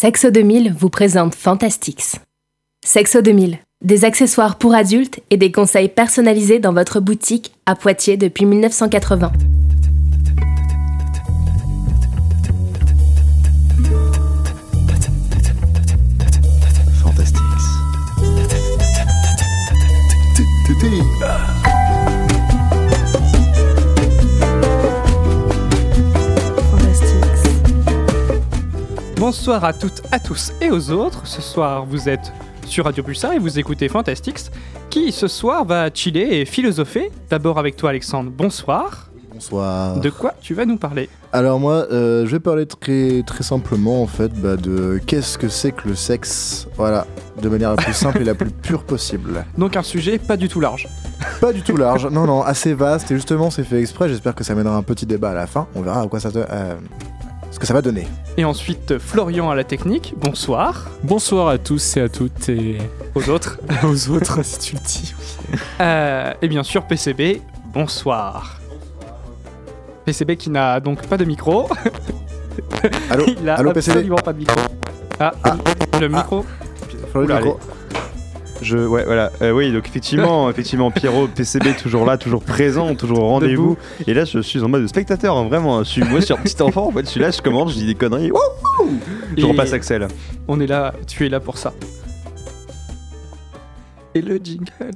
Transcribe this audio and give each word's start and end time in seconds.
Sexo 0.00 0.30
2000 0.30 0.74
vous 0.78 0.90
présente 0.90 1.34
Fantastix. 1.34 2.20
Sexo 2.86 3.20
2000, 3.20 3.58
des 3.84 4.04
accessoires 4.04 4.56
pour 4.56 4.72
adultes 4.72 5.18
et 5.30 5.36
des 5.36 5.50
conseils 5.50 5.88
personnalisés 5.88 6.60
dans 6.60 6.72
votre 6.72 7.00
boutique 7.00 7.52
à 7.66 7.74
Poitiers 7.74 8.16
depuis 8.16 8.46
1980. 8.46 9.32
Bonsoir 29.28 29.62
à 29.62 29.74
toutes, 29.74 30.00
à 30.10 30.18
tous 30.18 30.54
et 30.58 30.70
aux 30.70 30.90
autres. 30.90 31.26
Ce 31.26 31.42
soir, 31.42 31.84
vous 31.84 32.08
êtes 32.08 32.32
sur 32.64 32.86
Radio 32.86 33.04
Pulsar 33.04 33.34
et 33.34 33.38
vous 33.38 33.58
écoutez 33.58 33.86
Fantastix, 33.86 34.50
qui 34.88 35.12
ce 35.12 35.28
soir 35.28 35.66
va 35.66 35.90
chiller 35.92 36.40
et 36.40 36.46
philosopher. 36.46 37.12
D'abord 37.28 37.58
avec 37.58 37.76
toi, 37.76 37.90
Alexandre. 37.90 38.30
Bonsoir. 38.34 39.10
Bonsoir. 39.30 40.00
De 40.00 40.08
quoi 40.08 40.32
tu 40.40 40.54
vas 40.54 40.64
nous 40.64 40.78
parler? 40.78 41.10
Alors 41.34 41.60
moi, 41.60 41.86
euh, 41.92 42.24
je 42.24 42.30
vais 42.30 42.40
parler 42.40 42.64
très, 42.64 43.22
très 43.26 43.44
simplement 43.44 44.02
en 44.02 44.06
fait 44.06 44.32
bah, 44.32 44.56
de 44.56 44.98
qu'est-ce 45.06 45.36
que 45.36 45.50
c'est 45.50 45.72
que 45.72 45.88
le 45.88 45.94
sexe, 45.94 46.66
voilà, 46.78 47.06
de 47.42 47.50
manière 47.50 47.72
la 47.72 47.76
plus 47.76 47.92
simple 47.92 48.22
et 48.22 48.24
la 48.24 48.34
plus 48.34 48.50
pure 48.50 48.82
possible. 48.82 49.44
Donc 49.58 49.76
un 49.76 49.82
sujet 49.82 50.18
pas 50.18 50.38
du 50.38 50.48
tout 50.48 50.60
large. 50.60 50.88
Pas 51.42 51.52
du 51.52 51.60
tout 51.60 51.76
large, 51.76 52.06
non 52.06 52.26
non, 52.26 52.40
assez 52.40 52.72
vaste 52.72 53.10
et 53.10 53.14
justement 53.14 53.50
c'est 53.50 53.64
fait 53.64 53.78
exprès. 53.78 54.08
J'espère 54.08 54.34
que 54.34 54.42
ça 54.42 54.54
mènera 54.54 54.76
un 54.76 54.82
petit 54.82 55.04
débat 55.04 55.32
à 55.32 55.34
la 55.34 55.46
fin. 55.46 55.66
On 55.74 55.82
verra 55.82 56.00
à 56.00 56.06
quoi 56.06 56.18
ça 56.18 56.30
te, 56.32 56.38
euh, 56.38 56.76
ce 57.50 57.58
que 57.58 57.66
ça 57.66 57.74
va 57.74 57.82
donner. 57.82 58.06
Et 58.36 58.44
ensuite, 58.44 58.98
Florian 58.98 59.50
à 59.50 59.54
la 59.54 59.64
technique. 59.64 60.14
Bonsoir. 60.16 60.86
Bonsoir 61.02 61.48
à 61.48 61.58
tous 61.58 61.96
et 61.96 62.00
à 62.02 62.08
toutes 62.08 62.48
et 62.48 62.78
Aux 63.14 63.28
autres. 63.30 63.58
aux 63.84 64.10
autres 64.10 64.44
si 64.44 64.58
tu 64.58 64.74
le 64.76 64.80
dis. 64.80 65.14
Euh, 65.80 66.32
et 66.40 66.48
bien 66.48 66.62
sûr, 66.62 66.84
PCB. 66.86 67.42
Bonsoir. 67.72 68.60
PCB 70.04 70.36
qui 70.36 70.50
n'a 70.50 70.80
donc 70.80 71.06
pas 71.06 71.16
de 71.16 71.24
micro. 71.24 71.68
Allô, 73.10 73.24
Il 73.40 73.48
a 73.48 73.56
allô 73.56 73.72
PCB. 73.72 73.92
absolument 73.96 74.16
pas 74.16 74.32
de 74.32 74.38
micro. 74.38 74.60
Ah, 75.20 75.32
le 76.00 76.08
micro. 76.08 76.44
Florian, 77.10 77.26
Oula, 77.36 77.40
micro. 77.40 77.60
Je, 78.62 78.78
ouais, 78.78 79.04
voilà. 79.04 79.30
Euh, 79.42 79.52
oui, 79.52 79.72
donc 79.72 79.86
effectivement, 79.86 80.50
effectivement, 80.50 80.90
Pierrot, 80.90 81.28
PCB, 81.28 81.76
toujours 81.76 82.04
là, 82.04 82.18
toujours 82.18 82.42
présent, 82.42 82.94
toujours 82.94 83.20
au 83.20 83.28
rendez-vous. 83.28 83.76
Et 84.06 84.14
là, 84.14 84.24
je 84.24 84.40
suis 84.40 84.62
en 84.62 84.68
mode 84.68 84.86
spectateur, 84.88 85.36
hein, 85.36 85.46
vraiment. 85.48 85.82
Je 85.84 85.88
suis, 85.88 86.02
moi, 86.02 86.20
je 86.20 86.26
suis 86.26 86.34
un 86.34 86.38
petit 86.38 86.60
enfant, 86.62 86.88
en 86.88 86.92
fait, 86.92 87.02
je 87.02 87.10
suis 87.10 87.20
là, 87.20 87.30
je 87.30 87.40
commande, 87.40 87.70
je 87.70 87.74
dis 87.74 87.86
des 87.86 87.94
conneries. 87.94 88.30
Wouhou 88.30 88.98
je 89.36 89.42
Et 89.42 89.46
repasse 89.46 89.72
Axel. 89.72 90.08
On 90.48 90.60
est 90.60 90.66
là, 90.66 90.94
tu 91.06 91.26
es 91.26 91.28
là 91.28 91.40
pour 91.40 91.58
ça. 91.58 91.72
Et 94.14 94.22
le 94.22 94.40
jingle. 94.42 94.92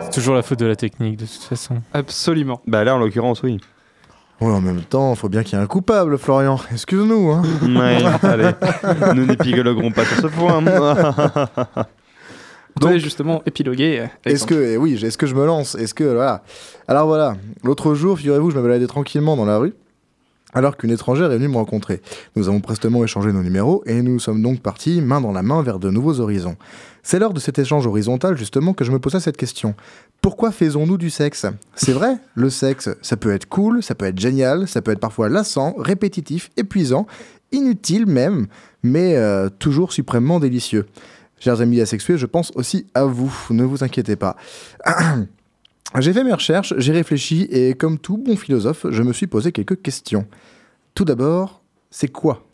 C'est 0.00 0.10
toujours 0.12 0.34
la 0.34 0.42
faute 0.42 0.60
de 0.60 0.66
la 0.66 0.76
technique 0.76 1.16
de 1.16 1.26
toute 1.26 1.42
façon. 1.42 1.82
Absolument. 1.92 2.60
Bah 2.66 2.84
là, 2.84 2.94
en 2.94 2.98
l'occurrence, 2.98 3.42
oui. 3.42 3.58
Ouais, 4.40 4.50
en 4.50 4.60
même 4.60 4.82
temps, 4.82 5.14
faut 5.14 5.28
bien 5.28 5.42
qu'il 5.42 5.56
y 5.56 5.60
ait 5.60 5.64
un 5.64 5.68
coupable, 5.68 6.18
Florian. 6.18 6.58
Excuse-nous. 6.72 7.30
Hein. 7.30 7.42
Ouais, 7.62 7.98
allez. 8.28 8.50
Nous 9.14 9.26
n'épiloguerons 9.26 9.90
pas 9.92 10.04
sur 10.04 10.16
ce 10.22 10.26
point. 10.26 10.60
Donc, 12.80 12.96
justement, 12.96 13.42
épiloguer. 13.46 14.00
euh, 14.00 14.06
Est-ce 14.30 14.44
que, 14.46 14.54
eh 14.54 14.76
oui, 14.76 14.94
est-ce 15.02 15.16
que 15.16 15.26
je 15.26 15.34
me 15.36 15.46
lance? 15.46 15.76
Est-ce 15.76 15.94
que, 15.94 16.02
voilà. 16.04 16.42
Alors 16.88 17.06
voilà, 17.06 17.34
l'autre 17.62 17.94
jour, 17.94 18.18
figurez-vous, 18.18 18.50
je 18.50 18.56
me 18.56 18.62
baladais 18.62 18.88
tranquillement 18.88 19.36
dans 19.36 19.44
la 19.44 19.58
rue, 19.58 19.74
alors 20.54 20.76
qu'une 20.76 20.90
étrangère 20.90 21.30
est 21.32 21.36
venue 21.36 21.48
me 21.48 21.56
rencontrer. 21.56 22.00
Nous 22.36 22.48
avons 22.48 22.60
prestement 22.60 23.04
échangé 23.04 23.32
nos 23.32 23.42
numéros, 23.42 23.82
et 23.86 24.02
nous 24.02 24.18
sommes 24.18 24.42
donc 24.42 24.60
partis, 24.60 25.00
main 25.00 25.20
dans 25.20 25.32
la 25.32 25.42
main, 25.42 25.62
vers 25.62 25.78
de 25.78 25.90
nouveaux 25.90 26.20
horizons. 26.20 26.56
C'est 27.02 27.18
lors 27.18 27.34
de 27.34 27.40
cet 27.40 27.58
échange 27.58 27.86
horizontal, 27.86 28.36
justement, 28.36 28.72
que 28.72 28.84
je 28.84 28.92
me 28.92 28.98
posais 28.98 29.20
cette 29.20 29.36
question. 29.36 29.74
Pourquoi 30.22 30.52
faisons-nous 30.52 30.96
du 30.96 31.10
sexe? 31.10 31.46
C'est 31.74 31.92
vrai, 31.92 32.16
le 32.34 32.48
sexe, 32.48 32.88
ça 33.02 33.16
peut 33.16 33.32
être 33.32 33.46
cool, 33.46 33.82
ça 33.82 33.94
peut 33.94 34.06
être 34.06 34.18
génial, 34.18 34.66
ça 34.68 34.80
peut 34.80 34.92
être 34.92 35.00
parfois 35.00 35.28
lassant, 35.28 35.74
répétitif, 35.76 36.50
épuisant, 36.56 37.06
inutile 37.52 38.06
même, 38.06 38.46
mais 38.82 39.16
euh, 39.16 39.50
toujours 39.58 39.92
suprêmement 39.92 40.40
délicieux. 40.40 40.86
Chers 41.40 41.60
amis 41.60 41.80
asexués, 41.80 42.16
je 42.16 42.26
pense 42.26 42.52
aussi 42.54 42.86
à 42.94 43.04
vous, 43.04 43.30
ne 43.50 43.64
vous 43.64 43.84
inquiétez 43.84 44.16
pas. 44.16 44.36
J'ai 45.98 46.12
fait 46.12 46.24
mes 46.24 46.32
recherches, 46.32 46.74
j'ai 46.76 46.92
réfléchi 46.92 47.42
et 47.50 47.74
comme 47.74 47.98
tout 47.98 48.16
bon 48.16 48.36
philosophe, 48.36 48.86
je 48.90 49.02
me 49.02 49.12
suis 49.12 49.28
posé 49.28 49.52
quelques 49.52 49.80
questions. 49.80 50.26
Tout 50.94 51.04
d'abord, 51.04 51.62
c'est 51.90 52.08
quoi 52.08 52.44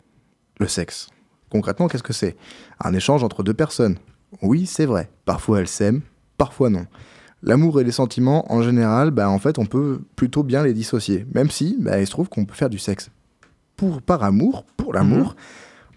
le 0.59 0.67
sexe? 0.67 1.09
Concrètement, 1.49 1.87
qu'est-ce 1.87 2.03
que 2.03 2.13
c'est? 2.13 2.35
Un 2.79 2.93
échange 2.93 3.23
entre 3.23 3.41
deux 3.41 3.53
personnes? 3.53 3.97
Oui, 4.41 4.65
c'est 4.65 4.85
vrai. 4.85 5.09
Parfois 5.25 5.59
elles 5.59 5.67
s'aiment, 5.67 6.01
parfois 6.37 6.69
non. 6.69 6.85
L'amour 7.43 7.81
et 7.81 7.83
les 7.83 7.91
sentiments, 7.91 8.51
en 8.53 8.61
général, 8.61 9.09
bah, 9.09 9.27
en 9.27 9.39
fait, 9.39 9.57
on 9.57 9.65
peut 9.65 10.01
plutôt 10.15 10.43
bien 10.43 10.63
les 10.63 10.73
dissocier. 10.73 11.25
Même 11.33 11.49
si, 11.49 11.75
bah, 11.79 11.99
il 11.99 12.05
se 12.05 12.11
trouve 12.11 12.29
qu'on 12.29 12.45
peut 12.45 12.53
faire 12.53 12.69
du 12.69 12.77
sexe 12.77 13.09
pour, 13.75 14.03
par 14.03 14.23
amour, 14.23 14.63
pour 14.77 14.93
l'amour. 14.93 15.35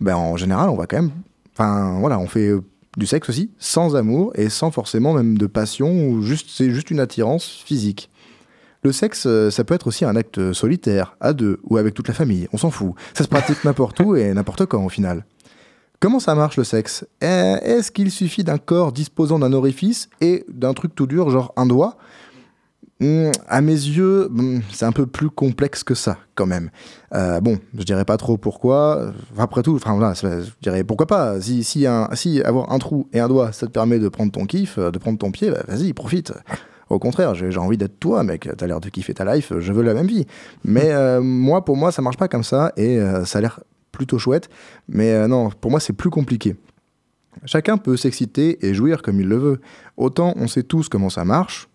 bah, 0.00 0.16
en 0.16 0.36
général, 0.38 0.70
on 0.70 0.76
va 0.76 0.86
quand 0.86 1.02
même... 1.02 1.10
Enfin, 1.52 1.98
voilà, 2.00 2.18
on 2.18 2.26
fait 2.26 2.52
du 2.96 3.06
sexe 3.06 3.28
aussi, 3.28 3.50
sans 3.58 3.96
amour 3.96 4.32
et 4.34 4.48
sans 4.48 4.70
forcément 4.70 5.12
même 5.12 5.36
de 5.38 5.46
passion, 5.46 6.08
ou 6.08 6.22
juste 6.22 6.48
c'est 6.50 6.70
juste 6.70 6.90
une 6.90 7.00
attirance 7.00 7.62
physique. 7.64 8.10
Le 8.82 8.92
sexe, 8.92 9.24
euh, 9.26 9.50
ça 9.50 9.64
peut 9.64 9.74
être 9.74 9.86
aussi 9.86 10.04
un 10.04 10.14
acte 10.14 10.52
solitaire, 10.52 11.16
à 11.20 11.32
deux, 11.32 11.58
ou 11.64 11.78
avec 11.78 11.94
toute 11.94 12.08
la 12.08 12.14
famille, 12.14 12.48
on 12.52 12.58
s'en 12.58 12.70
fout. 12.70 12.92
Ça 13.14 13.24
se 13.24 13.28
pratique 13.28 13.64
n'importe 13.64 14.00
où 14.00 14.14
et 14.14 14.32
n'importe 14.34 14.66
quand 14.66 14.84
au 14.84 14.90
final. 14.90 15.24
Comment 16.00 16.20
ça 16.20 16.34
marche 16.34 16.58
le 16.58 16.64
sexe? 16.64 17.06
Eh, 17.22 17.26
Est-ce 17.62 17.90
qu'il 17.90 18.10
suffit 18.10 18.44
d'un 18.44 18.58
corps 18.58 18.92
disposant 18.92 19.38
d'un 19.38 19.54
orifice 19.54 20.10
et 20.20 20.44
d'un 20.48 20.74
truc 20.74 20.94
tout 20.94 21.06
dur, 21.06 21.30
genre 21.30 21.54
un 21.56 21.64
doigt? 21.64 21.96
À 23.48 23.60
mes 23.60 23.72
yeux, 23.72 24.28
hmm, 24.30 24.60
c'est 24.72 24.86
un 24.86 24.92
peu 24.92 25.06
plus 25.06 25.28
complexe 25.28 25.82
que 25.84 25.94
ça, 25.94 26.16
quand 26.34 26.46
même. 26.46 26.70
Euh, 27.14 27.40
bon, 27.40 27.58
je 27.76 27.82
dirais 27.82 28.04
pas 28.04 28.16
trop 28.16 28.36
pourquoi. 28.38 29.12
Après 29.36 29.62
tout, 29.62 29.74
enfin 29.74 30.14
ça- 30.14 30.40
je 30.40 30.50
dirais 30.62 30.84
pourquoi 30.84 31.06
pas. 31.06 31.40
Si, 31.40 31.64
si, 31.64 31.86
un, 31.86 32.08
si 32.14 32.40
avoir 32.42 32.72
un 32.72 32.78
trou 32.78 33.08
et 33.12 33.20
un 33.20 33.28
doigt, 33.28 33.52
ça 33.52 33.66
te 33.66 33.72
permet 33.72 33.98
de 33.98 34.08
prendre 34.08 34.32
ton 34.32 34.46
kiff, 34.46 34.78
euh, 34.78 34.90
de 34.90 34.98
prendre 34.98 35.18
ton 35.18 35.30
pied, 35.32 35.50
bah, 35.50 35.62
vas-y, 35.68 35.92
profite. 35.92 36.32
Au 36.88 36.98
contraire, 36.98 37.34
j'ai 37.34 37.56
envie 37.58 37.76
d'être 37.76 37.98
toi, 37.98 38.22
mec. 38.22 38.48
T'as 38.56 38.66
l'air 38.66 38.80
de 38.80 38.88
kiffer 38.88 39.12
ta 39.14 39.34
life, 39.34 39.52
je 39.58 39.72
veux 39.72 39.82
la 39.82 39.94
même 39.94 40.06
vie. 40.06 40.26
Mais 40.64 40.92
euh, 40.92 41.20
moi, 41.20 41.64
pour 41.64 41.76
moi, 41.76 41.90
ça 41.92 42.00
marche 42.00 42.16
pas 42.18 42.28
comme 42.28 42.44
ça 42.44 42.72
et 42.76 42.98
euh, 42.98 43.24
ça 43.24 43.38
a 43.38 43.42
l'air 43.42 43.60
plutôt 43.90 44.18
chouette. 44.18 44.48
Mais 44.88 45.26
non, 45.28 45.50
pour 45.60 45.70
moi, 45.70 45.80
c'est 45.80 45.92
plus 45.94 46.10
compliqué. 46.10 46.56
Chacun 47.46 47.76
peut 47.76 47.96
s'exciter 47.96 48.64
et 48.66 48.74
jouir 48.74 49.02
comme 49.02 49.20
il 49.20 49.28
le 49.28 49.36
veut. 49.36 49.60
Autant 49.96 50.32
on 50.36 50.46
sait 50.46 50.62
tous 50.62 50.88
comment 50.88 51.10
ça 51.10 51.24
marche, 51.24 51.68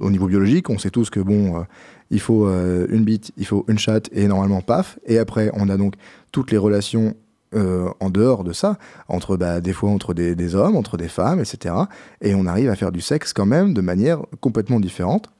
au 0.00 0.10
niveau 0.10 0.26
biologique, 0.26 0.70
on 0.70 0.78
sait 0.78 0.90
tous 0.90 1.10
que 1.10 1.20
bon, 1.20 1.60
euh, 1.60 1.62
il 2.10 2.20
faut 2.20 2.46
euh, 2.46 2.86
une 2.90 3.04
bite, 3.04 3.32
il 3.36 3.46
faut 3.46 3.64
une 3.68 3.78
chatte 3.78 4.08
et 4.12 4.26
normalement 4.26 4.60
paf. 4.60 4.98
Et 5.06 5.18
après, 5.18 5.50
on 5.54 5.68
a 5.68 5.76
donc 5.76 5.94
toutes 6.32 6.50
les 6.50 6.58
relations 6.58 7.14
euh, 7.54 7.88
en 8.00 8.10
dehors 8.10 8.44
de 8.44 8.52
ça, 8.52 8.78
entre 9.08 9.36
bah, 9.36 9.60
des 9.60 9.72
fois 9.72 9.90
entre 9.90 10.14
des, 10.14 10.34
des 10.34 10.54
hommes, 10.54 10.76
entre 10.76 10.96
des 10.96 11.08
femmes, 11.08 11.40
etc. 11.40 11.74
Et 12.20 12.34
on 12.34 12.46
arrive 12.46 12.68
à 12.70 12.76
faire 12.76 12.92
du 12.92 13.00
sexe 13.00 13.32
quand 13.32 13.46
même 13.46 13.74
de 13.74 13.80
manière 13.80 14.22
complètement 14.40 14.80
différente 14.80 15.30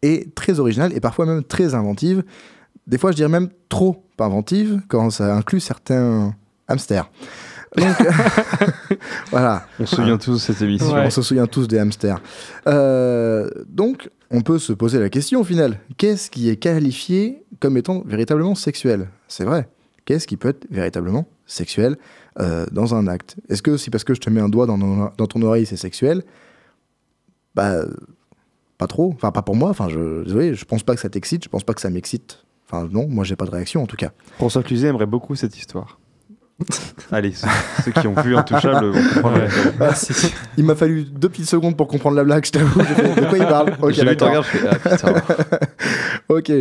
et 0.00 0.28
très 0.34 0.58
originale 0.58 0.92
et 0.96 1.00
parfois 1.00 1.26
même 1.26 1.44
très 1.44 1.74
inventive. 1.74 2.24
Des 2.86 2.98
fois, 2.98 3.12
je 3.12 3.16
dirais 3.16 3.28
même 3.28 3.50
trop 3.68 4.02
inventive 4.18 4.80
quand 4.88 5.10
ça 5.10 5.34
inclut 5.34 5.60
certains 5.60 6.34
hamsters. 6.68 7.10
Donc, 7.76 7.86
voilà. 9.30 9.66
On 9.80 9.86
se 9.86 9.96
souvient 9.96 10.18
tous 10.18 10.32
de 10.34 10.38
cette 10.38 10.62
émission. 10.62 10.92
Ouais. 10.92 11.04
On 11.06 11.10
se 11.10 11.22
souvient 11.22 11.46
tous 11.46 11.68
des 11.68 11.78
hamsters. 11.78 12.20
Euh, 12.66 13.48
donc, 13.68 14.10
on 14.30 14.40
peut 14.42 14.58
se 14.58 14.72
poser 14.72 14.98
la 14.98 15.08
question 15.10 15.40
au 15.40 15.44
final 15.44 15.78
qu'est-ce 15.98 16.30
qui 16.30 16.48
est 16.48 16.56
qualifié 16.56 17.44
comme 17.60 17.76
étant 17.76 18.02
véritablement 18.06 18.54
sexuel? 18.54 19.08
C'est 19.28 19.44
vrai. 19.44 19.68
Qu'est-ce 20.04 20.26
qui 20.26 20.36
peut 20.36 20.48
être 20.48 20.66
véritablement 20.70 21.28
sexuel 21.46 21.96
euh, 22.40 22.66
dans 22.72 22.94
un 22.94 23.06
acte? 23.06 23.36
Est-ce 23.48 23.62
que 23.62 23.76
si 23.76 23.88
parce 23.90 24.04
que 24.04 24.14
je 24.14 24.20
te 24.20 24.30
mets 24.30 24.40
un 24.40 24.48
doigt 24.48 24.66
dans, 24.66 24.78
ton- 24.78 25.10
dans 25.16 25.26
ton 25.26 25.42
oreille, 25.42 25.64
c'est 25.66 25.76
sexuel? 25.76 26.24
Bah, 27.54 27.84
pas 28.78 28.86
trop. 28.86 29.12
Enfin, 29.14 29.30
pas 29.30 29.42
pour 29.42 29.54
moi. 29.54 29.70
Enfin, 29.70 29.88
je, 29.88 30.24
désolé, 30.24 30.54
je 30.54 30.64
pense 30.64 30.82
pas 30.82 30.94
que 30.94 31.00
ça 31.00 31.08
t'excite. 31.08 31.44
Je 31.44 31.48
pense 31.48 31.62
pas 31.64 31.72
que 31.74 31.80
ça 31.80 31.90
m'excite. 31.90 32.44
Enfin, 32.68 32.88
non, 32.90 33.06
moi, 33.08 33.22
j'ai 33.24 33.36
pas 33.36 33.44
de 33.44 33.50
réaction 33.50 33.82
en 33.82 33.86
tout 33.86 33.96
cas. 33.96 34.10
François 34.36 34.62
Cluzet 34.62 34.88
aimerait 34.88 35.06
beaucoup 35.06 35.34
cette 35.36 35.56
histoire. 35.56 35.98
Allez, 37.12 37.32
ceux, 37.32 37.46
ceux 37.84 37.92
qui 37.92 38.06
ont 38.06 38.14
vu 38.20 38.36
Intouchable 38.36 38.86
vont 38.86 39.14
comprendre. 39.14 39.38
Ouais. 39.38 39.48
Merci. 39.78 40.32
Il 40.56 40.64
m'a 40.64 40.74
fallu 40.74 41.04
deux 41.04 41.28
petites 41.28 41.48
secondes 41.48 41.76
pour 41.76 41.88
comprendre 41.88 42.16
la 42.16 42.24
blague, 42.24 42.44
je 42.44 42.52
t'avoue. 42.52 42.80
De 42.80 43.28
quoi 43.28 43.38
il 43.38 43.46
parle 43.46 43.76
Ok, 43.80 43.92
J'ai 43.92 44.04
vu 44.04 44.16
je 44.18 44.42
fais, 44.42 44.68
ah. 45.02 45.58
Ok. 46.28 46.52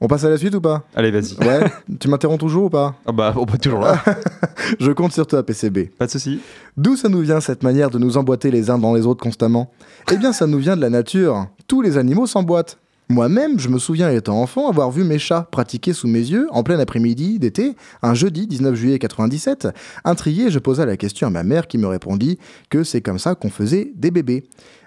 On 0.00 0.08
passe 0.08 0.24
à 0.24 0.28
la 0.28 0.36
suite 0.36 0.54
ou 0.54 0.60
pas? 0.60 0.84
Allez, 0.94 1.10
vas-y. 1.10 1.34
Ouais. 1.46 1.70
tu 2.00 2.08
m'interromps 2.08 2.40
toujours 2.40 2.64
ou 2.64 2.70
pas? 2.70 2.96
Ah 3.06 3.12
bah, 3.12 3.32
on 3.36 3.46
est 3.46 3.58
toujours 3.58 3.80
là. 3.80 4.02
Je 4.80 4.90
compte 4.90 5.12
sur 5.12 5.26
toi, 5.26 5.42
PCB. 5.44 5.90
Pas 5.96 6.06
de 6.06 6.10
soucis. 6.10 6.40
D'où 6.76 6.96
ça 6.96 7.08
nous 7.08 7.20
vient 7.20 7.40
cette 7.40 7.62
manière 7.62 7.90
de 7.90 7.98
nous 7.98 8.16
emboîter 8.16 8.50
les 8.50 8.70
uns 8.70 8.78
dans 8.78 8.92
les 8.92 9.06
autres 9.06 9.22
constamment? 9.22 9.70
Eh 10.12 10.16
bien, 10.16 10.32
ça 10.32 10.46
nous 10.46 10.58
vient 10.58 10.76
de 10.76 10.80
la 10.80 10.90
nature. 10.90 11.46
Tous 11.68 11.80
les 11.80 11.96
animaux 11.96 12.26
s'emboîtent. 12.26 12.78
Moi-même, 13.10 13.60
je 13.60 13.68
me 13.68 13.78
souviens 13.78 14.10
étant 14.10 14.40
enfant 14.40 14.68
avoir 14.68 14.90
vu 14.90 15.04
mes 15.04 15.18
chats 15.18 15.46
pratiquer 15.50 15.92
sous 15.92 16.08
mes 16.08 16.20
yeux, 16.20 16.48
en 16.50 16.62
plein 16.62 16.78
après-midi 16.78 17.38
d'été, 17.38 17.76
un 18.02 18.14
jeudi 18.14 18.46
19 18.46 18.74
juillet 18.74 18.98
97. 18.98 19.68
Intrigué, 20.04 20.50
je 20.50 20.58
posai 20.58 20.86
la 20.86 20.96
question 20.96 21.26
à 21.26 21.30
ma 21.30 21.42
mère 21.42 21.66
qui 21.66 21.76
me 21.76 21.86
répondit 21.86 22.38
que 22.70 22.82
c'est 22.82 23.02
comme 23.02 23.18
ça 23.18 23.34
qu'on 23.34 23.50
faisait 23.50 23.92
des 23.94 24.10
bébés. 24.10 24.44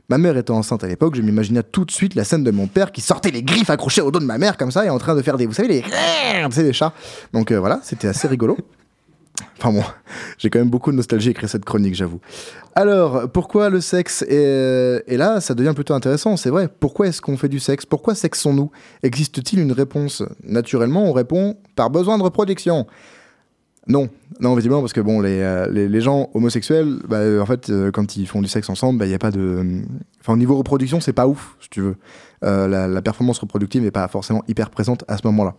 Ma 0.10 0.18
mère 0.18 0.36
étant 0.36 0.58
enceinte 0.58 0.84
à 0.84 0.88
l'époque, 0.88 1.16
je 1.16 1.22
m'imaginais 1.22 1.62
tout 1.62 1.86
de 1.86 1.92
suite 1.92 2.16
la 2.16 2.24
scène 2.24 2.44
de 2.44 2.50
mon 2.50 2.66
père 2.66 2.92
qui 2.92 3.02
sortait 3.02 3.30
les 3.30 3.44
griffes 3.44 3.69
accrochées 3.69 4.02
au 4.02 4.10
dos 4.10 4.20
de 4.20 4.25
ma 4.25 4.40
mère 4.40 4.58
comme 4.58 4.72
ça 4.72 4.84
et 4.84 4.90
en 4.90 4.98
train 4.98 5.16
de 5.16 5.22
faire 5.22 5.38
des, 5.38 5.46
vous 5.46 5.54
savez, 5.54 5.68
les, 5.68 5.84
sais, 6.52 6.63
les 6.63 6.74
chats. 6.74 6.94
Donc 7.34 7.52
euh, 7.52 7.60
voilà, 7.60 7.81
c'était 7.84 8.08
assez 8.08 8.28
rigolo. 8.28 8.58
Enfin 9.57 9.72
bon, 9.72 9.84
j'ai 10.38 10.50
quand 10.50 10.60
même 10.60 10.69
beaucoup 10.69 10.92
de 10.92 10.95
nostalgie 10.95 11.30
à 11.30 11.31
écrire 11.31 11.50
cette 11.50 11.66
chronique, 11.66 11.95
j'avoue. 11.95 12.19
Alors, 12.75 13.30
pourquoi 13.31 13.69
le 13.69 13.81
sexe 13.81 14.24
est... 14.28 15.04
Et 15.07 15.18
là, 15.18 15.42
ça 15.42 15.56
devient 15.56 15.74
plutôt 15.74 15.94
intéressant, 15.94 16.38
c'est 16.38 16.50
vrai. 16.50 16.69
Pourquoi 16.80 17.07
est-ce 17.07 17.22
qu'on 17.22 17.38
fait 17.38 17.50
du 17.50 17.60
sexe? 17.60 17.86
Pourquoi 17.86 18.16
sexons-nous? 18.16 18.72
Existe-t-il 19.04 19.62
une 19.62 19.72
réponse? 19.72 20.24
Naturellement, 20.44 21.06
on 21.06 21.13
répond 21.13 21.57
par 21.75 21.89
besoin 21.89 22.18
de 22.18 22.24
reproduction. 22.24 22.86
Non, 23.88 24.10
non, 24.42 24.54
visiblement, 24.54 24.81
parce 24.81 24.92
que 24.92 25.00
bon, 25.00 25.22
les, 25.22 25.39
euh, 25.39 25.68
les, 25.69 26.01
gens 26.01 26.30
homosexuels, 26.34 27.00
bah, 27.07 27.19
euh, 27.19 27.39
en 27.39 27.45
fait, 27.45 27.69
euh, 27.69 27.89
quand 27.89 28.18
ils 28.18 28.28
font 28.28 28.42
du 28.42 28.50
sexe 28.50 28.69
ensemble, 28.69 29.04
il 29.06 29.07
n'y 29.07 29.13
a 29.13 29.19
pas 29.19 29.31
de. 29.31 29.81
Enfin, 30.19 30.34
au 30.34 30.38
niveau 30.38 30.57
reproduction, 30.57 31.00
c'est 31.00 31.13
pas 31.13 31.25
ouf, 31.25 31.56
si 31.62 31.69
tu 31.69 31.81
veux. 31.81 31.95
Euh, 32.44 32.68
la, 32.68 32.88
la 32.88 33.01
performance 33.01 33.39
reproductive 33.39 33.81
n'est 33.81 33.92
pas 33.92 34.07
forcément 34.10 34.44
hyper 34.50 34.69
présente 34.69 35.06
à 35.07 35.18
ce 35.18 35.25
moment-là. 35.28 35.56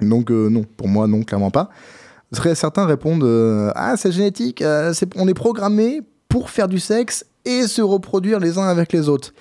Donc, 0.00 0.30
euh, 0.30 0.48
non, 0.48 0.64
pour 0.76 0.88
moi, 0.88 1.06
non, 1.06 1.22
clairement 1.22 1.50
pas. 1.50 1.70
Certains 2.32 2.86
répondent 2.86 3.24
euh, 3.24 3.72
Ah, 3.74 3.96
c'est 3.96 4.12
génétique, 4.12 4.62
euh, 4.62 4.92
on 5.16 5.26
est 5.26 5.34
programmé 5.34 6.00
pour 6.28 6.50
faire 6.50 6.68
du 6.68 6.78
sexe 6.78 7.26
et 7.44 7.62
se 7.62 7.82
reproduire 7.82 8.38
les 8.38 8.56
uns 8.58 8.68
avec 8.68 8.92
les 8.92 9.08
autres. 9.08 9.32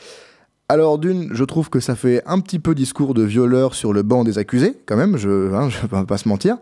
Alors 0.69 0.97
d'une, 0.97 1.29
je 1.33 1.43
trouve 1.43 1.69
que 1.69 1.79
ça 1.79 1.95
fait 1.95 2.23
un 2.25 2.39
petit 2.39 2.59
peu 2.59 2.73
discours 2.73 3.13
de 3.13 3.23
violeur 3.23 3.75
sur 3.75 3.93
le 3.93 4.01
banc 4.03 4.23
des 4.23 4.37
accusés, 4.37 4.75
quand 4.85 4.95
même, 4.95 5.17
je 5.17 5.53
hein, 5.53 5.69
je 5.69 5.81
vais 5.81 6.05
pas 6.05 6.17
se 6.17 6.27
mentir. 6.27 6.57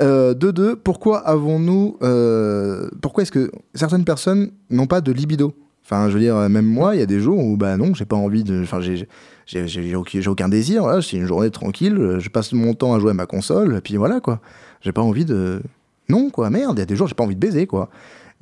Euh, 0.00 0.34
de 0.34 0.50
deux, 0.50 0.76
pourquoi 0.76 1.18
avons-nous... 1.18 1.96
euh, 2.02 2.88
pourquoi 3.00 3.22
est-ce 3.22 3.32
que 3.32 3.50
certaines 3.74 4.04
personnes 4.04 4.50
n'ont 4.70 4.86
pas 4.86 5.00
de 5.00 5.12
libido? 5.12 5.54
Enfin, 5.84 6.08
je 6.08 6.14
veux 6.14 6.20
dire, 6.20 6.36
même 6.48 6.66
moi, 6.66 6.96
il 6.96 7.00
y 7.00 7.02
a 7.02 7.06
des 7.06 7.20
jours 7.20 7.38
où, 7.38 7.56
bah 7.56 7.76
non, 7.76 7.94
j'ai 7.94 8.06
pas 8.06 8.16
envie 8.16 8.42
de... 8.42 8.62
Enfin, 8.62 8.80
j'ai 8.80 10.26
aucun 10.26 10.48
désir, 10.48 10.82
voilà, 10.82 11.02
c'est 11.02 11.16
une 11.16 11.26
journée 11.26 11.50
tranquille, 11.50 12.16
je 12.18 12.28
passe 12.30 12.52
mon 12.52 12.74
temps 12.74 12.94
à 12.94 12.98
jouer 12.98 13.10
à 13.10 13.14
ma 13.14 13.26
console, 13.26 13.76
et 13.76 13.80
puis 13.80 13.96
voilà, 13.96 14.20
quoi. 14.20 14.40
J'ai 14.84 14.92
pas 14.92 15.02
envie 15.02 15.24
de... 15.24 15.62
Non, 16.10 16.28
quoi, 16.28 16.50
merde, 16.50 16.76
il 16.76 16.80
y 16.80 16.82
a 16.82 16.86
des 16.86 16.94
jours, 16.94 17.08
j'ai 17.08 17.14
pas 17.14 17.24
envie 17.24 17.34
de 17.34 17.40
baiser, 17.40 17.66
quoi. 17.66 17.88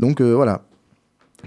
Donc, 0.00 0.20
euh, 0.20 0.34
voilà. 0.34 0.62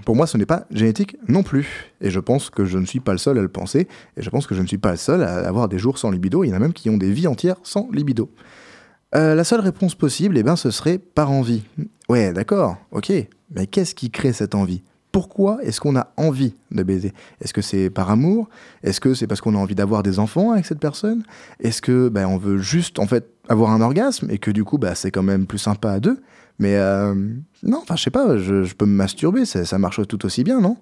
Pour 0.04 0.16
moi, 0.16 0.26
ce 0.26 0.38
n'est 0.38 0.46
pas 0.46 0.66
génétique 0.70 1.16
non 1.28 1.42
plus. 1.42 1.92
Et 2.00 2.10
je 2.10 2.18
pense 2.18 2.48
que 2.48 2.64
je 2.64 2.78
ne 2.78 2.86
suis 2.86 3.00
pas 3.00 3.12
le 3.12 3.18
seul 3.18 3.38
à 3.38 3.42
le 3.42 3.48
penser. 3.48 3.88
Et 4.16 4.22
je 4.22 4.30
pense 4.30 4.46
que 4.46 4.54
je 4.54 4.62
ne 4.62 4.66
suis 4.66 4.78
pas 4.78 4.92
le 4.92 4.96
seul 4.96 5.22
à 5.22 5.46
avoir 5.46 5.68
des 5.68 5.78
jours 5.78 5.98
sans 5.98 6.10
libido. 6.10 6.44
Il 6.44 6.48
y 6.48 6.52
en 6.52 6.56
a 6.56 6.58
même 6.58 6.72
qui 6.72 6.88
ont 6.88 6.96
des 6.96 7.12
vies 7.12 7.26
entières 7.26 7.56
sans 7.62 7.90
libido. 7.92 8.30
Euh, 9.14 9.34
la 9.34 9.44
seule 9.44 9.60
réponse 9.60 9.94
possible, 9.94 10.36
eh 10.38 10.42
ben, 10.42 10.56
ce 10.56 10.70
serait 10.70 10.98
par 10.98 11.30
envie. 11.30 11.62
Ouais, 12.08 12.32
d'accord, 12.32 12.76
ok. 12.90 13.12
Mais 13.54 13.66
qu'est-ce 13.66 13.94
qui 13.94 14.10
crée 14.10 14.32
cette 14.32 14.54
envie? 14.54 14.82
Pourquoi 15.16 15.60
est-ce 15.62 15.80
qu'on 15.80 15.96
a 15.96 16.12
envie 16.18 16.52
de 16.72 16.82
baiser? 16.82 17.14
Est-ce 17.40 17.54
que 17.54 17.62
c'est 17.62 17.88
par 17.88 18.10
amour? 18.10 18.50
Est-ce 18.82 19.00
que 19.00 19.14
c'est 19.14 19.26
parce 19.26 19.40
qu'on 19.40 19.54
a 19.54 19.58
envie 19.58 19.74
d'avoir 19.74 20.02
des 20.02 20.18
enfants 20.18 20.50
avec 20.50 20.66
cette 20.66 20.78
personne? 20.78 21.22
Est-ce 21.58 21.80
que 21.80 22.10
ben, 22.10 22.26
on 22.26 22.36
veut 22.36 22.58
juste 22.58 22.98
en 22.98 23.06
fait 23.06 23.26
avoir 23.48 23.70
un 23.70 23.80
orgasme 23.80 24.28
et 24.30 24.36
que 24.36 24.50
du 24.50 24.62
coup 24.62 24.76
bah, 24.76 24.94
c'est 24.94 25.10
quand 25.10 25.22
même 25.22 25.46
plus 25.46 25.56
sympa 25.56 25.92
à 25.92 26.00
deux? 26.00 26.20
Mais 26.58 26.76
euh, 26.76 27.14
non, 27.62 27.78
enfin 27.80 27.96
je 27.96 28.02
sais 28.02 28.10
pas, 28.10 28.36
je, 28.36 28.74
peux 28.74 28.84
me 28.84 28.94
masturber, 28.94 29.46
ça, 29.46 29.78
marche 29.78 30.06
tout 30.06 30.26
aussi 30.26 30.44
bien, 30.44 30.60
non? 30.60 30.76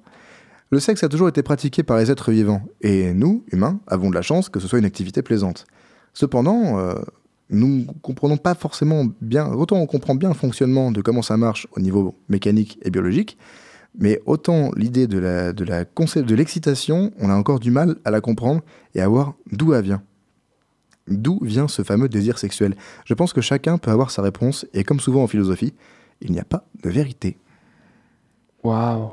Le 0.70 0.80
sexe 0.80 1.04
a 1.04 1.08
toujours 1.08 1.28
été 1.28 1.44
pratiqué 1.44 1.84
par 1.84 1.98
les 1.98 2.10
êtres 2.10 2.32
vivants 2.32 2.62
et 2.80 3.14
nous, 3.14 3.44
humains, 3.52 3.78
avons 3.86 4.10
de 4.10 4.16
la 4.16 4.22
chance 4.22 4.48
que 4.48 4.58
ce 4.58 4.66
soit 4.66 4.80
une 4.80 4.84
activité 4.84 5.22
plaisante. 5.22 5.64
Cependant, 6.12 6.76
euh, 6.80 6.94
nous 7.50 7.86
comprenons 8.02 8.36
pas 8.36 8.56
forcément 8.56 9.06
bien, 9.20 9.46
autant 9.52 9.76
on 9.76 9.86
comprend 9.86 10.16
bien 10.16 10.30
le 10.30 10.34
fonctionnement 10.34 10.90
de 10.90 11.02
comment 11.02 11.22
ça 11.22 11.36
marche 11.36 11.68
au 11.76 11.80
niveau 11.80 12.16
mécanique 12.28 12.80
et 12.82 12.90
biologique, 12.90 13.38
mais 13.98 14.20
autant 14.26 14.70
l'idée 14.76 15.06
de 15.06 15.18
la, 15.18 15.52
de 15.52 15.64
la 15.64 15.84
concept 15.84 16.28
de 16.28 16.34
l'excitation, 16.34 17.12
on 17.18 17.30
a 17.30 17.34
encore 17.34 17.60
du 17.60 17.70
mal 17.70 17.96
à 18.04 18.10
la 18.10 18.20
comprendre 18.20 18.62
et 18.94 19.00
à 19.00 19.08
voir 19.08 19.34
d'où 19.52 19.74
elle 19.74 19.84
vient. 19.84 20.02
D'où 21.06 21.38
vient 21.42 21.68
ce 21.68 21.82
fameux 21.82 22.08
désir 22.08 22.38
sexuel? 22.38 22.76
Je 23.04 23.14
pense 23.14 23.32
que 23.32 23.40
chacun 23.40 23.78
peut 23.78 23.90
avoir 23.90 24.10
sa 24.10 24.22
réponse, 24.22 24.66
et 24.72 24.84
comme 24.84 25.00
souvent 25.00 25.22
en 25.22 25.26
philosophie, 25.26 25.74
il 26.22 26.32
n'y 26.32 26.40
a 26.40 26.44
pas 26.44 26.66
de 26.82 26.88
vérité. 26.88 27.36
Waouh. 28.62 29.10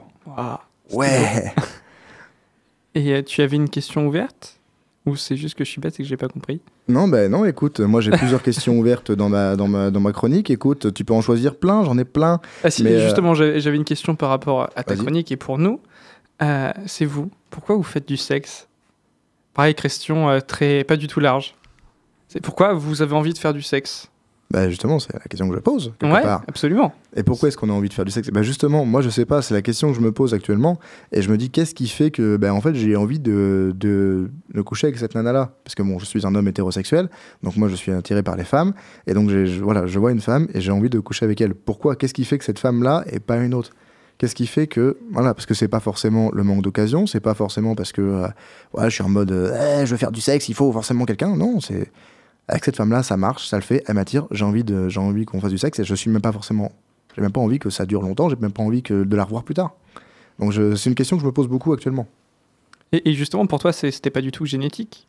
Ouais 0.93 1.53
Et 2.95 3.13
euh, 3.13 3.21
tu 3.21 3.41
avais 3.41 3.57
une 3.57 3.69
question 3.69 4.07
ouverte? 4.07 4.60
Ou 5.07 5.15
c'est 5.15 5.35
juste 5.35 5.55
que 5.55 5.63
je 5.63 5.69
suis 5.69 5.81
bête 5.81 5.99
et 5.99 6.03
que 6.03 6.09
j'ai 6.09 6.17
pas 6.17 6.27
compris 6.27 6.61
Non, 6.87 7.07
ben 7.07 7.31
non, 7.31 7.43
écoute, 7.45 7.79
moi 7.79 8.01
j'ai 8.01 8.11
plusieurs 8.11 8.43
questions 8.43 8.77
ouvertes 8.77 9.11
dans 9.11 9.29
ma, 9.29 9.55
dans, 9.55 9.67
ma, 9.67 9.89
dans 9.89 9.99
ma 9.99 10.11
chronique. 10.11 10.51
Écoute, 10.51 10.93
tu 10.93 11.03
peux 11.03 11.13
en 11.13 11.21
choisir 11.21 11.55
plein, 11.55 11.83
j'en 11.83 11.97
ai 11.97 12.05
plein. 12.05 12.39
Ah 12.63 12.69
si, 12.69 12.83
Mais, 12.83 12.91
euh, 12.91 13.03
justement, 13.03 13.33
j'avais 13.33 13.59
j'avais 13.59 13.77
une 13.77 13.83
question 13.83 14.15
par 14.15 14.29
rapport 14.29 14.69
à 14.75 14.83
ta 14.83 14.95
chronique 14.95 15.31
et 15.31 15.37
pour 15.37 15.57
nous. 15.57 15.79
Euh, 16.43 16.71
c'est 16.85 17.05
vous. 17.05 17.31
Pourquoi 17.49 17.75
vous 17.75 17.83
faites 17.83 18.07
du 18.07 18.17
sexe? 18.17 18.67
Pareil, 19.53 19.73
question 19.73 20.29
euh, 20.29 20.39
très 20.39 20.83
pas 20.83 20.97
du 20.97 21.07
tout 21.07 21.19
large. 21.19 21.55
C'est 22.27 22.41
pourquoi 22.41 22.73
vous 22.73 23.01
avez 23.01 23.13
envie 23.13 23.33
de 23.33 23.37
faire 23.37 23.53
du 23.53 23.61
sexe? 23.61 24.09
Bah 24.51 24.69
justement, 24.69 24.99
c'est 24.99 25.13
la 25.13 25.19
question 25.21 25.47
que 25.47 25.55
je 25.55 25.59
pose, 25.61 25.93
Ouais, 26.03 26.21
part. 26.21 26.43
absolument. 26.47 26.93
Et 27.15 27.23
pourquoi 27.23 27.47
est-ce 27.47 27.57
qu'on 27.57 27.69
a 27.69 27.73
envie 27.73 27.87
de 27.87 27.93
faire 27.93 28.03
du 28.05 28.11
sexe? 28.11 28.29
Bah 28.29 28.41
justement, 28.43 28.83
moi 28.85 29.01
je 29.01 29.09
sais 29.09 29.25
pas, 29.25 29.41
c'est 29.41 29.53
la 29.53 29.61
question 29.61 29.89
que 29.91 29.95
je 29.95 30.01
me 30.01 30.11
pose 30.11 30.33
actuellement. 30.33 30.77
Et 31.13 31.21
je 31.21 31.29
me 31.31 31.37
dis, 31.37 31.49
qu'est-ce 31.49 31.73
qui 31.73 31.87
fait 31.87 32.11
que, 32.11 32.35
ben 32.37 32.51
en 32.51 32.59
fait, 32.59 32.73
j'ai 32.75 32.95
envie 32.95 33.19
de, 33.19 33.73
de, 33.75 34.29
de 34.53 34.61
coucher 34.61 34.87
avec 34.87 34.99
cette 34.99 35.15
nana-là? 35.15 35.51
Parce 35.63 35.75
que 35.75 35.83
bon, 35.83 35.99
je 35.99 36.05
suis 36.05 36.25
un 36.27 36.35
homme 36.35 36.47
hétérosexuel, 36.47 37.09
donc 37.43 37.55
moi 37.55 37.69
je 37.69 37.75
suis 37.75 37.91
attiré 37.91 38.23
par 38.23 38.35
les 38.35 38.43
femmes. 38.43 38.73
Et 39.07 39.13
donc, 39.13 39.29
je, 39.29 39.61
voilà, 39.61 39.87
je 39.87 39.97
vois 39.99 40.11
une 40.11 40.21
femme 40.21 40.47
et 40.53 40.59
j'ai 40.59 40.71
envie 40.71 40.89
de 40.89 40.99
coucher 40.99 41.23
avec 41.25 41.39
elle. 41.39 41.55
Pourquoi? 41.55 41.95
Qu'est-ce 41.95 42.13
qui 42.13 42.25
fait 42.25 42.37
que 42.37 42.43
cette 42.45 42.59
femme-là 42.59 43.03
et 43.11 43.19
pas 43.19 43.37
une 43.37 43.53
autre? 43.53 43.71
Qu'est-ce 44.17 44.35
qui 44.35 44.45
fait 44.45 44.67
que, 44.67 44.97
voilà, 45.11 45.33
parce 45.33 45.47
que 45.47 45.55
c'est 45.55 45.67
pas 45.67 45.79
forcément 45.79 46.29
le 46.31 46.43
manque 46.43 46.61
d'occasion, 46.61 47.07
c'est 47.07 47.19
pas 47.21 47.33
forcément 47.33 47.73
parce 47.73 47.91
que, 47.91 48.01
euh, 48.01 48.27
je 48.83 48.89
suis 48.89 49.01
en 49.01 49.09
mode, 49.09 49.31
euh, 49.31 49.79
Eh, 49.81 49.85
je 49.87 49.91
veux 49.91 49.97
faire 49.97 50.11
du 50.11 50.21
sexe, 50.21 50.47
il 50.47 50.53
faut 50.53 50.71
forcément 50.71 51.05
quelqu'un? 51.05 51.35
Non, 51.35 51.59
c'est 51.59 51.91
avec 52.47 52.65
cette 52.65 52.75
femme-là, 52.75 53.03
ça 53.03 53.17
marche, 53.17 53.47
ça 53.47 53.57
le 53.57 53.63
fait, 53.63 53.83
elle 53.87 53.95
m'attire, 53.95 54.27
j'ai 54.31 54.43
envie 54.43 54.63
de, 54.63 54.89
envie 54.97 55.25
qu'on 55.25 55.39
fasse 55.39 55.51
du 55.51 55.57
sexe 55.57 55.79
et 55.79 55.83
je 55.83 55.95
suis 55.95 56.09
même 56.09 56.21
pas 56.21 56.31
forcément, 56.31 56.71
j'ai 57.15 57.21
même 57.21 57.31
pas 57.31 57.41
envie 57.41 57.59
que 57.59 57.69
ça 57.69 57.85
dure 57.85 58.01
longtemps, 58.01 58.29
j'ai 58.29 58.35
même 58.35 58.51
pas 58.51 58.63
envie 58.63 58.83
que 58.83 59.03
de 59.03 59.15
la 59.15 59.23
revoir 59.23 59.43
plus 59.43 59.55
tard. 59.55 59.73
Donc 60.39 60.53
c'est 60.53 60.89
une 60.89 60.95
question 60.95 61.17
que 61.17 61.21
je 61.21 61.27
me 61.27 61.31
pose 61.31 61.47
beaucoup 61.47 61.71
actuellement. 61.73 62.07
Et, 62.91 63.13
justement, 63.13 63.45
pour 63.47 63.59
toi, 63.59 63.71
c'était 63.71 64.09
pas 64.09 64.21
du 64.21 64.31
tout 64.31 64.45
génétique? 64.45 65.07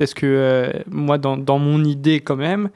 Est-ce 0.00 0.14
que 0.14 0.26
euh, 0.26 0.82
moi, 0.90 1.18
dans, 1.18 1.58
mon 1.58 1.84
idée 1.84 2.20
quand 2.20 2.36
même, 2.36 2.70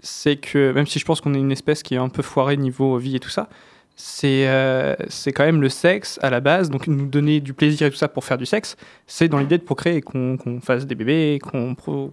c'est 0.00 0.36
que 0.36 0.72
même 0.72 0.86
si 0.86 0.98
je 0.98 1.04
pense 1.04 1.20
qu'on 1.20 1.34
est 1.34 1.38
une 1.38 1.50
espèce 1.50 1.82
qui 1.82 1.94
est 1.94 1.98
un 1.98 2.08
peu 2.08 2.22
foirée 2.22 2.56
niveau 2.56 2.98
vie 2.98 3.16
et 3.16 3.20
tout 3.20 3.30
ça, 3.30 3.48
c'est 3.96 4.46
euh, 4.46 4.94
quand 5.34 5.44
même 5.44 5.62
le 5.62 5.70
sexe 5.70 6.20
à 6.22 6.28
la 6.30 6.40
base, 6.40 6.68
donc 6.70 6.86
nous 6.86 7.06
donner 7.06 7.40
du 7.40 7.54
plaisir 7.54 7.86
et 7.86 7.90
tout 7.90 7.96
ça 7.96 8.08
pour 8.08 8.24
faire 8.24 8.36
du 8.36 8.46
sexe, 8.46 8.76
c'est 9.06 9.26
dans 9.26 9.38
l'idée 9.38 9.56
de 9.58 9.62
procréer, 9.62 10.02
qu'on 10.02 10.60
fasse 10.62 10.86
des 10.86 10.94
bébés, 10.94 11.38
qu'on 11.42 11.74
qu'on 11.74 12.10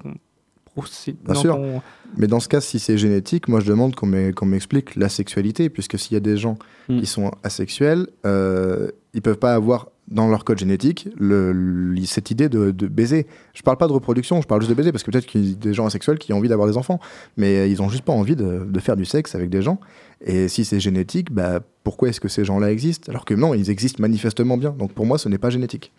procé- 0.75 1.15
Bien 1.25 1.33
non, 1.33 1.39
sûr. 1.41 1.59
Mais 2.17 2.27
dans 2.27 2.39
ce 2.39 2.47
cas, 2.47 2.61
si 2.61 2.79
c'est 2.79 2.97
génétique, 2.97 3.47
moi 3.47 3.59
je 3.59 3.67
demande 3.67 3.95
qu'on 3.95 4.07
m'e- 4.07 4.31
qu'on 4.33 4.45
m'explique 4.45 4.95
la 4.95 5.09
sexualité, 5.09 5.69
puisque 5.69 5.97
s'il 5.97 6.13
y 6.13 6.17
a 6.17 6.19
des 6.19 6.37
gens 6.37 6.57
Mm. 6.89 6.99
qui 6.99 7.05
sont 7.05 7.31
asexuels, 7.43 8.07
euh, 8.25 8.89
ils 9.13 9.21
peuvent 9.21 9.37
pas 9.39 9.53
avoir 9.55 9.89
dans 10.09 10.27
leur 10.27 10.43
code 10.43 10.59
génétique 10.59 11.07
le- 11.17 11.95
cette 12.05 12.29
idée 12.29 12.49
de, 12.49 12.71
de 12.71 12.87
baiser. 12.87 13.25
Je 13.53 13.61
parle 13.61 13.77
pas 13.77 13.87
de 13.87 13.93
reproduction, 13.93 14.41
je 14.41 14.47
parle 14.47 14.61
juste 14.61 14.69
de 14.69 14.75
baiser, 14.75 14.91
parce 14.91 15.03
que 15.03 15.11
peut-être 15.11 15.25
qu'il 15.25 15.45
y 15.49 15.53
a 15.53 15.55
des 15.55 15.73
gens 15.73 15.85
asexuels 15.85 16.17
qui 16.19 16.33
ont 16.33 16.37
envie 16.37 16.49
d'avoir 16.49 16.67
des 16.67 16.75
enfants, 16.77 16.99
mais 17.37 17.57
euh, 17.59 17.67
ils 17.67 17.81
ont 17.81 17.89
juste 17.89 18.03
pas 18.03 18.13
envie 18.13 18.35
de, 18.35 18.65
de 18.69 18.79
faire 18.79 18.97
du 18.97 19.05
sexe 19.05 19.33
avec 19.33 19.49
des 19.49 19.61
gens. 19.61 19.79
Et 20.25 20.47
si 20.49 20.65
c'est 20.65 20.79
génétique, 20.79 21.31
bah, 21.31 21.61
pourquoi 21.83 22.09
est-ce 22.09 22.19
que 22.19 22.27
ces 22.27 22.43
gens-là 22.45 22.71
existent? 22.71 23.09
Alors 23.11 23.25
que 23.25 23.33
non, 23.33 23.53
ils 23.53 23.69
existent 23.69 24.01
manifestement 24.01 24.57
bien. 24.57 24.71
Donc 24.71 24.91
pour 24.91 25.05
moi, 25.05 25.17
ce 25.17 25.29
n'est 25.29 25.37
pas 25.37 25.49
génétique. 25.49 25.91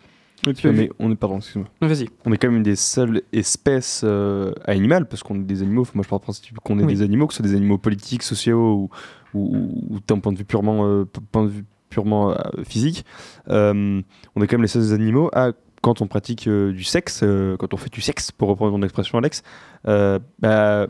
Puis, 0.53 0.67
on 0.67 0.73
est, 0.75 0.89
on 0.99 1.11
est- 1.11 1.15
pardon, 1.15 1.37
excuse-moi. 1.37 1.67
Vas-y. 1.81 2.07
On 2.25 2.31
est 2.33 2.37
quand 2.37 2.47
même 2.47 2.57
une 2.57 2.63
des 2.63 2.75
seules 2.75 3.21
espèces 3.33 4.01
euh, 4.03 4.53
animales, 4.65 5.07
parce 5.07 5.23
qu'on 5.23 5.35
est 5.35 5.43
des 5.43 5.61
animaux. 5.61 5.85
Moi, 5.93 6.03
je 6.03 6.09
parle 6.09 6.21
principe 6.21 6.57
qu'on 6.59 6.79
est 6.79 6.83
Oui. 6.83 6.93
des 6.95 7.01
animaux, 7.01 7.27
que 7.27 7.33
ce 7.33 7.37
soit 7.43 7.49
des 7.49 7.55
animaux 7.55 7.77
politiques, 7.77 8.23
sociaux 8.23 8.89
ou, 9.33 9.37
ou, 9.39 9.95
ou 9.95 9.99
d'un 10.07 10.19
point 10.19 10.31
de 10.33 10.37
vue 10.37 10.45
purement, 10.45 10.85
euh, 10.85 11.05
p- 11.05 11.19
point 11.31 11.43
de 11.43 11.49
vue 11.49 11.65
purement 11.89 12.31
euh, 12.31 12.35
physique. 12.63 13.05
On 13.47 14.01
est 14.41 14.47
quand 14.47 14.53
même 14.57 14.61
les 14.63 14.67
seuls 14.67 14.93
animaux 14.93 15.29
à 15.33 15.51
quand 15.81 16.01
on 16.01 16.07
pratique 16.07 16.49
du 16.49 16.83
sexe, 16.83 17.23
quand 17.59 17.73
on 17.73 17.77
fait 17.77 17.91
du 17.93 18.01
sexe, 18.01 18.31
pour 18.31 18.49
reprendre 18.49 18.71
ton 18.75 18.81
expression, 18.83 19.17
Alex, 19.19 19.43
bah, 19.85 20.87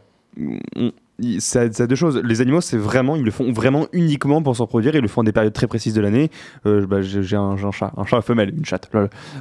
on- 0.75 0.91
ça, 1.39 1.61
a 1.61 1.87
deux 1.87 1.95
choses. 1.95 2.21
Les 2.23 2.41
animaux, 2.41 2.61
c'est 2.61 2.77
vraiment, 2.77 3.15
ils 3.15 3.23
le 3.23 3.31
font 3.31 3.51
vraiment 3.51 3.87
uniquement 3.93 4.41
pour 4.41 4.55
se 4.55 4.61
reproduire. 4.61 4.95
Ils 4.95 5.01
le 5.01 5.07
font 5.07 5.21
à 5.21 5.23
des 5.23 5.31
périodes 5.31 5.53
très 5.53 5.67
précises 5.67 5.93
de 5.93 6.01
l'année. 6.01 6.29
Euh, 6.65 6.85
bah, 6.85 7.01
j'ai 7.01 7.35
un, 7.35 7.55
chat, 7.71 7.93
un 7.95 8.05
chat 8.05 8.21
femelle, 8.21 8.53
une 8.55 8.65
chatte. 8.65 8.89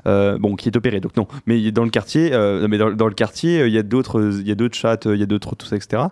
Euh, 0.07 0.38
bon, 0.38 0.57
qui 0.57 0.69
est 0.69 0.76
opéré, 0.76 1.00
donc 1.00 1.16
non. 1.16 1.26
Mais 1.47 1.73
dans 1.73 1.85
le 1.85 1.90
quartier, 1.90 2.33
euh, 2.33 2.69
mais 2.69 2.78
dans, 2.78 2.88
le 2.88 3.14
quartier, 3.14 3.66
il 3.66 3.73
y 3.73 3.78
a 3.78 3.83
d'autres, 3.83 4.33
il 4.40 4.47
y 4.47 4.52
a 4.52 4.54
d'autres 4.54 4.76
chattes, 4.76 5.07
il 5.07 5.19
y 5.19 5.23
a 5.23 5.26
d'autres 5.26 5.54
tout 5.57 5.66
ça, 5.66 5.76
etc. 5.76 6.04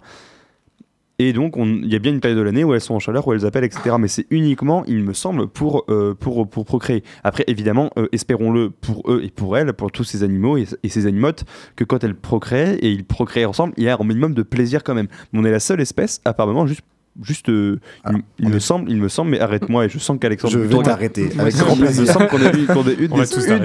Et 1.19 1.33
donc, 1.33 1.57
on- 1.57 1.67
il 1.67 1.93
y 1.93 1.95
a 1.95 1.99
bien 1.99 2.13
une 2.13 2.21
période 2.21 2.39
de 2.39 2.43
l'année 2.43 2.65
où 2.65 2.75
elles 2.75 2.81
sont 2.81 2.95
en 2.95 2.99
chaleur, 2.99 3.27
où 3.29 3.33
elles 3.33 3.47
appellent, 3.47 3.65
etc. 3.65 3.97
Mais 3.99 4.09
c'est 4.09 4.27
uniquement, 4.31 4.85
il 4.87 5.05
me 5.05 5.13
semble, 5.13 5.47
pour, 5.47 5.85
euh, 5.89 6.15
pour, 6.19 6.49
pour 6.49 6.65
procréer. 6.65 7.05
Après, 7.23 7.45
évidemment, 7.47 7.91
euh, 7.99 8.09
espérons-le 8.13 8.71
pour 8.71 9.03
eux 9.11 9.21
et 9.23 9.31
pour 9.31 9.57
elles, 9.57 9.73
pour 9.73 9.93
tous 9.93 10.05
ces 10.05 10.23
animaux 10.25 10.57
et, 10.57 10.67
et 10.83 10.89
ces 10.89 11.07
animotes, 11.07 11.45
que 11.77 11.85
quand 11.85 12.03
elles 12.03 12.15
procréent 12.17 12.77
et 12.81 12.91
ils 12.91 13.05
procréent 13.05 13.49
ensemble, 13.51 13.75
il 13.77 13.85
y 13.85 13.89
a 13.89 13.97
un 14.01 14.05
minimum 14.05 14.35
de 14.35 14.43
plaisir 14.43 14.83
quand 14.83 14.95
même. 14.95 15.09
Mais 15.33 15.39
on 15.41 15.45
est 15.45 15.51
la 15.51 15.61
seule 15.61 15.81
espèce, 15.81 16.21
apparemment, 16.25 16.67
juste. 16.67 16.83
Juste, 17.23 17.51
euh, 17.51 17.79
Alors, 18.05 18.21
il, 18.39 18.49
me 18.49 18.57
est- 18.57 18.61
semble, 18.61 18.91
il 18.91 18.97
me 18.97 19.09
semble, 19.09 19.33
mais 19.33 19.41
arrête-moi 19.41 19.85
et 19.85 19.89
je 19.91 19.99
sens 19.99 20.17
qu'Alexandre. 20.19 20.55
Je 20.55 20.59
vais 20.61 20.83
t'arrêter. 20.83 21.31
Avec 21.39 21.55
grand 21.57 21.75
il 21.77 21.83
me 21.83 22.07
semble 22.07 22.29
qu'on 22.29 22.39
est, 22.41 22.55
une- 22.57 22.67
qu'on 22.67 22.87
est 22.89 22.95
une 22.99 23.13
On 23.13 23.17
des, 23.19 23.25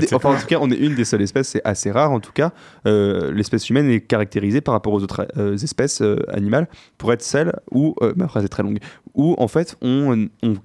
une 0.10 0.16
enfin 0.16 0.36
en 0.36 0.38
tout 0.40 0.46
cas 0.48 0.58
on 0.60 0.70
est 0.70 0.76
une 0.78 0.96
des 0.96 1.06
seules 1.06 1.22
espèces, 1.22 1.48
c'est 1.50 1.62
assez 1.64 1.90
rare 1.90 2.12
en 2.12 2.20
tout 2.20 2.34
cas. 2.34 2.52
Euh, 2.86 3.32
L'espèce 3.32 3.70
humaine 3.70 3.90
est 3.90 4.02
caractérisée 4.02 4.60
par 4.60 4.74
rapport 4.74 4.92
aux 4.92 5.02
autres 5.02 5.28
euh, 5.38 5.56
espèces 5.58 6.02
euh, 6.02 6.18
animales 6.30 6.68
pour 6.98 7.14
être 7.14 7.22
celle 7.22 7.54
où 7.72 7.96
euh, 8.02 8.12
ma 8.18 8.28
phrase 8.28 8.44
est 8.44 8.50
très 8.50 8.64
longue, 8.64 8.80
où 9.14 9.36
en 9.38 9.48
fait 9.48 9.78
on, 9.82 10.28
on, 10.44 10.56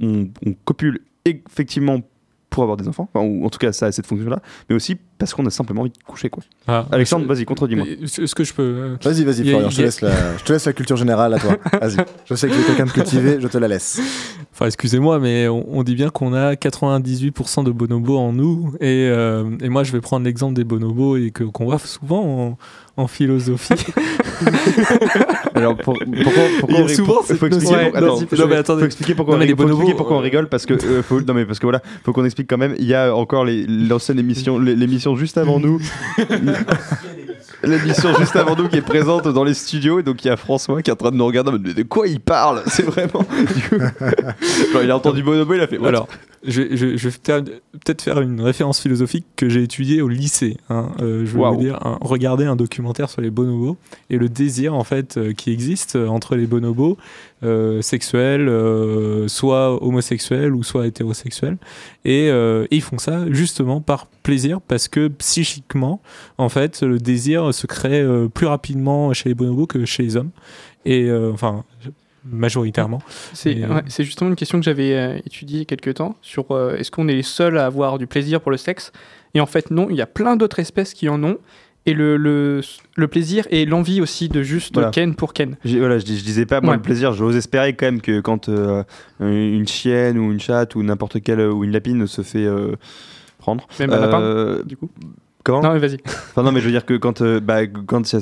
on- 0.00 0.28
on 0.44 0.52
copule 0.64 1.00
effectivement 1.24 2.00
pour 2.50 2.64
avoir 2.64 2.76
des 2.76 2.86
enfants, 2.88 3.08
enfin, 3.14 3.24
ou 3.24 3.46
en 3.46 3.50
tout 3.50 3.58
cas 3.58 3.72
ça 3.72 3.86
a 3.86 3.92
cette 3.92 4.06
fonction-là, 4.06 4.42
mais 4.68 4.74
aussi 4.76 4.98
parce 5.22 5.34
qu'on 5.34 5.46
a 5.46 5.50
simplement 5.50 5.82
envie 5.82 5.90
de 5.90 6.02
coucher 6.04 6.28
quoi. 6.30 6.42
Ah, 6.66 6.84
Alexandre, 6.90 7.26
vas-y 7.26 7.44
contredis-moi. 7.44 7.86
Est-ce 8.02 8.34
que 8.34 8.42
je 8.44 8.52
peux. 8.52 8.62
euh, 8.62 8.96
Vas-y, 9.02 9.24
vas-y, 9.24 9.48
Florian, 9.48 9.70
je 9.70 9.76
te, 9.76 9.82
laisse 9.82 10.00
la, 10.00 10.10
je 10.38 10.42
te 10.44 10.52
laisse 10.52 10.64
la 10.66 10.72
culture 10.72 10.96
générale 10.96 11.34
à 11.34 11.38
toi. 11.38 11.56
Vas-y. 11.80 11.96
Je 12.26 12.34
sais 12.34 12.48
que 12.48 12.54
tu 12.54 12.60
es 12.60 12.64
quelqu'un 12.64 12.86
de 12.86 12.90
cultivé, 12.90 13.36
je 13.40 13.46
te 13.48 13.58
la 13.58 13.68
laisse. 13.68 14.00
Enfin, 14.52 14.66
excusez-moi, 14.66 15.18
mais 15.20 15.46
on, 15.48 15.64
on 15.78 15.82
dit 15.84 15.94
bien 15.94 16.10
qu'on 16.10 16.34
a 16.34 16.54
98% 16.54 17.64
de 17.64 17.70
bonobos 17.70 18.18
en 18.18 18.32
nous. 18.32 18.72
Et, 18.80 19.08
euh, 19.10 19.44
et 19.62 19.68
moi, 19.68 19.84
je 19.84 19.92
vais 19.92 20.00
prendre 20.00 20.24
l'exemple 20.26 20.54
des 20.54 20.64
bonobos 20.64 21.16
et 21.16 21.30
que, 21.30 21.44
qu'on 21.44 21.64
voit 21.66 21.78
souvent 21.78 22.56
en, 22.96 23.02
en 23.02 23.06
philosophie. 23.06 23.74
Alors 25.54 25.76
pour- 25.76 25.98
pourquoi, 25.98 26.42
pourquoi 26.60 26.78
Il 26.80 26.90
souvent 26.90 27.14
pour- 27.14 27.24
cette 27.26 27.38
faut 27.38 27.46
expliquer, 27.46 27.72
notion- 27.74 27.90
pour- 27.90 27.92
Ouais, 27.92 27.96
attends, 27.98 28.06
non, 28.20 28.26
faut- 28.26 28.36
non, 28.36 28.46
mais 28.48 28.56
attendez. 28.56 28.80
faut 28.80 28.86
expliquer 28.86 29.14
pourquoi 29.14 29.34
Non, 29.34 29.36
on 29.36 29.40
mais 29.40 29.46
les 29.46 29.52
rigole, 29.52 29.68
faut 29.70 29.96
pourquoi 29.96 30.16
on 30.16 30.20
euh, 30.20 30.22
rigole 30.22 30.48
parce 30.48 30.66
que 30.66 30.74
euh, 30.74 31.02
faut, 31.02 31.20
non 31.20 31.34
mais 31.34 31.44
parce 31.44 31.58
que 31.58 31.66
voilà 31.66 31.80
faut 32.04 32.12
qu'on 32.12 32.24
explique 32.24 32.48
quand 32.48 32.58
même 32.58 32.74
il 32.78 32.86
y 32.86 32.94
a 32.94 33.14
encore 33.14 33.44
les- 33.44 33.66
l'ancienne 33.66 34.18
émission 34.18 34.58
l'é- 34.58 34.74
l'émission 35.12 35.16
juste 35.16 35.38
avant 35.38 35.60
nous 35.60 35.80
l'émission 37.64 38.14
juste 38.18 38.36
avant 38.36 38.56
nous 38.56 38.68
qui 38.68 38.76
est 38.76 38.82
présente 38.82 39.28
dans 39.28 39.44
les 39.44 39.54
studios 39.54 40.00
et 40.00 40.02
donc 40.02 40.24
il 40.24 40.28
y 40.28 40.30
a 40.30 40.36
François 40.36 40.82
qui 40.82 40.90
est 40.90 40.92
en 40.92 40.96
train 40.96 41.10
de 41.10 41.16
nous 41.16 41.26
regarder 41.26 41.50
en 41.50 41.52
mode, 41.52 41.62
mais 41.64 41.74
de 41.74 41.82
quoi 41.82 42.06
il 42.08 42.20
parle? 42.20 42.62
C'est 42.66 42.82
vraiment 42.84 43.24
genre, 44.72 44.82
il 44.82 44.90
a 44.90 44.96
entendu 44.96 45.22
Bonobo 45.22 45.54
il 45.54 45.60
a 45.60 45.66
fait 45.66 45.78
what? 45.78 45.88
Alors, 45.88 46.08
je, 46.44 46.62
je- 46.74 46.96
je 46.96 47.08
vais 47.08 47.14
peut-être 47.72 48.02
faire 48.02 48.20
une 48.20 48.40
référence 48.40 48.80
philosophique 48.80 49.26
que 49.36 49.48
j'ai 49.48 49.62
étudiée 49.62 50.02
au 50.02 50.08
lycée. 50.08 50.56
hein. 50.70 50.88
Euh, 51.00 51.24
je 51.24 51.36
vous 51.36 51.56
dire, 51.56 51.78
un- 51.86 51.98
regarder 52.00 52.46
un 52.46 52.56
documentaire 52.56 53.08
sur 53.10 53.20
les 53.20 53.30
bonobos 53.30 53.76
et 54.10 54.16
le 54.18 54.28
désir 54.28 54.74
en 54.74 54.82
fait 54.84 55.16
euh, 55.16 55.32
qui 55.32 55.52
existe 55.52 55.94
euh, 55.96 56.08
entre 56.08 56.34
les 56.34 56.46
bonobos 56.46 56.98
euh, 57.44 57.80
sexuels, 57.80 58.48
euh, 58.48 59.28
soit 59.28 59.80
homosexuels 59.84 60.52
ou 60.54 60.64
soit 60.64 60.86
hétérosexuels. 60.88 61.58
Et, 62.04 62.28
euh, 62.30 62.64
et 62.72 62.76
ils 62.76 62.82
font 62.82 62.98
ça 62.98 63.24
justement 63.30 63.80
par 63.80 64.08
plaisir 64.22 64.60
parce 64.60 64.88
que 64.88 65.08
psychiquement, 65.08 66.00
en 66.38 66.48
fait, 66.48 66.82
le 66.82 66.98
désir 66.98 67.52
se 67.52 67.66
crée 67.66 68.00
euh, 68.00 68.28
plus 68.28 68.46
rapidement 68.46 69.12
chez 69.12 69.28
les 69.30 69.34
bonobos 69.34 69.66
que 69.66 69.84
chez 69.84 70.02
les 70.02 70.16
hommes. 70.16 70.30
Et 70.84 71.04
euh, 71.08 71.30
enfin, 71.32 71.64
majoritairement. 72.24 73.00
C'est 73.32 73.62
euh, 73.62 73.68
ouais, 73.74 73.82
justement 73.98 74.30
une 74.30 74.36
question 74.36 74.58
que 74.58 74.64
j'avais 74.64 74.94
euh, 74.94 75.18
étudiée 75.26 75.56
il 75.56 75.60
y 75.60 75.62
a 75.62 75.64
quelques 75.66 75.94
temps 75.94 76.16
sur 76.22 76.52
euh, 76.52 76.76
est-ce 76.76 76.90
qu'on 76.90 77.08
est 77.08 77.14
les 77.14 77.22
seuls 77.22 77.58
à 77.58 77.66
avoir 77.66 77.98
du 77.98 78.06
plaisir 78.06 78.40
pour 78.40 78.50
le 78.50 78.56
sexe? 78.56 78.92
Et 79.34 79.40
en 79.40 79.46
fait, 79.46 79.70
non, 79.70 79.88
il 79.90 79.96
y 79.96 80.02
a 80.02 80.06
plein 80.06 80.36
d'autres 80.36 80.58
espèces 80.60 80.94
qui 80.94 81.08
en 81.08 81.22
ont. 81.24 81.38
Et 81.84 81.94
le, 81.94 82.16
le, 82.16 82.60
le 82.94 83.08
plaisir 83.08 83.44
et 83.50 83.66
l'envie 83.66 84.00
aussi 84.00 84.28
de 84.28 84.40
juste 84.44 84.74
Voilà. 84.74 84.90
ken 84.90 85.16
pour 85.16 85.32
ken. 85.32 85.56
Voilà, 85.64 85.98
je, 85.98 86.04
dis- 86.04 86.16
je 86.16 86.22
disais 86.24 86.46
pas 86.46 86.60
moi 86.60 86.70
Ouais. 86.70 86.76
le 86.76 86.82
plaisir, 86.82 87.12
j'ose 87.12 87.34
espérer 87.34 87.74
quand 87.74 87.86
même 87.86 88.00
que 88.00 88.20
quand 88.20 88.48
euh, 88.48 88.84
une 89.18 89.66
chienne 89.66 90.16
ou 90.16 90.30
une 90.30 90.38
chatte 90.38 90.76
ou 90.76 90.84
n'importe 90.84 91.20
quelle 91.22 91.40
ou 91.40 91.64
une 91.64 91.72
lapine 91.72 92.06
se 92.06 92.22
fait 92.22 92.44
euh, 92.44 92.76
prendre. 93.42 93.66
Même 93.80 93.92
un 93.92 93.98
lapin, 94.00 94.20
euh, 94.20 94.62
du 94.64 94.76
coup. 94.76 94.88
Comment 95.44 95.60
Non, 95.60 95.72
mais 95.72 95.80
vas-y. 95.80 95.98
Enfin, 96.06 96.42
non, 96.44 96.52
mais 96.52 96.60
je 96.60 96.66
veux 96.66 96.70
dire 96.70 96.86
que 96.86 96.94
quand 96.96 97.20
euh, 97.20 97.40
bah, 97.40 97.66
quand 97.66 98.12
il 98.12 98.20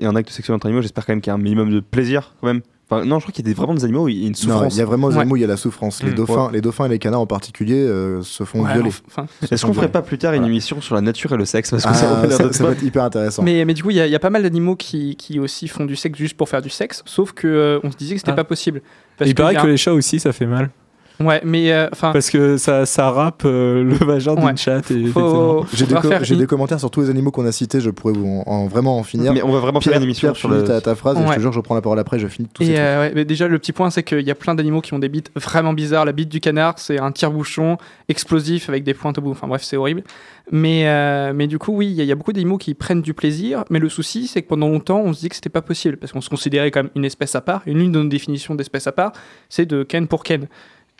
y 0.00 0.04
a 0.06 0.08
un 0.08 0.14
acte 0.16 0.30
sexuel 0.30 0.54
entre 0.54 0.66
animaux, 0.66 0.82
j'espère 0.82 1.04
quand 1.04 1.12
même 1.12 1.20
qu'il 1.20 1.30
y 1.30 1.32
a 1.32 1.34
un 1.34 1.38
minimum 1.42 1.70
de 1.72 1.80
plaisir 1.80 2.32
quand 2.40 2.46
même. 2.46 2.60
Enfin, 2.88 3.04
non, 3.06 3.18
je 3.18 3.24
crois 3.24 3.32
qu'il 3.32 3.44
y 3.44 3.48
a 3.48 3.50
des- 3.50 3.56
vraiment 3.58 3.74
des 3.74 3.82
animaux 3.82 4.04
où 4.04 4.08
il 4.10 4.18
y 4.18 4.24
a 4.24 4.26
une 4.26 4.32
Non, 4.32 4.34
souffrance. 4.36 4.74
il 4.74 4.78
y 4.78 4.82
a 4.82 4.84
vraiment 4.84 5.08
des 5.08 5.14
Ouais. 5.16 5.22
animaux, 5.22 5.36
il 5.36 5.40
y 5.40 5.44
a 5.44 5.48
la 5.48 5.56
souffrance. 5.56 6.02
Les, 6.02 6.10
Mm, 6.10 6.14
dauphins, 6.14 6.50
les 6.52 6.60
dauphins 6.60 6.84
et 6.84 6.90
les 6.90 6.98
canards 6.98 7.22
en 7.22 7.26
particulier 7.26 7.80
euh, 7.82 8.20
se 8.22 8.44
font 8.44 8.62
Ouais, 8.62 8.74
violer. 8.74 8.90
enfin, 9.08 9.26
Est-ce 9.50 9.64
qu'on 9.66 9.72
ferait 9.72 9.90
pas 9.90 10.02
plus 10.02 10.18
tard 10.18 10.34
une 10.34 10.44
émission 10.44 10.80
sur 10.82 10.94
la 10.94 11.00
nature 11.00 11.32
et 11.32 11.36
le 11.38 11.46
sexe 11.46 11.70
Parce 11.70 11.82
que 11.84 11.88
Ah, 11.88 11.94
ça, 11.94 12.30
ça, 12.30 12.52
ça 12.52 12.64
peut 12.64 12.72
être 12.72 12.82
hyper 12.82 13.02
intéressant. 13.02 13.42
mais, 13.42 13.64
mais 13.64 13.72
du 13.74 13.82
coup, 13.82 13.88
il 13.90 13.96
y, 13.96 14.00
a- 14.00 14.06
il 14.06 14.12
y 14.12 14.14
a 14.14 14.18
pas 14.20 14.28
mal 14.30 14.42
d'animaux 14.42 14.76
qui, 14.76 15.16
qui 15.16 15.40
aussi 15.40 15.66
font 15.66 15.86
du 15.86 15.96
sexe 15.96 16.18
juste 16.18 16.36
pour 16.36 16.48
faire 16.50 16.60
du 16.62 16.68
sexe, 16.70 17.02
sauf 17.06 17.32
que 17.32 17.48
euh, 17.48 17.80
on 17.82 17.90
se 17.90 17.96
disait 17.96 18.14
que 18.14 18.20
c'était 18.20 18.32
Ah. 18.32 18.36
pas 18.36 18.44
possible. 18.44 18.82
Il 19.24 19.34
paraît 19.34 19.56
a 19.56 19.62
que 19.62 19.66
les 19.66 19.78
chats 19.78 19.94
aussi, 19.94 20.20
ça 20.20 20.32
fait 20.32 20.46
mal. 20.46 20.70
Ouais, 21.20 21.40
mais 21.44 21.70
euh, 21.72 21.86
enfin, 21.92 22.10
Parce 22.12 22.28
que 22.28 22.56
ça, 22.56 22.86
ça 22.86 23.08
râpe 23.10 23.42
euh, 23.44 23.84
le 23.84 23.94
vagin 24.04 24.34
Ouais. 24.34 24.46
d'une 24.48 24.56
chatte. 24.56 24.90
Et 24.90 24.94
effectivement. 24.94 25.62
faut, 25.62 25.66
J'ai 25.72 25.84
des, 25.84 25.94
faudra 25.94 26.02
co- 26.02 26.08
faire 26.08 26.24
j'ai 26.24 26.34
une- 26.34 26.40
des 26.40 26.46
commentaires 26.48 26.80
sur 26.80 26.90
tous 26.90 27.02
les 27.02 27.10
animaux 27.10 27.30
qu'on 27.30 27.46
a 27.46 27.52
cités, 27.52 27.80
je 27.80 27.90
pourrais 27.90 28.14
vous 28.14 28.26
en, 28.46 28.50
en- 28.50 28.66
vraiment 28.66 28.98
en 28.98 29.04
finir. 29.04 29.32
Mais 29.32 29.40
on 29.42 29.52
va 29.52 29.60
vraiment 29.60 29.78
Pierre, 29.78 29.92
faire 29.92 30.00
une 30.02 30.04
émission 30.08 30.28
Pierre, 30.28 30.36
sur 30.36 30.48
le. 30.48 30.64
ta, 30.64 30.80
ta 30.80 30.96
phrase 30.96 31.16
et 31.18 31.22
je 31.22 31.28
Ouais. 31.28 31.36
te 31.36 31.40
jure, 31.40 31.52
je 31.52 31.60
prends 31.60 31.76
la 31.76 31.82
parole 31.82 32.00
après, 32.00 32.18
je 32.18 32.26
finis 32.26 32.48
ces 32.58 32.68
Et 32.72 32.78
euh, 32.80 33.00
ouais, 33.02 33.12
mais 33.14 33.24
déjà, 33.24 33.46
le 33.46 33.58
petit 33.60 33.70
point, 33.72 33.90
c'est 33.90 34.02
qu'il 34.02 34.22
y 34.22 34.30
a 34.32 34.34
plein 34.34 34.56
d'animaux 34.56 34.80
qui 34.80 34.92
ont 34.92 34.98
des 34.98 35.08
bites 35.08 35.30
vraiment 35.36 35.72
bizarres. 35.72 36.04
La 36.04 36.10
bite 36.12 36.30
du 36.30 36.40
canard, 36.40 36.74
c'est 36.78 36.98
un 36.98 37.12
tire-bouchon 37.12 37.76
explosif 38.08 38.68
avec 38.68 38.82
des 38.82 38.94
pointes 38.94 39.16
au 39.18 39.20
bout. 39.22 39.30
Enfin 39.30 39.46
bref, 39.46 39.62
c'est 39.62 39.76
horrible. 39.76 40.02
Mais, 40.50 40.88
euh, 40.88 41.32
mais 41.32 41.46
du 41.46 41.58
coup, 41.58 41.72
oui, 41.76 41.86
il 41.86 41.92
y, 41.94 42.00
a- 42.00 42.04
il 42.04 42.08
y 42.08 42.12
a 42.12 42.16
beaucoup 42.16 42.32
d'animaux 42.32 42.58
qui 42.58 42.74
prennent 42.74 43.02
du 43.02 43.14
plaisir. 43.14 43.64
Mais 43.70 43.78
le 43.78 43.88
souci, 43.88 44.26
c'est 44.26 44.42
que 44.42 44.48
pendant 44.48 44.68
longtemps, 44.68 45.00
on 45.04 45.12
se 45.12 45.20
dit 45.20 45.28
que 45.28 45.36
c'était 45.36 45.48
pas 45.48 45.62
possible. 45.62 45.96
Parce 45.96 46.10
qu'on 46.12 46.20
se 46.20 46.28
considérait 46.28 46.72
comme 46.72 46.90
une 46.96 47.04
espèce 47.04 47.36
à 47.36 47.40
part. 47.40 47.62
Et 47.66 47.72
l'une 47.72 47.92
de 47.92 48.00
nos 48.02 48.08
définitions 48.08 48.56
d'espèce 48.56 48.88
à 48.88 48.92
part, 48.92 49.12
c'est 49.48 49.64
de 49.66 49.84
ken 49.84 50.08
pour 50.08 50.24
ken. 50.24 50.48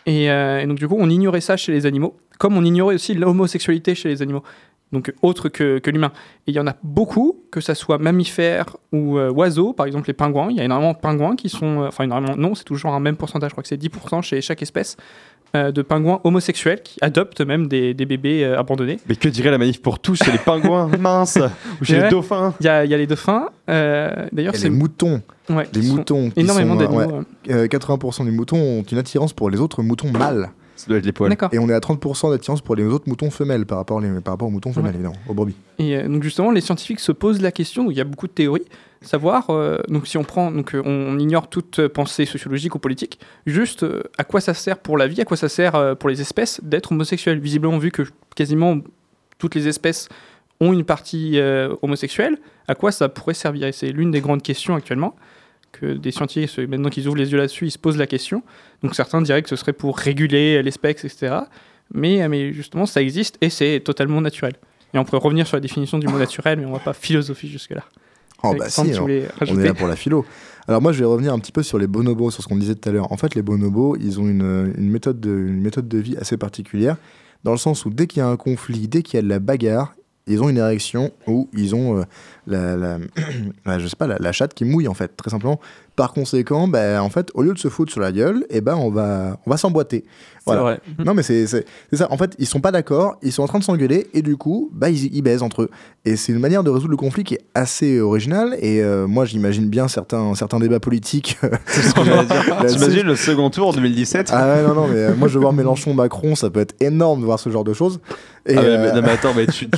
Et, 0.06 0.30
euh, 0.30 0.66
donc, 0.66 0.78
du 0.78 0.88
coup, 0.88 0.96
on 0.98 1.08
ignorait 1.08 1.40
ça 1.40 1.56
chez 1.56 1.72
les 1.72 1.86
animaux. 1.86 2.16
Comme 2.38 2.56
on 2.56 2.64
ignorait 2.64 2.96
aussi 2.96 3.14
l'homosexualité 3.14 3.94
chez 3.94 4.08
les 4.08 4.22
animaux. 4.22 4.42
Donc, 4.94 5.12
autre 5.20 5.50
que, 5.50 5.78
que 5.78 5.90
l'humain. 5.90 6.12
Et 6.46 6.52
il 6.52 6.54
y 6.54 6.60
en 6.60 6.66
a 6.66 6.74
beaucoup, 6.82 7.36
que 7.50 7.60
ça 7.60 7.74
soit 7.74 7.98
mammifères 7.98 8.76
ou 8.92 9.18
euh, 9.18 9.30
oiseaux, 9.30 9.72
par 9.74 9.84
exemple 9.86 10.06
les 10.08 10.14
pingouins. 10.14 10.46
Il 10.50 10.56
y 10.56 10.60
a 10.60 10.64
énormément 10.64 10.92
de 10.92 10.98
pingouins 10.98 11.36
qui 11.36 11.48
sont. 11.50 11.82
euh, 11.82 11.88
Enfin, 11.88 12.04
énormément, 12.04 12.36
non, 12.36 12.54
c'est 12.54 12.64
toujours 12.64 12.92
un 12.94 13.00
même 13.00 13.16
pourcentage, 13.16 13.50
je 13.50 13.54
crois 13.54 13.62
que 13.62 13.68
c'est 13.68 13.76
10% 13.82 14.22
chez 14.22 14.40
chaque 14.40 14.62
espèce 14.62 14.96
euh, 15.56 15.70
de 15.70 15.82
pingouins 15.82 16.20
homosexuels 16.24 16.82
qui 16.82 16.98
adoptent 17.02 17.40
même 17.40 17.68
des, 17.68 17.94
des 17.94 18.06
bébés 18.06 18.44
euh, 18.44 18.58
abandonnés. 18.58 18.98
Mais 19.08 19.14
que 19.16 19.28
dirait 19.28 19.50
la 19.52 19.58
manif 19.58 19.80
pour 19.82 19.98
tous 20.00 20.16
chez 20.16 20.32
les 20.32 20.38
pingouins 20.38 20.88
minces 20.98 21.38
ou 21.80 21.84
chez 21.84 21.96
Ouais. 21.96 22.04
les 22.04 22.08
dauphins? 22.10 22.54
Il 22.60 22.66
y 22.66 22.68
a, 22.68 22.84
il 22.84 22.90
y 22.90 22.94
a 22.94 22.96
les 22.96 23.06
dauphins. 23.06 23.48
euh, 23.68 24.26
D'ailleurs, 24.32 24.54
Et 24.54 24.58
c'est. 24.58 24.68
les 24.68 24.74
moutons, 24.74 25.22
ouais, 25.50 25.68
les 25.72 25.80
qui 25.80 25.86
sont 25.86 25.94
moutons 25.96 26.30
qui 26.30 26.40
Énormément 26.40 26.74
sont, 26.76 26.80
euh, 26.80 26.86
d'animaux. 26.96 27.18
ouais, 27.48 27.54
euh, 27.54 27.66
80% 27.68 28.24
des 28.24 28.30
moutons 28.32 28.56
ont 28.58 28.82
une 28.82 28.98
attirance 28.98 29.32
pour 29.32 29.48
les 29.50 29.60
autres 29.60 29.82
moutons 29.82 30.10
mâles. 30.10 30.50
Ça 30.76 30.86
doit 30.88 30.98
être 30.98 31.06
les 31.06 31.12
poils. 31.12 31.36
Et 31.52 31.58
on 31.58 31.68
est 31.68 31.74
à 31.74 31.78
30% 31.78 32.30
d'attirance 32.30 32.60
pour 32.60 32.74
les 32.74 32.84
autres 32.84 33.08
moutons 33.08 33.30
femelles 33.30 33.64
par 33.66 33.78
rapport, 33.78 34.00
les, 34.00 34.08
par 34.20 34.34
rapport 34.34 34.48
aux 34.48 34.50
moutons 34.50 34.72
femelles, 34.72 34.90
Ouais. 34.92 34.94
évidemment, 34.96 35.16
aux 35.28 35.34
brebis. 35.34 35.54
Et 35.78 35.96
euh, 35.96 36.08
donc 36.08 36.22
justement, 36.22 36.50
les 36.50 36.60
scientifiques 36.60 37.00
se 37.00 37.12
posent 37.12 37.40
la 37.40 37.52
question, 37.52 37.90
il 37.90 37.96
y 37.96 38.00
a 38.00 38.04
beaucoup 38.04 38.26
de 38.26 38.32
théories, 38.32 38.64
savoir, 39.00 39.50
euh, 39.50 39.78
donc 39.88 40.06
si 40.06 40.18
on 40.18 40.24
prend, 40.24 40.50
donc 40.50 40.74
euh, 40.74 40.82
on 40.84 41.18
ignore 41.18 41.48
toute 41.48 41.86
pensée 41.88 42.26
sociologique 42.26 42.74
ou 42.74 42.78
politique, 42.78 43.20
juste 43.46 43.82
euh, 43.84 44.02
à 44.18 44.24
quoi 44.24 44.40
ça 44.40 44.52
sert 44.54 44.78
pour 44.78 44.98
la 44.98 45.06
vie, 45.06 45.20
à 45.20 45.24
quoi 45.24 45.36
ça 45.36 45.48
sert 45.48 45.74
euh, 45.76 45.94
pour 45.94 46.08
les 46.08 46.20
espèces 46.20 46.60
d'être 46.64 46.90
homosexuel. 46.92 47.38
Visiblement, 47.38 47.78
vu 47.78 47.90
que 47.90 48.02
quasiment 48.34 48.78
toutes 49.38 49.54
les 49.54 49.68
espèces 49.68 50.08
ont 50.60 50.72
une 50.72 50.84
partie 50.84 51.38
euh, 51.38 51.74
homosexuelle, 51.82 52.38
à 52.68 52.74
quoi 52.74 52.90
ça 52.92 53.08
pourrait 53.08 53.34
servir? 53.34 53.66
Et 53.68 53.72
c'est 53.72 53.88
l'une 53.92 54.10
des 54.10 54.20
grandes 54.20 54.42
questions 54.42 54.74
actuellement 54.74 55.14
que 55.80 55.94
des 55.94 56.10
scientifiques, 56.10 56.58
euh, 56.58 56.66
maintenant 56.66 56.88
qu'ils 56.88 57.06
ouvrent 57.08 57.16
les 57.16 57.30
yeux 57.32 57.38
là-dessus, 57.38 57.66
ils 57.66 57.70
se 57.70 57.78
posent 57.78 57.98
la 57.98 58.06
question. 58.06 58.42
Donc 58.82 58.94
certains 58.94 59.20
diraient 59.22 59.42
que 59.42 59.48
ce 59.48 59.56
serait 59.56 59.72
pour 59.72 59.98
réguler 59.98 60.62
l'espèce, 60.62 61.04
etc. 61.04 61.36
Mais, 61.92 62.26
mais 62.28 62.52
justement, 62.52 62.86
ça 62.86 63.02
existe 63.02 63.36
et 63.40 63.50
c'est 63.50 63.80
totalement 63.80 64.20
naturel. 64.20 64.54
Et 64.94 64.98
on 64.98 65.04
pourrait 65.04 65.22
revenir 65.22 65.46
sur 65.46 65.56
la 65.56 65.60
définition 65.60 65.98
du 65.98 66.06
mot 66.06 66.18
naturel, 66.18 66.58
mais 66.58 66.66
on 66.66 66.72
va 66.72 66.78
pas 66.78 66.92
philosopher 66.92 67.48
jusque-là. 67.48 67.84
Oh 68.42 68.54
bah 68.58 68.68
si, 68.68 68.92
alors, 68.92 69.06
on 69.06 69.58
est 69.58 69.64
là 69.64 69.74
pour 69.74 69.88
la 69.88 69.96
philo. 69.96 70.26
Alors 70.68 70.82
moi 70.82 70.92
je 70.92 70.98
vais 70.98 71.04
revenir 71.04 71.32
un 71.32 71.38
petit 71.38 71.52
peu 71.52 71.62
sur 71.62 71.78
les 71.78 71.86
bonobos, 71.86 72.30
sur 72.30 72.42
ce 72.42 72.48
qu'on 72.48 72.56
disait 72.56 72.74
tout 72.74 72.88
à 72.88 72.92
l'heure. 72.92 73.10
En 73.10 73.16
fait 73.16 73.34
les 73.34 73.42
bonobos, 73.42 73.96
ils 73.96 74.20
ont 74.20 74.28
une, 74.28 74.72
une 74.76 74.90
méthode 74.90 75.18
de, 75.18 75.30
une 75.30 75.60
méthode 75.60 75.88
de 75.88 75.98
vie 75.98 76.16
assez 76.18 76.36
particulière, 76.36 76.96
dans 77.42 77.52
le 77.52 77.58
sens 77.58 77.86
où 77.86 77.90
dès 77.90 78.06
qu'il 78.06 78.20
y 78.20 78.22
a 78.22 78.28
un 78.28 78.36
conflit, 78.36 78.86
dès 78.86 79.02
qu'il 79.02 79.16
y 79.16 79.18
a 79.18 79.22
de 79.22 79.28
la 79.28 79.38
bagarre, 79.38 79.94
ils 80.26 80.42
ont 80.42 80.48
une 80.48 80.58
érection 80.58 81.12
où 81.26 81.48
ils 81.52 81.74
ont 81.74 82.04
euh, 82.48 82.98
la 83.64 84.32
chatte 84.32 84.54
qui 84.54 84.64
mouille 84.64 84.88
en 84.88 84.94
fait, 84.94 85.16
très 85.16 85.30
simplement. 85.30 85.60
Par 85.96 86.12
conséquent, 86.12 86.66
ben, 86.66 87.00
en 87.00 87.08
fait, 87.08 87.30
au 87.34 87.42
lieu 87.42 87.52
de 87.54 87.58
se 87.58 87.68
foutre 87.68 87.92
sur 87.92 88.00
la 88.00 88.10
gueule, 88.10 88.44
eh 88.50 88.60
ben, 88.60 88.74
on 88.74 88.90
va, 88.90 89.38
on 89.46 89.50
va 89.50 89.56
s'emboîter. 89.56 90.04
C'est 90.06 90.42
Voilà. 90.46 90.60
vrai. 90.62 90.80
Non, 91.04 91.14
mais 91.14 91.22
c'est 91.22 91.46
ça. 91.46 91.58
En 92.10 92.16
fait, 92.18 92.34
ils 92.40 92.46
sont 92.46 92.60
pas 92.60 92.72
d'accord, 92.72 93.16
ils 93.22 93.30
sont 93.32 93.42
en 93.44 93.46
train 93.46 93.60
de 93.60 93.64
s'engueuler, 93.64 94.08
et 94.12 94.20
du 94.20 94.36
coup, 94.36 94.70
bah, 94.74 94.90
ils, 94.90 95.14
ils 95.14 95.22
baisent 95.22 95.42
entre 95.42 95.62
eux. 95.62 95.70
Et 96.04 96.16
c'est 96.16 96.32
une 96.32 96.40
manière 96.40 96.64
de 96.64 96.70
résoudre 96.70 96.90
le 96.90 96.96
conflit 96.96 97.22
qui 97.22 97.34
est 97.34 97.44
assez 97.54 98.00
originale. 98.00 98.56
Et 98.60 98.82
euh, 98.82 99.06
moi, 99.06 99.24
j'imagine 99.24 99.68
bien 99.68 99.86
certains, 99.86 100.34
certains 100.34 100.58
débats 100.58 100.80
politiques. 100.80 101.38
Là-dessus. 101.42 102.78
T'imagines 102.78 103.06
le 103.06 103.16
second 103.16 103.50
tour 103.50 103.68
en 103.68 103.72
2017 103.72 104.30
ah 104.32 104.46
ouais, 104.56 104.62
non, 104.66 104.74
non, 104.74 104.88
mais 104.88 104.96
euh, 104.98 105.14
moi, 105.16 105.28
je 105.28 105.34
veux 105.34 105.40
voir 105.40 105.52
Mélenchon, 105.52 105.94
Macron, 105.94 106.34
ça 106.34 106.50
peut 106.50 106.60
être 106.60 106.74
énorme 106.80 107.20
de 107.20 107.24
voir 107.24 107.38
ce 107.38 107.50
genre 107.50 107.64
de 107.64 107.72
choses. 107.72 108.00
Et, 108.46 108.56
Ah 108.56 108.60
mais, 108.62 108.68
euh, 108.68 108.78
mais- 108.92 109.00
non, 109.00 109.06
mais 109.06 109.12
attends, 109.12 109.32
mais 109.34 109.46
tu, 109.46 109.68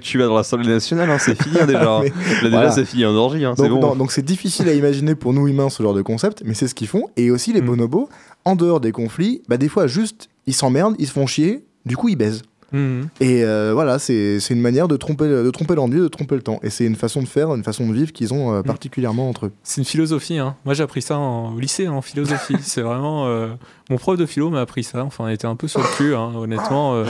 tu, 0.00 0.18
vas 0.18 0.26
dans 0.26 0.36
l'Assemblée 0.36 0.68
nationale, 0.68 1.10
hein, 1.10 1.18
c'est 1.20 1.40
fini 1.40 1.56
hein, 1.60 1.66
déjà. 1.66 2.00
Mais 2.02 2.08
Là 2.08 2.12
déjà 2.42 2.48
voilà. 2.50 2.70
c'est 2.72 2.84
fini 2.84 3.04
en 3.06 3.14
orgie, 3.14 3.44
hein, 3.44 3.54
c'est 3.56 3.68
bon. 3.68 3.80
non, 3.80 3.94
donc 3.94 4.10
c'est 4.10 4.24
difficile 4.24 4.68
à 4.68 4.72
imaginer 4.72 5.14
pour 5.14 5.32
nous 5.32 5.46
humains 5.46 5.65
ce 5.70 5.82
genre 5.82 5.94
de 5.94 6.02
concept, 6.02 6.42
mais 6.44 6.54
c'est 6.54 6.68
ce 6.68 6.74
qu'ils 6.74 6.88
font. 6.88 7.04
Et 7.16 7.30
aussi 7.30 7.52
les 7.52 7.60
Mm. 7.62 7.66
bonobos, 7.66 8.08
en 8.44 8.56
dehors 8.56 8.80
des 8.80 8.92
conflits, 8.92 9.42
bah 9.48 9.56
des 9.56 9.68
fois 9.68 9.86
juste 9.86 10.28
ils 10.46 10.54
s'emmerdent, 10.54 10.94
ils 10.98 11.06
se 11.06 11.12
font 11.12 11.26
chier, 11.26 11.64
du 11.84 11.96
coup 11.96 12.08
ils 12.08 12.16
baisent. 12.16 12.42
Mhm. 12.72 13.08
Et 13.20 13.44
euh, 13.44 13.70
voilà, 13.74 13.98
c'est 14.00 14.40
c'est 14.40 14.52
une 14.52 14.60
manière 14.60 14.88
de 14.88 14.96
tromper, 14.96 15.28
de 15.28 15.50
tromper 15.52 15.76
l'ennui, 15.76 16.00
de 16.00 16.08
tromper 16.08 16.34
le 16.34 16.42
temps. 16.42 16.58
Et 16.64 16.70
c'est 16.70 16.84
une 16.84 16.96
façon 16.96 17.22
de 17.22 17.28
faire, 17.28 17.54
une 17.54 17.62
façon 17.62 17.88
de 17.88 17.92
vivre 17.94 18.12
qu'ils 18.12 18.34
ont 18.34 18.52
euh, 18.54 18.62
particulièrement 18.62 19.28
entre 19.28 19.46
eux. 19.46 19.52
C'est 19.62 19.80
une 19.80 19.84
philosophie. 19.86 20.38
Hein. 20.38 20.56
Moi, 20.64 20.74
j'ai 20.74 20.82
appris 20.82 21.00
ça 21.00 21.16
en, 21.16 21.54
au 21.54 21.60
lycée, 21.60 21.86
hein, 21.86 21.92
en 21.92 22.02
philosophie. 22.02 22.56
c'est 22.62 22.82
vraiment. 22.82 23.26
euh, 23.28 23.48
mon 23.88 23.98
prof 23.98 24.18
de 24.18 24.26
philo 24.26 24.50
m'a 24.50 24.60
appris 24.62 24.82
ça. 24.82 25.04
Enfin, 25.04 25.24
on 25.24 25.28
était 25.28 25.46
un 25.46 25.54
peu 25.54 25.68
sur 25.68 25.80
le 25.80 25.86
cul, 25.96 26.14
hein, 26.16 26.32
honnêtement. 26.34 26.94
euh, 26.96 27.04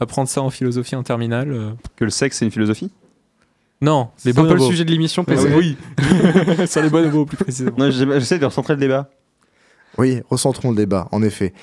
apprendre 0.00 0.28
ça 0.28 0.42
en 0.42 0.50
philosophie 0.50 0.96
en 0.96 1.04
terminale. 1.04 1.52
euh, 1.52 1.70
Que 1.94 2.04
le 2.04 2.10
sexe, 2.10 2.38
c'est 2.38 2.44
une 2.44 2.50
philosophie? 2.50 2.90
Non, 3.80 4.08
C'est 4.16 4.34
peu 4.34 4.52
le 4.54 4.58
sujet 4.60 4.84
de 4.84 4.90
l'émission, 4.90 5.22
Ah 5.26 5.30
PC. 5.32 5.52
oui, 5.54 5.76
sur 6.66 6.82
les 6.82 6.88
bonobos 6.90 7.26
plus 7.26 7.36
précisément. 7.36 7.76
Non, 7.78 7.90
j'essaie 7.90 8.38
de 8.38 8.44
recentrer 8.46 8.74
le 8.74 8.80
débat. 8.80 9.10
Oui, 9.98 10.20
recentrons 10.28 10.70
le 10.70 10.76
débat, 10.76 11.08
en 11.10 11.22
effet. 11.22 11.54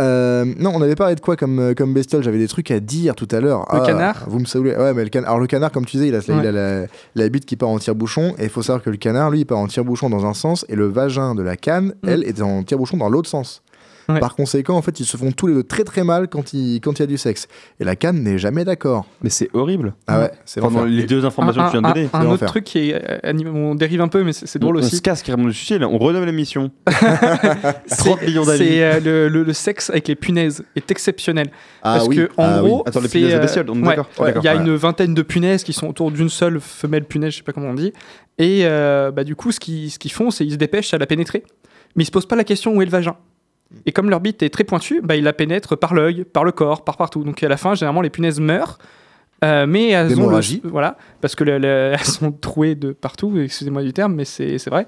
Euh, 0.00 0.44
non, 0.58 0.72
on 0.74 0.82
avait 0.82 0.96
parlé 0.96 1.14
de 1.14 1.20
quoi 1.20 1.36
comme, 1.36 1.58
euh, 1.60 1.74
comme 1.74 1.94
bestiole? 1.94 2.22
J'avais 2.22 2.38
des 2.38 2.48
trucs 2.48 2.70
à 2.72 2.80
dire 2.80 3.14
tout 3.14 3.28
à 3.30 3.40
l'heure. 3.40 3.60
Le 3.72 3.78
Ah, 3.80 3.86
canard? 3.86 4.24
Vous 4.28 4.40
me 4.40 4.44
saoulez. 4.44 4.74
Ouais, 4.74 4.92
mais 4.92 5.04
le 5.04 5.08
canard. 5.08 5.30
Alors, 5.30 5.40
le 5.40 5.46
canard, 5.46 5.70
comme 5.70 5.84
tu 5.86 5.96
disais, 5.96 6.08
il 6.08 6.14
a, 6.16 6.18
il 6.26 6.34
Ouais. 6.34 6.46
a 6.48 6.52
la, 6.52 6.86
la 7.14 7.28
bite 7.28 7.46
qui 7.46 7.54
part 7.56 7.68
en 7.68 7.78
tire-bouchon. 7.78 8.34
Et 8.38 8.44
il 8.44 8.50
faut 8.50 8.62
savoir 8.62 8.82
que 8.82 8.90
le 8.90 8.96
canard, 8.96 9.30
lui, 9.30 9.40
il 9.40 9.44
part 9.46 9.58
en 9.58 9.68
tire-bouchon 9.68 10.10
dans 10.10 10.26
un 10.26 10.34
sens. 10.34 10.66
Et 10.68 10.74
le 10.74 10.86
vagin 10.88 11.36
de 11.36 11.42
la 11.42 11.56
canne, 11.56 11.94
Mm. 12.02 12.08
elle, 12.08 12.24
est 12.24 12.42
en 12.42 12.64
tire-bouchon 12.64 12.96
dans 12.96 13.08
l'autre 13.08 13.28
sens. 13.30 13.62
Ouais. 14.08 14.20
Par 14.20 14.36
conséquent, 14.36 14.76
en 14.76 14.82
fait, 14.82 15.00
ils 15.00 15.04
se 15.06 15.16
font 15.16 15.32
tous 15.32 15.48
les 15.48 15.54
deux 15.54 15.62
très 15.64 15.82
très 15.82 16.04
mal 16.04 16.28
quand 16.28 16.52
il, 16.52 16.80
quand 16.80 16.98
il 16.98 17.00
y 17.00 17.02
a 17.02 17.06
du 17.06 17.18
sexe. 17.18 17.48
Et 17.80 17.84
la 17.84 17.96
canne 17.96 18.22
n'est 18.22 18.38
jamais 18.38 18.64
d'accord. 18.64 19.06
Mais 19.22 19.30
c'est 19.30 19.48
horrible. 19.52 19.94
Ah 20.06 20.20
ouais, 20.20 20.30
c'est 20.44 20.60
Pendant 20.60 20.84
les 20.84 21.04
deux 21.06 21.24
informations 21.24 21.62
que 21.64 21.70
tu 21.72 21.78
viens 21.80 21.88
de 21.88 21.94
donner. 21.94 22.08
un 22.12 22.26
autre 22.30 22.44
truc 22.46 22.64
qui 22.64 22.90
est 22.90 22.94
euh, 23.26 23.42
on 23.52 23.74
dérive 23.74 24.00
un 24.00 24.08
peu 24.08 24.22
mais 24.22 24.32
c'est 24.32 24.58
drôle 24.58 24.76
on, 24.76 24.80
on 24.80 24.82
aussi 24.82 24.96
se 24.96 25.02
casse 25.02 25.22
carrément 25.22 25.46
le 25.46 25.52
sujet, 25.52 25.78
là. 25.78 25.88
on 25.88 25.98
renomme 25.98 26.24
l'émission. 26.24 26.70
C'est- 27.86 27.96
30 27.96 28.22
millions 28.22 28.44
d'avis. 28.44 28.58
c'est 28.64 28.82
euh, 28.84 29.00
le, 29.00 29.28
le- 29.28 29.42
le 29.42 29.52
sexe 29.52 29.90
avec 29.90 30.08
les 30.08 30.14
punaises 30.14 30.64
est 30.76 30.90
exceptionnel 30.90 31.48
Ah 31.82 31.94
parce 31.96 32.08
oui, 32.08 32.16
que 32.16 32.30
en 32.36 32.44
ah 32.44 32.62
oui. 32.62 32.68
gros 32.68 32.82
Attends, 32.86 33.00
les 33.00 33.08
punaises 33.08 33.32
de 33.32 33.58
euh, 33.60 33.64
on 33.68 33.74
est 33.76 33.80
ouais, 33.80 33.96
d'accord 33.96 34.08
il 34.38 34.44
y 34.44 34.48
a 34.48 34.54
ouais. 34.56 34.60
une 34.62 34.74
vingtaine 34.74 35.14
de 35.14 35.22
punaises 35.22 35.64
qui 35.64 35.72
sont 35.72 35.88
autour 35.88 36.10
d'une 36.10 36.28
seule 36.28 36.60
femelle 36.60 37.04
punaise 37.04 37.32
je 37.32 37.38
sais 37.38 37.42
pas 37.42 37.52
comment 37.52 37.70
on 37.70 37.74
dit 37.74 37.92
et 38.38 38.60
euh, 38.64 39.10
bah, 39.10 39.24
du 39.24 39.34
coup 39.36 39.52
ce 39.52 39.60
qu'ils 39.60 39.90
ce 39.90 39.98
qu'ils 39.98 40.12
font 40.12 40.30
c'est 40.30 40.44
ils 40.44 40.52
se 40.52 40.56
dépêchent 40.56 40.94
à 40.94 40.98
la 40.98 41.06
pénétrer 41.06 41.42
mais 41.94 42.02
ils 42.02 42.06
se 42.06 42.10
posent 42.10 42.26
pas 42.26 42.36
la 42.36 42.44
question 42.44 42.74
où 42.76 42.82
est 42.82 42.84
le 42.84 42.90
vagin 42.90 43.16
et 43.84 43.92
comme 43.92 44.10
leur 44.10 44.20
bite 44.20 44.42
est 44.42 44.50
très 44.50 44.64
pointue, 44.64 45.00
bah, 45.02 45.16
ils 45.16 45.24
la 45.24 45.32
pénètrent 45.32 45.76
par 45.76 45.92
l'œil, 45.94 46.24
par 46.24 46.44
le 46.44 46.52
corps, 46.52 46.84
par 46.84 46.96
partout. 46.96 47.24
Donc 47.24 47.42
à 47.42 47.48
la 47.48 47.56
fin, 47.56 47.74
généralement, 47.74 48.00
les 48.02 48.10
punaises 48.10 48.40
meurent. 48.40 48.78
euh, 49.44 49.66
mais 49.66 49.90
elles 49.90 50.12
ont 50.22 50.28
le, 50.30 50.36
voilà 50.64 50.96
parce 51.20 51.34
que 51.34 51.44
le- 51.44 51.58
le- 51.58 51.92
elles 51.92 52.00
sont 52.04 52.32
trouées 52.32 52.74
de 52.74 52.92
partout 52.92 53.32
excusez-moi 53.38 53.82
du 53.82 53.92
terme 53.92 54.14
mais 54.14 54.24
c'est 54.24 54.56
vrai 54.70 54.86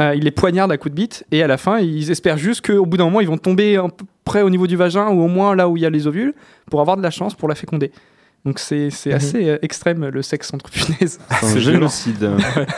Euh, 0.00 0.14
ils 0.14 0.24
les 0.24 0.30
poignardent 0.30 0.72
à 0.72 0.78
coups 0.78 0.92
de 0.94 0.96
bite 0.96 1.24
et 1.30 1.42
à 1.42 1.46
la 1.46 1.58
fin 1.58 1.78
ils 1.78 2.10
espèrent 2.10 2.38
juste 2.38 2.64
qu'au 2.66 2.86
bout 2.86 2.96
d'un 2.96 3.04
moment 3.04 3.20
ils 3.20 3.28
vont 3.28 3.36
tomber 3.36 3.76
à 3.76 3.82
peu 3.82 4.06
près 4.24 4.40
au 4.40 4.48
niveau 4.48 4.66
du 4.66 4.74
vagin 4.76 5.08
ou 5.10 5.20
au 5.20 5.28
moins 5.28 5.54
là 5.54 5.68
où 5.68 5.76
il 5.76 5.82
y 5.82 5.86
a 5.86 5.90
les 5.90 6.06
ovules 6.06 6.32
pour 6.70 6.80
avoir 6.80 6.96
de 6.96 7.02
la 7.02 7.10
chance 7.10 7.34
pour 7.34 7.46
la 7.50 7.54
féconder 7.54 7.92
donc 8.44 8.58
c'est 8.58 8.90
c'est 8.90 9.10
Mhm. 9.10 9.16
assez 9.16 9.48
euh, 9.50 9.58
extrême 9.62 10.06
le 10.08 10.22
sexe 10.22 10.52
entre 10.52 10.68
punaises 10.70 11.18
C'est 11.42 11.60
génocide. 11.60 12.30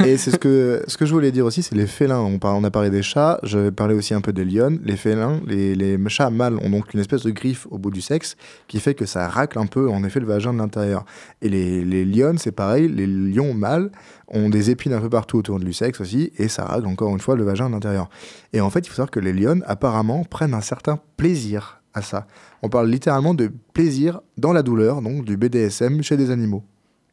Et 0.04 0.16
c'est 0.18 0.30
ce 0.32 0.36
que, 0.38 0.82
ce 0.86 0.96
que 0.96 1.06
je 1.06 1.12
voulais 1.12 1.32
dire 1.32 1.46
aussi, 1.46 1.62
c'est 1.62 1.74
les 1.74 1.86
félins. 1.86 2.20
On, 2.20 2.38
par- 2.38 2.56
on 2.56 2.64
a 2.64 2.70
parlé 2.70 2.90
des 2.90 3.02
chats, 3.02 3.38
je 3.42 3.58
vais 3.58 3.70
parler 3.70 3.94
aussi 3.94 4.12
un 4.14 4.20
peu 4.20 4.32
des 4.32 4.44
lions. 4.44 4.78
Les 4.84 4.96
félins, 4.96 5.40
les, 5.46 5.74
les 5.74 5.98
chats 6.08 6.30
mâles 6.30 6.58
ont 6.62 6.68
donc 6.70 6.92
une 6.92 7.00
espèce 7.00 7.22
de 7.22 7.30
griffe 7.30 7.66
au 7.70 7.78
bout 7.78 7.90
du 7.90 8.00
sexe 8.02 8.36
qui 8.68 8.78
fait 8.80 8.94
que 8.94 9.06
ça 9.06 9.28
racle 9.28 9.58
un 9.58 9.66
peu, 9.66 9.88
en 9.88 10.04
effet, 10.04 10.20
le 10.20 10.26
vagin 10.26 10.52
de 10.52 10.58
l'intérieur. 10.58 11.04
Et 11.42 11.48
les, 11.48 11.84
les 11.84 12.04
lions, 12.04 12.34
c'est 12.36 12.52
pareil, 12.52 12.88
les 12.88 13.06
lions 13.06 13.54
mâles 13.54 13.90
ont 14.28 14.48
des 14.50 14.70
épines 14.70 14.92
un 14.92 15.00
peu 15.00 15.10
partout 15.10 15.38
autour 15.38 15.58
du 15.60 15.72
sexe 15.72 16.00
aussi, 16.00 16.32
et 16.38 16.48
ça 16.48 16.64
racle 16.64 16.86
encore 16.86 17.10
une 17.12 17.20
fois 17.20 17.36
le 17.36 17.44
vagin 17.44 17.68
de 17.68 17.74
l'intérieur. 17.74 18.08
Et 18.52 18.60
en 18.60 18.70
fait, 18.70 18.80
il 18.80 18.88
faut 18.88 18.94
savoir 18.96 19.10
que 19.10 19.20
les 19.20 19.32
lions, 19.32 19.60
apparemment, 19.66 20.24
prennent 20.24 20.54
un 20.54 20.60
certain 20.60 20.98
plaisir 21.16 21.80
à 21.94 22.02
ça. 22.02 22.26
On 22.62 22.68
parle 22.68 22.88
littéralement 22.88 23.34
de 23.34 23.50
plaisir 23.72 24.20
dans 24.36 24.52
la 24.52 24.62
douleur, 24.62 25.00
donc 25.02 25.24
du 25.24 25.36
BDSM 25.36 26.02
chez 26.02 26.16
des 26.16 26.30
animaux. 26.30 26.62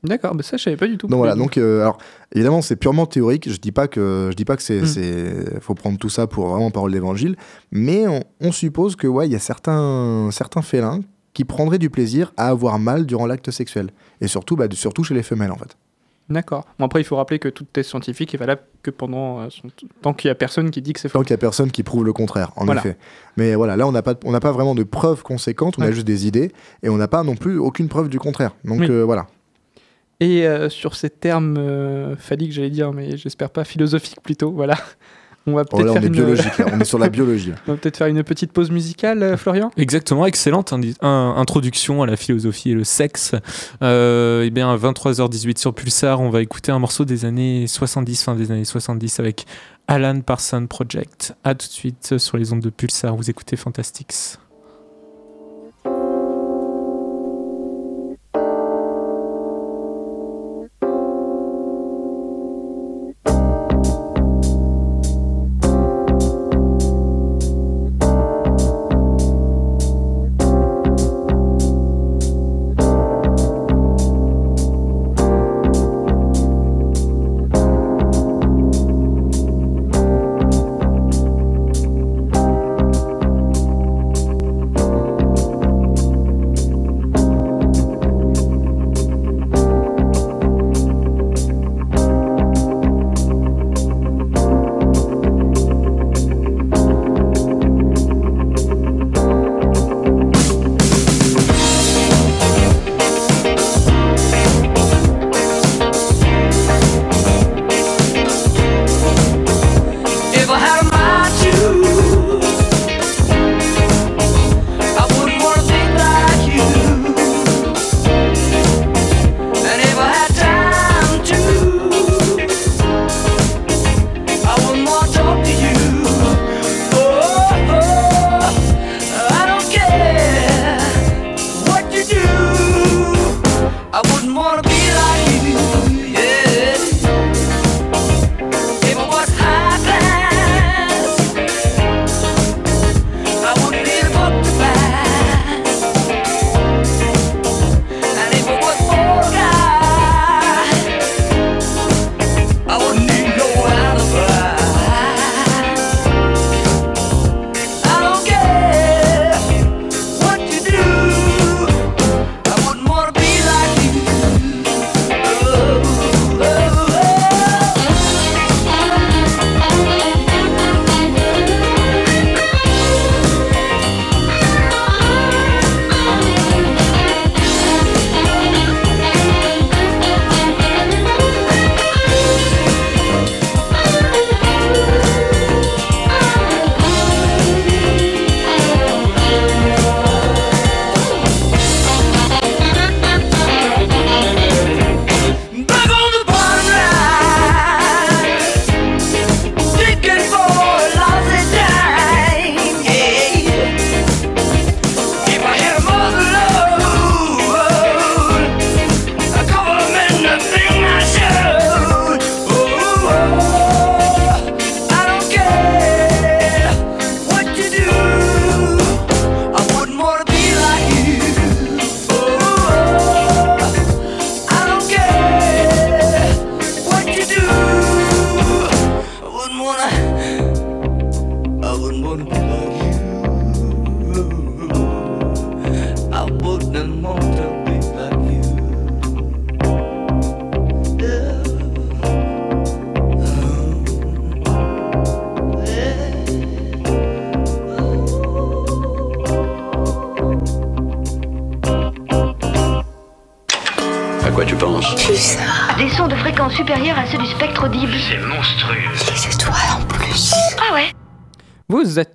d'accord 0.04 0.34
mais 0.34 0.42
ça 0.44 0.58
je 0.58 0.64
savais 0.64 0.78
pas 0.78 0.88
du 0.88 0.98
tout 0.98 1.08
Donc 1.08 1.18
voilà, 1.20 1.36
donc 1.36 1.58
euh, 1.58 1.82
alors 1.82 1.98
évidemment 2.34 2.62
c'est 2.62 2.76
purement 2.76 3.06
théorique. 3.06 3.50
Je 3.50 3.58
dis 3.58 3.72
pas 3.72 3.88
que 3.88 4.30
je 4.32 4.36
dis 4.36 4.46
pas 4.46 4.56
que 4.58 4.64
c'est 4.64 4.82
Mm. 4.82 4.86
c'est 4.88 5.62
faut 5.62 5.76
prendre 5.76 5.98
tout 6.00 6.10
ça 6.10 6.26
pour 6.28 6.48
vraiment 6.48 6.72
parole 6.72 6.92
d'évangile, 6.92 7.36
mais 7.72 8.08
on, 8.08 8.24
on 8.42 8.52
suppose 8.52 8.96
que 8.96 9.08
ouais 9.08 9.28
il 9.28 9.32
y 9.32 9.36
a 9.36 9.40
certains 9.40 10.30
certains 10.32 10.62
félins 10.64 11.02
qui 11.34 11.46
prendraient 11.46 11.78
du 11.80 11.90
plaisir 11.90 12.34
à 12.36 12.48
avoir 12.50 12.78
mal 12.80 13.06
durant 13.06 13.26
l'acte 13.26 13.52
sexuel 13.52 13.92
et 14.20 14.28
surtout 14.28 14.56
bah, 14.56 14.66
surtout 14.72 15.04
chez 15.04 15.14
les 15.14 15.24
femelles 15.24 15.52
en 15.52 15.58
fait. 15.58 15.78
D'accord 16.32 16.66
bon 16.80 16.86
après 16.86 17.02
il 17.02 17.04
faut 17.04 17.16
rappeler 17.16 17.40
que 17.40 17.50
tout 17.50 17.64
test 17.66 17.90
scientifique 17.90 18.34
est 18.34 18.38
valable 18.38 18.62
que 18.84 18.90
pendant 18.92 19.42
euh, 19.42 19.48
son- 19.50 19.70
tant 20.02 20.14
qu'il 20.14 20.28
y 20.28 20.32
a 20.32 20.36
personne 20.36 20.72
qui 20.72 20.82
dit 20.82 20.94
que 20.94 21.00
c'est 21.00 21.10
Tant 21.10 21.20
faux 21.20 21.24
qu'il 21.24 21.32
y 21.32 21.34
a 21.34 21.38
personne 21.38 21.72
qui 21.72 21.84
prouve 21.84 22.04
le 22.06 22.14
contraire 22.14 22.52
en 22.56 22.66
Voilà. 22.66 22.82
effet. 22.82 22.98
Mais 23.38 23.56
voilà 23.56 23.76
là 23.78 23.88
on 23.88 23.92
n'a 23.92 24.02
pas 24.02 24.16
on 24.26 24.38
pas 24.40 24.52
vraiment 24.52 24.76
de 24.76 24.84
preuves 24.84 25.24
conséquentes, 25.24 25.76
on 25.78 25.82
a 25.84 25.92
juste 25.92 26.08
des 26.08 26.28
idées 26.28 26.52
et 26.84 26.90
on 26.90 26.98
n'a 26.98 27.08
pas 27.08 27.24
non 27.24 27.36
plus 27.36 27.58
aucune 27.60 27.88
preuve 27.90 28.10
du 28.10 28.20
contraire. 28.20 28.56
Donc 28.66 28.80
Oui. 28.82 28.88
euh, 28.90 29.04
voilà. 29.04 29.28
Et 30.20 30.46
euh, 30.48 30.70
sur 30.70 30.96
ces 30.96 31.10
termes 31.10 32.16
phalliques, 32.18 32.52
j'allais 32.52 32.70
dire, 32.70 32.94
mais 32.94 33.18
j'espère 33.18 33.50
pas 33.50 33.64
philosophiques 33.64 34.22
plutôt, 34.22 34.52
voilà. 34.52 34.76
On 35.48 35.54
va 35.54 35.64
Oh, 35.72 35.78
peut-être 35.78 35.90
on 35.90 35.94
faire, 35.94 36.04
est 36.04 36.08
une... 36.08 36.12
biologique 36.14 36.58
là, 36.60 36.66
on 36.72 36.80
est 36.80 36.86
sur 36.86 37.00
la 37.00 37.10
biologie. 37.18 37.52
on 37.68 37.72
va 37.72 37.78
peut-être 37.78 37.98
faire 37.98 38.08
une 38.08 38.24
petite 38.24 38.52
pause 38.54 38.70
musicale, 38.70 39.24
euh, 39.24 39.38
Florian 39.38 39.72
Exactement, 39.76 40.26
excellente 40.28 40.72
indi- 40.72 40.96
un- 41.02 41.34
introduction 41.38 42.04
à 42.04 42.06
la 42.06 42.16
philosophie 42.16 42.72
et 42.72 42.74
le 42.76 42.84
sexe. 42.84 43.34
Euh, 43.82 44.44
eh 44.46 44.50
bien, 44.52 44.72
à 44.72 44.78
23h18 44.78 45.58
sur 45.58 45.74
Pulsar, 45.74 46.20
on 46.22 46.30
va 46.30 46.42
écouter 46.42 46.72
un 46.72 46.80
morceau 46.80 47.06
des 47.06 47.26
années 47.26 47.66
70, 47.68 48.24
fin 48.24 48.36
des 48.36 48.52
années 48.52 48.66
70 48.66 49.20
avec 49.20 49.46
Alan 49.88 50.22
Parsons 50.22 50.68
Project. 50.68 51.34
À 51.44 51.56
tout 51.56 51.66
de 51.68 51.72
suite 51.74 52.18
sur 52.20 52.38
les 52.38 52.54
ondes 52.54 52.62
de 52.62 52.70
Pulsar, 52.70 53.16
vous 53.16 53.30
écoutez 53.30 53.56
Fantastics. 53.56 54.14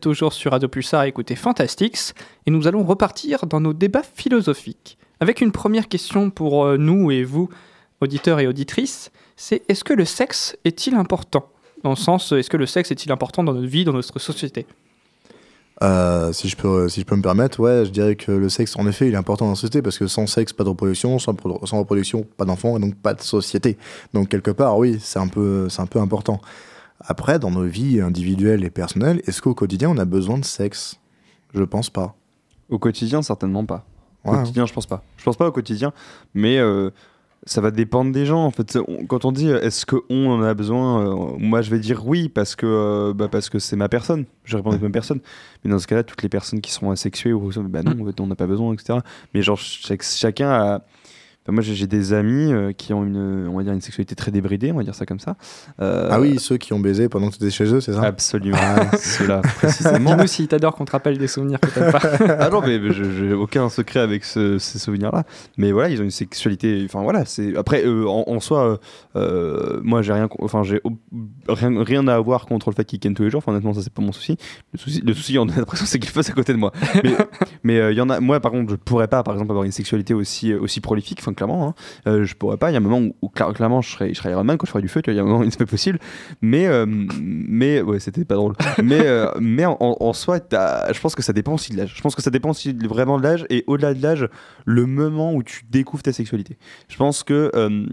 Toujours 0.06 0.32
sur 0.32 0.52
Radio 0.52 0.68
Pulsar 0.68 1.00
à 1.00 1.08
écouter 1.08 1.34
Fantastics. 1.34 2.14
Et 2.46 2.52
nous 2.52 2.68
allons 2.68 2.84
repartir 2.84 3.44
dans 3.44 3.60
nos 3.60 3.72
débats 3.72 4.04
philosophiques. 4.04 4.98
Avec 5.18 5.40
une 5.40 5.50
première 5.50 5.88
question 5.88 6.30
pour 6.30 6.64
euh, 6.64 6.76
nous 6.76 7.10
et 7.10 7.24
vous, 7.24 7.48
auditeurs 8.00 8.38
et 8.38 8.46
auditrices, 8.46 9.10
c'est 9.34 9.68
est-ce 9.68 9.82
que 9.82 9.92
le 9.92 10.04
sexe 10.04 10.56
est-il 10.64 10.94
important? 10.94 11.48
Dans 11.82 11.90
le 11.90 11.96
sens, 11.96 12.30
est-ce 12.30 12.48
que 12.48 12.56
le 12.56 12.66
sexe 12.66 12.92
est-il 12.92 13.10
important 13.10 13.42
dans 13.42 13.52
notre 13.52 13.66
vie, 13.66 13.84
dans 13.84 13.94
notre 13.94 14.20
société? 14.20 14.64
Euh, 15.82 16.32
si, 16.32 16.48
je 16.48 16.56
peux, 16.56 16.88
si 16.88 17.00
je 17.00 17.04
peux 17.04 17.16
me 17.16 17.22
permettre, 17.22 17.58
ouais, 17.58 17.84
je 17.84 17.90
dirais 17.90 18.14
que 18.14 18.30
le 18.30 18.48
sexe, 18.48 18.76
en 18.76 18.86
effet, 18.86 19.08
il 19.08 19.14
est 19.14 19.16
important 19.16 19.46
dans 19.46 19.50
la 19.50 19.56
société 19.56 19.82
parce 19.82 19.98
que 19.98 20.06
sans 20.06 20.28
sexe, 20.28 20.52
pas 20.52 20.62
de 20.62 20.68
reproduction, 20.68 21.18
sans, 21.18 21.34
pro- 21.34 21.66
sans 21.66 21.80
reproduction, 21.80 22.24
pas 22.36 22.44
d'enfants 22.44 22.76
et 22.76 22.80
donc 22.80 22.94
pas 22.94 23.12
de 23.12 23.22
société. 23.22 23.76
Donc, 24.14 24.28
quelque 24.28 24.52
part, 24.52 24.78
oui, 24.78 24.98
c'est 25.00 25.18
un, 25.18 25.26
peu- 25.26 25.66
un 25.76 25.86
peu 25.86 25.98
important. 25.98 26.40
Après, 27.00 27.38
dans 27.38 27.50
nos 27.50 27.64
vies 27.64 28.00
individuelles 28.00 28.64
et 28.64 28.70
personnelles, 28.70 29.20
est-ce 29.26 29.42
qu'au 29.42 29.54
quotidien, 29.54 29.90
on 29.90 29.98
a 29.98 30.04
besoin 30.04 30.38
de 30.38 30.44
sexe? 30.44 30.98
Je 31.54 31.62
pense 31.62 31.90
pas. 31.90 32.14
Au 32.68 32.78
quotidien, 32.78 33.22
certainement 33.22 33.64
pas. 33.64 33.84
Au 34.24 34.30
Ouais. 34.32 34.38
quotidien, 34.38 34.66
je 34.66 34.72
pense 34.72 34.86
pas. 34.86 35.02
Je 35.16 35.24
pense 35.24 35.36
pas 35.36 35.46
au 35.46 35.52
quotidien, 35.52 35.92
mais 36.34 36.58
euh, 36.58 36.90
ça 37.44 37.60
va 37.60 37.70
dépendre 37.70 38.10
des 38.12 38.26
gens. 38.26 38.44
En 38.44 38.50
fait, 38.50 38.76
on- 38.88 39.06
quand 39.06 39.24
on 39.24 39.30
dit 39.30 39.48
euh, 39.48 39.60
est-ce 39.60 39.86
que 39.86 39.96
on 40.10 40.30
en 40.30 40.42
a 40.42 40.52
besoin, 40.54 41.06
euh, 41.06 41.36
moi 41.38 41.62
je 41.62 41.70
vais 41.70 41.78
dire 41.78 42.04
oui 42.06 42.28
parce 42.28 42.56
que 42.56 42.66
euh, 42.66 43.12
bah, 43.14 43.28
parce 43.30 43.48
que 43.50 43.58
c'est 43.60 43.76
ma 43.76 43.88
personne. 43.88 44.24
Je 44.44 44.56
réponds 44.56 44.70
avec 44.70 44.82
ma 44.82 44.90
personne. 44.90 45.20
Mais 45.64 45.70
dans 45.70 45.78
ce 45.78 45.86
cas-là, 45.86 46.02
toutes 46.02 46.22
les 46.24 46.28
personnes 46.28 46.60
qui 46.60 46.72
sont 46.72 46.90
asexuées 46.90 47.32
ou 47.32 47.50
bah 47.68 47.82
non, 47.84 48.02
en 48.02 48.06
fait, 48.06 48.20
on 48.20 48.26
n'a 48.26 48.34
pas 48.34 48.46
besoin, 48.48 48.72
etc. 48.72 48.98
Mais 49.32 49.42
genre 49.42 49.58
chacun 49.58 50.50
a 50.50 50.80
enfin, 51.46 51.52
moi, 51.52 51.62
j'ai 51.62 51.86
des 51.86 52.12
amis 52.12 52.52
euh, 52.52 52.72
qui 52.72 52.92
ont 52.92 53.04
une, 53.04 53.46
on 53.48 53.56
va 53.56 53.62
dire, 53.62 53.72
une 53.72 53.80
sexualité 53.80 54.14
très 54.14 54.30
débridée, 54.30 54.72
on 54.72 54.76
va 54.76 54.82
dire 54.82 54.94
ça 54.94 55.06
comme 55.06 55.20
ça. 55.20 55.36
Euh, 55.80 56.08
Ah 56.10 56.20
oui, 56.20 56.38
ceux 56.38 56.56
qui 56.56 56.72
ont 56.72 56.80
baisé 56.80 57.08
pendant 57.08 57.28
que 57.30 57.36
tu 57.36 57.42
étais 57.44 57.50
chez 57.52 57.72
eux, 57.72 57.80
c'est 57.80 57.92
ça? 57.92 58.02
Absolument, 58.02 58.56
ceux-là 58.98 59.40
précisément. 59.56 60.14
Dis-nous 60.16 60.26
si 60.26 60.48
t'adores 60.48 60.74
qu'on 60.74 60.84
te 60.84 60.92
rappelle 60.92 61.18
des 61.18 61.28
souvenirs 61.28 61.60
que 61.60 61.70
t'as 61.70 61.92
pas. 61.92 62.00
ah 62.40 62.50
non, 62.50 62.60
mais 62.60 62.78
mais 62.78 62.92
je- 62.92 63.04
j'ai 63.10 63.32
aucun 63.32 63.68
secret 63.68 64.00
avec 64.00 64.24
ce- 64.24 64.58
ces 64.58 64.78
souvenirs-là. 64.78 65.24
Mais 65.56 65.72
voilà, 65.72 65.88
ils 65.88 66.00
ont 66.00 66.04
une 66.04 66.10
sexualité. 66.10 66.82
Enfin 66.86 67.02
voilà, 67.02 67.24
c'est 67.24 67.56
après 67.56 67.84
euh, 67.86 68.06
en, 68.06 68.24
en 68.26 68.40
soi, 68.40 68.78
moi 69.14 70.02
j'ai 70.02 70.12
rien, 70.12 70.28
enfin 70.40 70.62
j'ai 70.62 70.80
rien, 71.48 71.82
rien 71.84 72.06
à 72.08 72.14
avoir 72.14 72.46
contre 72.46 72.70
le 72.70 72.74
fait 72.74 72.84
qu'ils 72.84 72.98
kennent 72.98 73.14
tous 73.14 73.22
les 73.22 73.30
jours. 73.30 73.38
Enfin, 73.38 73.52
honnêtement, 73.52 73.72
ça 73.74 73.82
c'est 73.82 73.92
pas 73.92 74.02
mon 74.02 74.12
souci. 74.12 74.36
Le 74.72 74.78
souci, 74.78 75.00
le 75.04 75.14
souci, 75.14 75.38
on 75.40 75.48
a 75.48 75.56
l'impression 75.56 75.86
c'est 75.86 75.98
qu'ils 75.98 76.10
fassent 76.10 76.30
à 76.30 76.32
côté 76.32 76.52
de 76.52 76.58
moi. 76.58 76.72
Mais 77.62 77.78
euh, 77.78 77.92
il 77.92 77.98
y 77.98 78.00
en 78.00 78.10
a. 78.10 78.20
Moi, 78.20 78.40
par 78.40 78.50
contre, 78.52 78.70
je 78.70 78.76
pourrais 78.76 79.08
pas, 79.08 79.22
par 79.22 79.34
exemple, 79.34 79.50
avoir 79.52 79.64
une 79.64 79.72
sexualité 79.72 80.14
aussi 80.14 80.52
aussi 80.54 80.80
prolifique. 80.80 81.18
Enfin, 81.20 81.32
clairement, 81.36 81.68
hein. 81.68 81.74
Euh, 82.06 82.24
je 82.24 82.34
pourrais 82.34 82.56
pas. 82.56 82.70
Il 82.70 82.72
y 82.72 82.76
a 82.76 82.78
un 82.78 82.82
moment 82.82 82.98
où, 82.98 83.14
où 83.22 83.30
cla- 83.34 83.52
clairement, 83.52 83.82
je 83.82 83.90
serais, 83.90 84.08
je 84.08 84.14
serais 84.14 84.30
Iron 84.30 84.44
Man 84.44 84.58
quand 84.58 84.66
je 84.66 84.70
ferais 84.70 84.82
du 84.82 84.88
feu. 84.88 85.02
tu 85.02 85.10
Il 85.10 85.16
y 85.16 85.18
a 85.18 85.22
un 85.22 85.26
moment 85.26 85.38
où 85.40 85.50
c'est 85.50 85.58
pas 85.58 85.66
possible. 85.66 85.98
Mais 86.40 86.66
euh, 86.66 86.86
mais 86.88 87.80
ouais, 87.82 88.00
c'était 88.00 88.24
pas 88.24 88.34
drôle. 88.34 88.54
mais 88.82 89.06
euh, 89.06 89.30
mais 89.40 89.64
en, 89.64 89.76
en 89.80 90.12
soi, 90.12 90.38
je 90.38 91.00
pense 91.00 91.14
que 91.14 91.22
ça 91.22 91.32
dépend 91.32 91.54
aussi 91.54 91.72
de 91.72 91.78
l'âge. 91.78 91.94
Je 91.96 92.00
pense 92.00 92.14
que 92.14 92.22
ça 92.22 92.30
dépend 92.30 92.50
aussi 92.50 92.72
vraiment 92.72 93.18
de 93.18 93.22
l'âge 93.22 93.46
et 93.50 93.64
au-delà 93.66 93.94
de 93.94 94.02
l'âge, 94.02 94.28
le 94.64 94.86
moment 94.86 95.32
où 95.34 95.42
tu 95.42 95.64
découvres 95.70 96.02
ta 96.02 96.12
sexualité. 96.12 96.58
Je 96.88 96.96
pense 96.96 97.22
que 97.22 97.50
euh, 97.54 97.86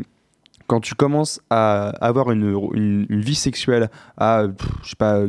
quand 0.68 0.80
tu 0.80 0.96
commences 0.96 1.42
à 1.50 1.90
avoir 2.02 2.32
une, 2.32 3.06
une, 3.10 3.22
vie 3.22 3.36
sexuelle 3.36 3.90
à, 4.18 4.46
pff, 4.48 4.70
je 4.84 4.90
sais 4.90 4.96
pas, 4.96 5.24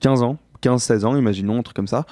15 0.00 0.22
ans, 0.22 0.38
15-16 0.62 1.04
ans, 1.04 1.16
imaginons, 1.16 1.58
un 1.58 1.62
truc 1.62 1.76
comme 1.76 1.86
ça, 1.86 2.04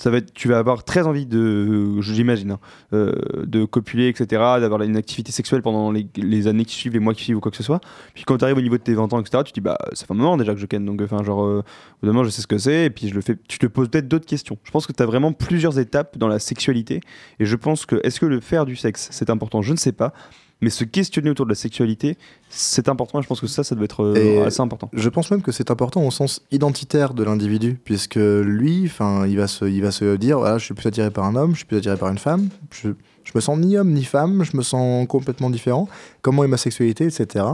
ça 0.00 0.08
va 0.08 0.16
être, 0.16 0.32
tu 0.32 0.48
vas 0.48 0.58
avoir 0.58 0.82
très 0.82 1.06
envie 1.06 1.26
de, 1.26 2.00
j'imagine, 2.00 2.52
hein, 2.52 2.58
euh, 2.94 3.12
de 3.44 3.66
copuler, 3.66 4.08
etc., 4.08 4.26
d'avoir 4.58 4.80
une 4.80 4.96
activité 4.96 5.30
sexuelle 5.30 5.60
pendant 5.60 5.92
les, 5.92 6.46
années 6.46 6.64
qui 6.64 6.74
suivent, 6.74 6.94
les 6.94 7.00
mois 7.00 7.12
qui 7.12 7.24
suivent 7.24 7.36
ou 7.36 7.40
quoi 7.40 7.50
que 7.50 7.56
ce 7.58 7.62
soit. 7.62 7.80
Puis 8.14 8.24
quand 8.24 8.38
tu 8.38 8.44
arrives 8.44 8.56
au 8.56 8.62
niveau 8.62 8.78
de 8.78 8.82
tes 8.82 8.94
20 8.94 9.12
ans, 9.12 9.20
etc., 9.20 9.42
tu 9.44 9.52
dis, 9.52 9.60
bah, 9.60 9.76
ça 9.92 10.06
fait 10.06 10.12
un 10.12 10.16
moment 10.16 10.38
déjà 10.38 10.54
que 10.54 10.60
je 10.60 10.64
ken, 10.64 10.86
donc 10.86 11.02
enfin, 11.02 11.22
genre, 11.22 11.44
euh, 11.44 11.62
au 12.02 12.06
moment, 12.06 12.24
je 12.24 12.30
sais 12.30 12.40
ce 12.40 12.46
que 12.46 12.56
c'est, 12.56 12.86
et 12.86 12.90
puis 12.90 13.08
je 13.08 13.14
le 13.14 13.20
fais, 13.20 13.36
tu 13.46 13.58
te 13.58 13.66
poses 13.66 13.90
peut-être 13.90 14.08
d'autres 14.08 14.24
questions. 14.24 14.56
Je 14.64 14.70
pense 14.70 14.86
que 14.86 14.92
tu 14.94 15.02
as 15.02 15.06
vraiment 15.06 15.32
plusieurs 15.32 15.78
étapes 15.78 16.16
dans 16.16 16.28
la 16.28 16.38
sexualité, 16.38 17.00
et 17.38 17.44
je 17.44 17.56
pense 17.56 17.84
que, 17.84 18.00
est-ce 18.02 18.20
que 18.20 18.26
le 18.26 18.40
faire 18.40 18.64
du 18.64 18.76
sexe, 18.76 19.08
c'est 19.12 19.28
important? 19.28 19.60
Je 19.60 19.72
ne 19.72 19.78
sais 19.78 19.92
pas. 19.92 20.14
Mais 20.62 20.70
se 20.70 20.84
questionner 20.84 21.30
autour 21.30 21.46
de 21.46 21.50
la 21.50 21.54
sexualité, 21.56 22.16
c'est 22.50 22.88
important. 22.88 23.22
Je 23.22 23.26
pense 23.28 23.40
que 23.40 23.46
ça, 23.46 23.64
ça 23.64 23.74
doit 23.74 23.84
être 23.84 24.02
euh, 24.04 24.14
Et- 24.16 24.42
assez 24.42 24.60
important. 24.60 24.90
Je 24.92 25.08
pense 25.08 25.30
même 25.30 25.42
que 25.42 25.52
c'est 25.52 25.70
important 25.70 26.06
au 26.06 26.10
sens 26.10 26.42
identitaire 26.50 27.14
de 27.14 27.24
l'individu, 27.24 27.78
puisque 27.84 28.16
lui, 28.16 28.82
enfin, 28.86 29.26
il 29.26 29.36
va 29.36 29.46
se, 29.46 29.64
il 29.64 29.80
va 29.82 29.90
se 29.90 30.16
dire, 30.16 30.38
voilà, 30.38 30.58
je 30.58 30.64
suis 30.66 30.74
plus 30.74 30.86
attiré 30.86 31.10
par 31.10 31.24
un 31.24 31.34
homme, 31.36 31.52
je 31.52 31.58
suis 31.58 31.66
plus 31.66 31.78
attiré 31.78 31.96
par 31.96 32.10
une 32.10 32.18
femme, 32.18 32.48
je, 32.72 32.90
je 33.30 33.38
me 33.38 33.40
sens 33.40 33.58
ni 33.58 33.76
homme 33.76 33.92
ni 33.92 34.02
femme, 34.02 34.42
je 34.42 34.56
me 34.56 34.62
sens 34.62 35.06
complètement 35.06 35.50
différent. 35.50 35.88
Comment 36.20 36.42
est 36.42 36.48
ma 36.48 36.56
sexualité, 36.56 37.04
etc. 37.04 37.44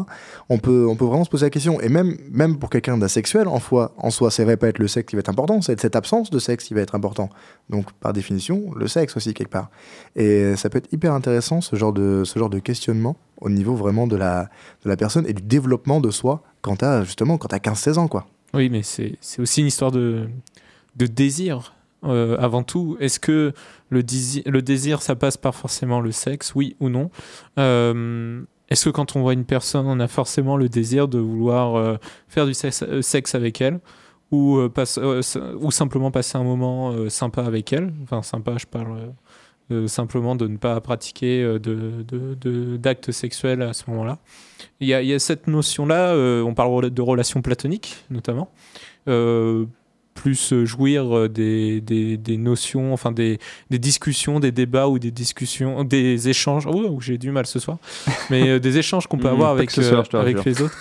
On 0.49 0.59
peut, 0.59 0.87
on 0.89 0.97
peut 0.97 1.05
vraiment 1.05 1.25
se 1.25 1.31
poser 1.31 1.47
la 1.47 1.51
question. 1.51 1.81
Et 1.81 1.91
même, 1.91 2.17
même 2.31 2.59
pour 2.59 2.71
quelqu'un 2.71 2.97
d'asexuel, 2.97 3.47
en 3.47 3.61
soi, 3.61 3.93
en 3.99 4.11
soi, 4.11 4.31
c'est 4.31 4.45
vrai 4.45 4.57
pas 4.57 4.69
être 4.69 4.79
le 4.79 4.89
sexe 4.89 5.11
qui 5.11 5.17
va 5.17 5.21
être 5.21 5.29
important, 5.29 5.61
c'est 5.61 5.79
cette 5.79 5.97
absence 5.97 6.31
de 6.31 6.39
sexe 6.39 6.65
qui 6.65 6.73
va 6.73 6.81
être 6.81 6.95
important. 6.95 7.29
Donc, 7.69 7.93
par 7.93 8.15
définition, 8.15 8.73
le 8.75 8.89
sexe 8.89 9.17
aussi 9.17 9.35
quelque 9.35 9.51
part. 9.51 9.71
Et 10.15 10.57
ça 10.57 10.71
peut 10.71 10.79
être 10.79 10.93
hyper 10.93 11.13
intéressant 11.13 11.61
ce 11.61 11.77
genre 11.77 11.93
de, 11.93 12.23
ce 12.25 12.39
genre 12.39 12.51
de 12.51 12.59
questionnement 12.59 13.17
au 13.41 13.51
niveau 13.51 13.75
vraiment 13.75 14.07
de 14.07 14.17
la, 14.17 14.49
de 14.85 14.89
la 14.89 14.97
personne 14.97 15.27
et 15.29 15.35
du 15.35 15.43
développement 15.43 16.01
de 16.01 16.11
soi 16.11 16.43
quand 16.63 16.77
t'as 16.77 17.05
justement 17.05 17.37
quand 17.37 17.49
t'as 17.49 17.59
15-16 17.59 17.99
ans 17.99 18.09
quoi. 18.09 18.27
Oui, 18.55 18.71
mais 18.71 18.83
c'est 18.83 19.19
aussi 19.39 19.61
une 19.61 19.67
histoire 19.67 19.91
de, 19.91 20.29
de 20.97 21.07
désir 21.07 21.76
euh, 22.09 22.37
avant 22.39 22.63
tout. 22.63 22.97
Est-ce 23.01 23.21
que 23.21 23.53
le, 23.91 24.03
dési- 24.03 24.43
le 24.49 24.63
désir, 24.63 25.03
ça 25.03 25.15
passe 25.15 25.37
par 25.37 25.55
forcément 25.55 26.01
le 26.01 26.13
sexe, 26.13 26.55
oui 26.55 26.77
ou 26.81 26.89
non? 26.89 27.11
Euh, 27.59 28.43
Est-ce 28.69 28.87
que 28.87 28.91
quand 28.91 29.17
on 29.17 29.21
voit 29.21 29.33
une 29.33 29.45
personne, 29.45 29.87
on 29.87 30.01
a 30.01 30.09
forcément 30.09 30.57
le 30.57 30.69
désir 30.69 31.09
de 31.09 31.19
vouloir 31.19 31.77
euh, 31.77 31.97
faire 32.29 32.47
du 32.47 32.55
sexe, 32.55 33.35
avec 33.35 33.61
elle? 33.61 33.81
Ou, 34.33 34.61
simplement 35.71 36.11
passer 36.11 36.37
un 36.37 36.43
moment 36.43 37.09
sympa 37.09 37.45
avec 37.45 37.73
elle? 37.73 37.93
Enfin, 38.03 38.23
sympa, 38.23 38.57
je 38.59 38.67
parle 38.67 39.13
simplement 39.87 40.35
de 40.35 40.49
ne 40.49 40.57
pas 40.57 40.81
pratiquer 40.81 41.59
d'actes 42.79 43.13
sexuels 43.13 43.63
à 43.63 43.73
ce 43.73 43.89
moment-là. 43.89 44.19
Il 44.81 44.89
y 44.89 44.95
a, 44.95 45.19
cette 45.21 45.47
notion-là, 45.47 46.17
on 46.45 46.55
parle 46.55 46.91
de 46.91 47.03
relations 47.03 47.41
platoniques 47.41 48.05
notamment, 48.11 48.51
plus 50.17 50.53
euh, 50.53 50.65
jouir 50.65 51.17
euh, 51.17 51.29
des, 51.29 51.81
des, 51.81 52.17
des 52.17 52.37
notions, 52.37 52.93
enfin 52.93 53.13
des, 53.13 53.39
des 53.71 53.79
discussions, 53.79 54.41
des 54.41 54.51
débats 54.51 54.89
ou 54.89 54.99
des 54.99 55.13
discussions, 55.13 55.85
des 55.85 56.29
échanges. 56.29 56.67
Oh, 56.67 56.99
j'ai 57.01 57.19
du 57.19 57.31
mal 57.31 57.47
ce 57.47 57.61
soir, 57.61 57.79
mais 58.31 58.49
euh, 58.49 58.59
des 58.59 58.79
échanges 58.79 59.07
qu'on 59.07 59.19
peut 59.19 59.29
Mm, 59.29 59.33
avoir 59.37 59.51
avec, 59.53 59.71
soir, 59.71 60.05
euh, 60.15 60.21
avec 60.21 60.45
les 60.45 60.61
autres. 60.63 60.77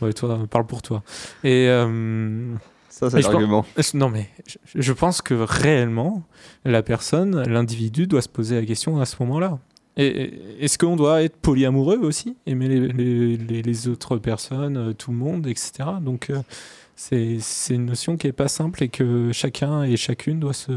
Ouais, 0.00 0.12
toi, 0.14 0.38
parle 0.50 0.66
pour 0.66 0.80
toi. 0.82 1.02
Et 1.44 1.66
euh, 1.68 2.54
Ça, 2.88 3.10
c'est 3.10 3.20
l'argument. 3.22 3.64
non, 3.94 4.08
mais 4.10 4.28
je, 4.46 4.56
je 4.74 4.92
pense 4.92 5.20
que 5.22 5.34
réellement, 5.34 6.22
la 6.64 6.82
personne, 6.82 7.42
l'individu 7.48 8.06
doit 8.06 8.22
se 8.22 8.28
poser 8.28 8.56
la 8.60 8.64
question 8.66 9.00
à 9.00 9.04
ce 9.06 9.16
moment-là. 9.20 9.58
Et- 9.98 10.06
et- 10.06 10.64
Est-ce 10.64 10.76
qu'on 10.76 10.96
doit 10.96 11.22
être 11.22 11.36
polyamoureux 11.36 11.96
aussi 12.02 12.36
Aimer 12.46 12.68
les, 12.68 12.88
les- 12.88 13.36
les- 13.38 13.62
les 13.62 13.88
autres 13.88 14.18
personnes, 14.18 14.92
tout 14.94 15.10
le 15.10 15.16
monde, 15.16 15.46
etc. 15.46 15.72
Donc, 16.02 16.28
euh, 16.28 16.36
c'est 16.96 17.38
une 17.70 17.86
notion 17.86 18.16
qui 18.16 18.26
est 18.26 18.32
pas 18.32 18.48
simple 18.48 18.82
et 18.82 18.88
que 18.88 19.30
chacun 19.32 19.82
et 19.82 19.96
chacune 19.96 20.40
doit 20.40 20.54
se, 20.54 20.72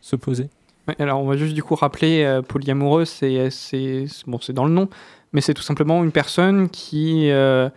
se 0.00 0.16
poser. 0.16 0.48
Ouais, 0.88 0.96
alors 0.98 1.20
on 1.20 1.26
va 1.26 1.36
juste 1.36 1.54
du 1.54 1.62
coup 1.62 1.76
rappeler 1.76 2.24
euh, 2.24 2.42
polyamoureux, 2.42 3.06
c'est 3.06 3.48
c'est 3.50 4.04
bon, 4.26 4.38
c'est 4.40 4.52
dans 4.52 4.66
le 4.66 4.72
nom, 4.72 4.88
mais 5.32 5.40
c'est 5.40 5.54
tout 5.54 5.62
simplement 5.62 6.04
une 6.04 6.12
personne 6.12 6.68
qui 6.68 7.30
euh, 7.30 7.70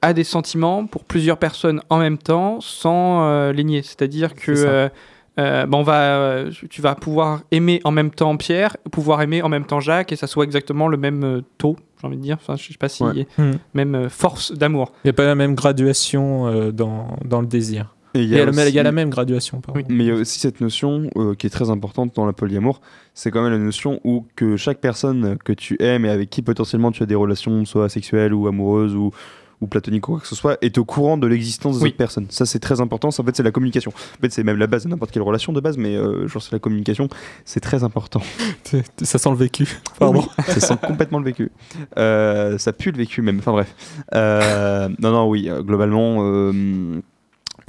a 0.00 0.12
des 0.14 0.24
sentiments 0.24 0.86
pour 0.86 1.04
plusieurs 1.04 1.36
personnes 1.36 1.82
en 1.90 1.98
même 1.98 2.16
temps 2.16 2.60
sans 2.60 3.24
euh, 3.24 3.52
les 3.52 3.64
nier. 3.64 3.82
C'est-à-dire 3.82 4.34
que 4.34 4.88
bon, 5.36 5.78
on 5.78 5.82
va, 5.82 6.44
tu 6.70 6.80
vas 6.80 6.94
pouvoir 6.94 7.42
aimer 7.50 7.80
en 7.84 7.90
même 7.90 8.10
temps 8.10 8.36
Pierre, 8.36 8.76
pouvoir 8.90 9.20
aimer 9.20 9.42
en 9.42 9.48
même 9.50 9.66
temps 9.66 9.80
Jacques, 9.80 10.12
et 10.12 10.16
ça 10.16 10.26
soit 10.26 10.44
exactement 10.44 10.88
le 10.88 10.96
même 10.96 11.42
taux, 11.58 11.76
j'ai 12.00 12.06
envie 12.06 12.16
de 12.16 12.22
dire. 12.22 12.36
Enfin, 12.40 12.56
je 12.56 12.66
sais 12.66 12.78
pas 12.78 12.88
si 12.88 13.02
Ouais. 13.02 13.26
Hmm. 13.38 13.52
même 13.74 13.94
euh, 13.94 14.08
force 14.08 14.52
d'amour. 14.52 14.92
Il 15.04 15.08
n'y 15.08 15.10
a 15.10 15.14
pas 15.14 15.26
la 15.26 15.34
même 15.34 15.54
graduation 15.54 16.46
euh, 16.46 16.70
dans, 16.70 17.16
dans 17.24 17.40
le 17.40 17.46
désir. 17.46 17.94
Et 18.14 18.22
Il 18.22 18.28
y, 18.28 18.34
a 18.34 18.42
y 18.42 18.72
la 18.72 18.92
même 18.92 19.08
graduation. 19.08 19.62
Oui. 19.72 19.84
Mais 19.88 20.04
il 20.04 20.06
y 20.08 20.10
a 20.10 20.14
aussi 20.14 20.40
cette 20.40 20.60
notion 20.60 21.08
euh, 21.16 21.34
qui 21.34 21.46
est 21.46 21.50
très 21.50 21.70
importante 21.70 22.14
dans 22.16 22.26
la 22.26 22.32
polyamour, 22.32 22.80
c'est 23.14 23.30
quand 23.30 23.40
même 23.42 23.52
la 23.52 23.58
notion 23.58 24.00
où 24.02 24.26
que 24.34 24.56
chaque 24.56 24.80
personne 24.80 25.38
que 25.44 25.52
tu 25.52 25.76
aimes 25.80 26.04
et 26.04 26.10
avec 26.10 26.28
qui 26.28 26.42
potentiellement 26.42 26.90
tu 26.90 27.04
as 27.04 27.06
des 27.06 27.14
relations 27.14 27.64
soit 27.64 27.88
sexuelles 27.88 28.34
ou 28.34 28.48
amoureuses 28.48 28.96
ou, 28.96 29.12
ou 29.60 29.66
platonique 29.66 30.08
ou 30.08 30.12
quoi 30.12 30.20
que 30.20 30.26
ce 30.26 30.34
soit, 30.34 30.56
est 30.62 30.78
au 30.78 30.84
courant 30.84 31.16
de 31.18 31.26
l'existence 31.26 31.76
des 31.78 31.82
Oui. 31.84 31.88
autres 31.90 31.98
personnes. 31.98 32.26
Ça, 32.30 32.46
c'est 32.46 32.58
très 32.60 32.80
important. 32.80 33.10
Ça, 33.10 33.22
En 33.22 33.26
fait, 33.26 33.36
c'est 33.36 33.42
la 33.42 33.50
communication. 33.50 33.90
En 33.90 34.20
fait, 34.22 34.30
c'est 34.32 34.42
même 34.42 34.56
la 34.56 34.66
base 34.66 34.84
de 34.84 34.88
n'importe 34.88 35.10
quelle 35.12 35.22
relation 35.22 35.52
de 35.52 35.60
base, 35.60 35.76
mais 35.76 35.94
euh, 35.96 36.26
genre, 36.28 36.42
c'est 36.42 36.52
la 36.52 36.58
communication. 36.58 37.08
C'est 37.44 37.60
très 37.60 37.84
important. 37.84 38.22
Ça 39.02 39.18
sent 39.18 39.30
le 39.30 39.36
vécu. 39.36 39.68
Pardon. 39.98 40.24
ça 40.46 40.60
sent 40.60 40.76
complètement 40.86 41.18
le 41.18 41.24
vécu. 41.24 41.50
Euh, 41.98 42.56
ça 42.58 42.72
pue 42.72 42.90
le 42.90 42.96
vécu 42.98 43.20
même. 43.22 43.38
Enfin 43.38 43.52
bref. 43.52 43.74
Euh, 44.14 44.88
non, 44.98 45.10
non, 45.12 45.28
oui. 45.28 45.48
euh, 45.48 45.62
Globalement, 45.62 46.22
une 46.52 47.02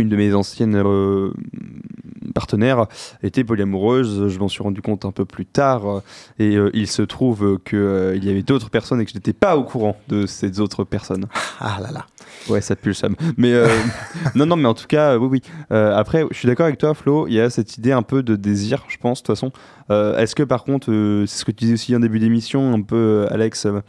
de 0.10 0.16
mes 0.16 0.34
anciennes 0.34 0.76
euh, 0.76 1.32
partenaires 2.34 2.86
était 3.24 3.44
polyamoureuse. 3.44 4.28
Je 4.28 4.40
m'en 4.40 4.48
suis 4.48 4.64
rendu 4.64 4.82
compte 4.82 5.06
un 5.06 5.12
peu 5.12 5.26
plus 5.26 5.46
tard. 5.46 5.88
euh, 5.90 6.00
Et 6.40 6.56
euh, 6.56 6.70
il 6.74 6.88
se 6.88 7.02
trouve 7.02 7.60
qu'il 7.66 8.20
y 8.24 8.30
avait 8.30 8.44
d'autres 8.44 8.70
personnes 8.70 9.02
et 9.02 9.06
que 9.06 9.12
je 9.12 9.16
n'étais 9.18 9.34
pas 9.34 9.58
au 9.58 9.64
courant 9.64 9.98
de 10.08 10.26
ces 10.26 10.60
autres 10.60 10.84
personnes. 10.84 11.26
Ah 11.64 11.78
là 11.80 11.92
là. 11.92 12.06
Ouais, 12.50 12.60
ça 12.62 12.76
pue 12.76 12.90
le 12.90 12.94
somme. 12.96 13.16
Mais 13.38 13.54
euh, 13.54 13.68
non, 14.36 14.48
non, 14.48 14.56
mais 14.56 14.68
en 14.68 14.74
tout 14.74 14.88
cas, 14.88 15.12
euh, 15.14 15.18
oui, 15.18 15.28
oui. 15.34 15.42
Euh, 15.72 15.96
après, 15.96 16.26
je 16.32 16.38
suis 16.38 16.48
d'accord 16.48 16.66
avec 16.66 16.80
toi, 16.80 16.96
Flo. 16.96 17.28
Il 17.28 17.34
y 17.34 17.40
a 17.40 17.52
cette 17.52 17.78
idée 17.78 17.92
un 17.92 18.02
peu 18.02 18.24
de 18.24 18.36
désir, 18.36 18.84
je 18.88 18.98
pense, 18.98 19.22
de 19.22 19.28
toute 19.28 19.36
façon. 19.36 19.52
Euh, 19.92 20.18
Est-ce 20.18 20.34
que 20.34 20.42
par 20.42 20.64
contre, 20.64 20.92
euh, 20.92 21.26
c'est 21.28 21.38
ce 21.40 21.46
que 21.46 21.52
tu 21.52 21.66
disais 21.66 21.74
aussi 21.74 21.96
en 21.96 22.00
début 22.00 22.18
d'émission, 22.18 22.74
un 22.74 22.82
peu, 22.82 22.96
euh, 22.96 23.28
Alex, 23.34 23.68
euh, 23.68 23.82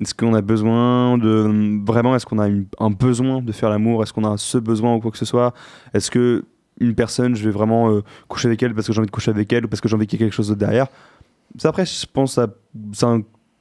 est-ce 0.00 0.14
qu'on 0.14 0.34
a 0.34 0.40
besoin 0.40 1.16
de. 1.18 1.80
Vraiment, 1.86 2.16
est-ce 2.16 2.26
qu'on 2.26 2.38
a 2.40 2.48
une- 2.48 2.66
un 2.80 2.90
besoin 2.90 3.40
de 3.40 3.52
faire 3.52 3.70
l'amour? 3.70 4.02
Est-ce 4.02 4.12
qu'on 4.12 4.24
a 4.24 4.36
ce 4.36 4.58
besoin 4.58 4.94
ou 4.96 5.00
quoi 5.00 5.10
que 5.12 5.18
ce 5.18 5.24
soit? 5.26 5.52
Est-ce 5.94 6.10
que 6.10 6.44
une 6.82 6.94
personne, 6.94 7.34
je 7.34 7.44
vais 7.44 7.50
vraiment 7.50 7.90
euh, 7.90 8.02
coucher 8.28 8.48
avec 8.48 8.62
elle 8.62 8.74
parce 8.74 8.86
que 8.86 8.92
j'ai 8.92 8.98
envie 8.98 9.06
de 9.06 9.12
coucher 9.12 9.30
avec 9.30 9.52
elle 9.52 9.64
ou 9.64 9.68
parce 9.68 9.80
que 9.80 9.88
j'ai 9.88 9.94
envie 9.96 10.06
qu'il 10.06 10.20
y 10.20 10.22
ait 10.22 10.26
quelque 10.26 10.34
chose 10.34 10.50
derrière 10.56 10.86
Ça, 11.58 11.68
après, 11.68 11.86
je 11.86 12.06
pense 12.12 12.38
à. 12.38 12.48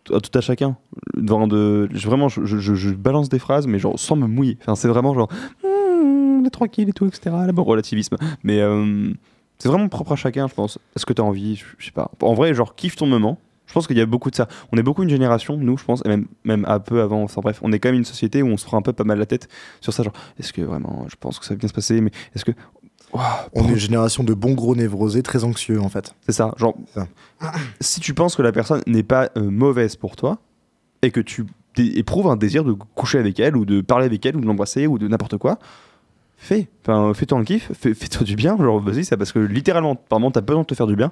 Tout 0.04 0.20
à 0.34 0.42
chacun. 0.42 0.76
Je- 1.16 2.08
vraiment 2.08 2.28
je, 2.28 2.94
balance 2.96 3.30
des 3.30 3.38
phrases, 3.40 3.68
mais 3.68 3.78
genre 3.78 4.00
sans 4.00 4.16
me 4.16 4.28
mouiller. 4.28 4.58
Enfin, 4.62 4.76
c'est 4.76 4.88
vraiment 4.88 5.14
genre. 5.14 5.30
Hmm, 5.64 6.48
tranquille 6.50 6.90
et 6.90 6.94
tout, 6.94 7.06
etc. 7.06 7.36
Bon, 7.54 7.64
relativisme. 7.64 8.18
Mais 8.44 8.60
euh, 8.62 9.14
c'est 9.60 9.70
vraiment 9.70 9.88
propre 9.90 10.14
à 10.14 10.16
chacun, 10.16 10.48
je 10.48 10.56
pense. 10.56 10.80
Est-ce 10.96 11.06
que 11.06 11.14
tu 11.14 11.22
as 11.22 11.26
envie? 11.26 11.56
Je, 11.56 11.66
je 11.78 11.86
sais 11.86 11.92
pas. 11.92 12.10
En 12.22 12.34
vrai, 12.34 12.54
genre, 12.56 12.76
kiffe 12.76 12.96
ton 12.96 13.06
moment. 13.06 13.38
Je 13.68 13.74
pense 13.74 13.88
qu'il 13.88 13.98
y 13.98 14.02
a 14.02 14.06
beaucoup 14.06 14.30
de 14.30 14.36
ça. 14.36 14.50
On 14.74 14.78
est 14.78 14.84
beaucoup 14.84 15.04
une 15.04 15.10
génération, 15.10 15.56
nous, 15.56 15.78
je 15.78 15.86
pense, 15.86 16.02
et 16.04 16.10
même, 16.10 16.26
même 16.44 16.66
un 16.68 16.80
peu 16.80 17.02
avant. 17.02 17.24
Enfin 17.24 17.40
bref, 17.42 17.60
on 17.64 17.72
est 17.72 17.80
quand 17.80 17.88
même 17.88 18.00
une 18.00 18.04
société 18.06 18.42
où 18.42 18.48
on 18.48 18.58
se 18.58 18.66
prend 18.66 18.78
un 18.78 18.82
peu 18.82 18.92
pas 18.92 19.06
mal 19.06 19.18
la 19.18 19.26
tête 19.26 19.48
sur 19.80 19.94
ça. 19.94 20.04
Genre, 20.04 20.12
est-ce 20.38 20.52
que 20.52 20.62
vraiment, 20.62 21.06
je 21.10 21.16
pense 21.18 21.40
que 21.40 21.46
ça 21.46 21.54
va 21.54 21.58
bien 21.58 21.70
se 21.70 21.74
passer, 21.74 22.02
mais 22.02 22.12
est-ce 22.36 22.44
que. 22.44 22.52
On 23.54 23.65
est 23.67 23.71
une 23.71 23.76
génération 23.76 24.24
de 24.24 24.34
bons 24.34 24.54
gros 24.54 24.76
névrosés 24.76 25.24
très 25.24 25.43
anxieux 25.43 25.82
en 25.82 25.89
fait. 25.89 26.13
c'est 26.26 26.32
ça, 26.32 26.54
genre, 26.58 26.76
Ça. 26.93 27.08
si 27.82 28.00
tu 28.00 28.13
penses 28.13 28.36
que 28.36 28.41
la 28.41 28.52
personne 28.52 28.82
n'est 28.88 29.04
pas 29.04 29.30
euh, 29.38 29.50
mauvaise 29.50 29.95
pour 29.95 30.15
toi, 30.15 30.38
et 31.02 31.12
que 31.12 31.19
tu 31.19 31.45
éprouves 31.78 32.28
un 32.28 32.36
désir 32.38 32.63
de 32.63 32.74
coucher 32.74 33.17
avec 33.17 33.39
elle, 33.39 33.58
ou 33.58 33.65
de 33.65 33.82
parler 33.82 34.06
avec 34.06 34.26
elle, 34.26 34.36
ou 34.38 34.41
de 34.41 34.45
l'embrasser, 34.45 34.88
ou 34.88 34.97
de 35.00 35.08
n'importe 35.08 35.38
quoi, 35.38 35.58
fais. 36.38 36.67
Enfin, 36.84 37.13
fais-toi 37.13 37.39
un 37.39 37.43
kiff, 37.43 37.71
fais- 37.74 37.93
fais-toi 37.93 38.24
du 38.24 38.36
bien, 38.36 38.56
genre, 38.58 38.80
vas-y, 38.80 39.04
ça, 39.06 39.17
parce 39.17 39.32
que 39.32 39.39
littéralement, 39.39 39.95
par 39.95 40.19
moment, 40.19 40.32
t'as 40.32 40.41
besoin 40.41 40.62
de 40.62 40.67
te 40.67 40.76
faire 40.76 40.88
du 40.88 40.95
bien. 40.95 41.12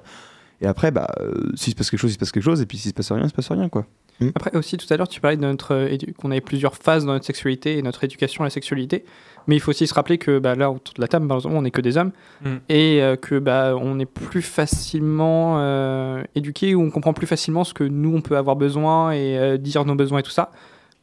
Et 0.62 0.66
après, 0.66 0.90
bah, 0.90 1.08
euh, 1.20 1.32
s'il 1.54 1.72
se 1.72 1.76
passe 1.76 1.90
quelque 1.90 2.00
chose, 2.00 2.10
il 2.10 2.14
se 2.14 2.18
passe 2.18 2.30
quelque 2.32 2.42
chose, 2.44 2.60
et 2.60 2.66
puis 2.66 2.78
s'il 2.78 2.90
se 2.90 2.94
passe 2.94 3.10
rien, 3.10 3.24
il 3.24 3.28
se 3.30 3.34
passe 3.34 3.50
rien, 3.50 3.68
quoi. 3.68 3.86
Après 4.34 4.54
aussi 4.54 4.76
tout 4.76 4.86
à 4.92 4.98
l'heure 4.98 5.08
tu 5.08 5.18
parlais 5.18 5.38
de 5.38 5.40
notre 5.40 5.72
euh, 5.74 5.88
édu- 5.88 6.12
qu'on 6.12 6.30
avait 6.30 6.42
plusieurs 6.42 6.76
phases 6.76 7.06
dans 7.06 7.12
notre 7.14 7.24
sexualité 7.24 7.78
et 7.78 7.82
notre 7.82 8.04
éducation 8.04 8.44
à 8.44 8.46
la 8.48 8.50
sexualité, 8.50 9.06
mais 9.46 9.56
il 9.56 9.60
faut 9.60 9.70
aussi 9.70 9.86
se 9.86 9.94
rappeler 9.94 10.18
que 10.18 10.38
bah, 10.38 10.54
là 10.54 10.70
autour 10.70 10.94
de 10.94 11.00
la 11.00 11.08
table 11.08 11.26
malheureusement 11.26 11.58
on 11.58 11.62
n'est 11.62 11.70
que 11.70 11.80
des 11.80 11.96
hommes 11.96 12.12
Mm. 12.42 12.56
et 12.70 13.02
euh, 13.02 13.16
que 13.16 13.38
bah 13.38 13.74
on 13.78 13.98
est 13.98 14.06
plus 14.06 14.40
facilement 14.42 15.56
euh, 15.58 16.22
éduqué 16.34 16.74
ou 16.74 16.82
on 16.82 16.90
comprend 16.90 17.12
plus 17.12 17.26
facilement 17.26 17.64
ce 17.64 17.74
que 17.74 17.84
nous 17.84 18.14
on 18.16 18.22
peut 18.22 18.36
avoir 18.36 18.56
besoin 18.56 19.12
et 19.12 19.38
euh, 19.38 19.56
dire 19.58 19.84
nos 19.84 19.94
besoins 19.94 20.20
et 20.20 20.22
tout 20.22 20.30
ça, 20.30 20.50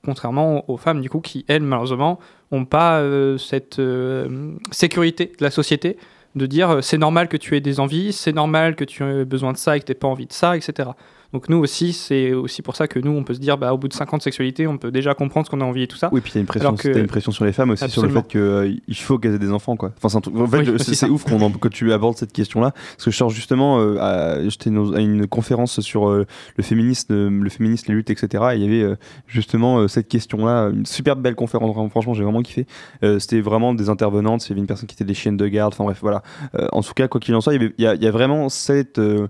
contrairement 0.03 0.67
aux 0.69 0.77
femmes 0.77 1.01
du 1.01 1.09
coup 1.09 1.19
qui 1.19 1.45
elles 1.47 1.61
malheureusement 1.61 2.19
ont 2.51 2.65
pas 2.65 2.99
euh, 2.99 3.37
cette 3.37 3.77
euh, 3.79 4.53
sécurité 4.71 5.31
de 5.37 5.43
la 5.43 5.51
société 5.51 5.97
de 6.35 6.45
dire 6.45 6.79
c'est 6.81 6.97
normal 6.97 7.27
que 7.27 7.37
tu 7.37 7.55
aies 7.55 7.61
des 7.61 7.79
envies, 7.79 8.13
c'est 8.13 8.33
normal 8.33 8.75
que 8.75 8.83
tu 8.83 9.03
aies 9.03 9.25
besoin 9.25 9.53
de 9.53 9.57
ça 9.57 9.77
et 9.77 9.79
que 9.79 9.85
tu 9.85 9.95
pas 9.95 10.07
envie 10.07 10.27
de 10.27 10.33
ça, 10.33 10.55
etc. 10.55 10.89
Donc 11.33 11.49
nous 11.49 11.57
aussi, 11.57 11.91
c'est 11.93 12.31
aussi 12.33 12.61
pour 12.61 12.75
ça 12.75 12.87
que 12.87 12.99
nous, 12.99 13.11
on 13.11 13.23
peut 13.23 13.33
se 13.33 13.39
dire, 13.39 13.57
bah, 13.57 13.73
au 13.73 13.77
bout 13.77 13.87
de 13.89 13.93
50 13.93 14.21
sexualités, 14.21 14.65
on 14.65 14.77
peut 14.77 14.91
déjà 14.91 15.13
comprendre 15.13 15.45
ce 15.45 15.51
qu'on 15.51 15.59
a 15.61 15.65
envie 15.65 15.83
et 15.83 15.87
tout 15.87 15.97
ça. 15.97 16.09
Oui, 16.13 16.21
puis 16.21 16.31
il 16.31 16.35
y 16.35 16.37
a 16.37 16.41
une 16.41 16.47
pression, 16.47 16.73
que- 16.75 16.87
t'as 16.87 16.99
une 16.99 17.07
pression 17.07 17.31
sur 17.33 17.43
les 17.43 17.51
femmes 17.51 17.71
aussi 17.71 17.89
sur 17.89 18.01
le 18.03 18.09
fait 18.09 18.27
qu'il 18.27 18.95
faut 18.95 19.17
qu'elles 19.17 19.35
aient 19.35 19.39
des 19.39 19.51
enfants, 19.51 19.75
quoi. 19.75 19.91
Enfin, 20.01 20.21
truc. 20.21 20.35
En 20.37 20.47
fait, 20.47 20.59
Oui, 20.69 20.79
c'est 20.79 21.09
ouf 21.09 21.25
qu'on 21.25 21.41
en- 21.41 21.51
que 21.51 21.67
tu 21.67 21.91
abordes 21.91 22.15
cette 22.17 22.31
question-là, 22.31 22.71
parce 22.71 23.03
que 23.05 23.11
je 23.11 23.17
sors 23.17 23.29
justement, 23.29 23.79
euh, 23.81 23.97
à, 23.99 24.41
j'étais 24.47 24.69
à 24.69 24.99
une 25.01 25.27
conférence 25.27 25.81
sur 25.81 26.07
euh, 26.09 26.25
le 26.55 26.63
féminisme, 26.63 27.13
euh, 27.13 27.29
le 27.29 27.49
féminisme, 27.49 27.85
les 27.89 27.95
luttes, 27.95 28.09
etc. 28.09 28.43
Et 28.53 28.55
il 28.57 28.61
y 28.63 28.65
avait 28.65 28.83
euh, 28.83 28.95
justement 29.27 29.79
euh, 29.79 29.87
cette 29.89 30.07
question-là, 30.07 30.69
une 30.69 30.85
super 30.85 31.15
belle 31.17 31.35
conférence. 31.35 31.75
Franchement, 31.91 32.13
j'ai 32.13 32.23
vraiment 32.23 32.41
kiffé. 32.41 32.65
Euh, 33.03 33.19
C'était 33.19 33.41
vraiment 33.41 33.73
des 33.73 33.89
intervenantes. 33.89 34.45
Il 34.45 34.49
y 34.49 34.51
avait 34.53 34.61
une 34.61 34.67
personne 34.67 34.87
qui 34.87 34.95
était 34.95 35.03
des 35.05 35.13
chiennes 35.13 35.37
de 35.37 35.47
garde. 35.47 35.73
Enfin 35.73 35.83
bref, 35.83 35.99
voilà. 36.01 36.23
Euh, 36.55 36.67
en 36.71 36.81
tout 36.81 36.93
cas, 36.93 37.07
quoi 37.09 37.19
qu'il 37.19 37.35
en 37.35 37.41
soit, 37.41 37.53
il 37.53 37.61
y, 37.61 37.65
avait- 37.65 37.73
il 37.77 37.83
y 37.83 37.87
a, 37.87 37.95
il 37.95 38.01
y 38.03 38.07
a 38.07 38.11
vraiment 38.11 38.47
cette 38.49 38.99
euh, 38.99 39.27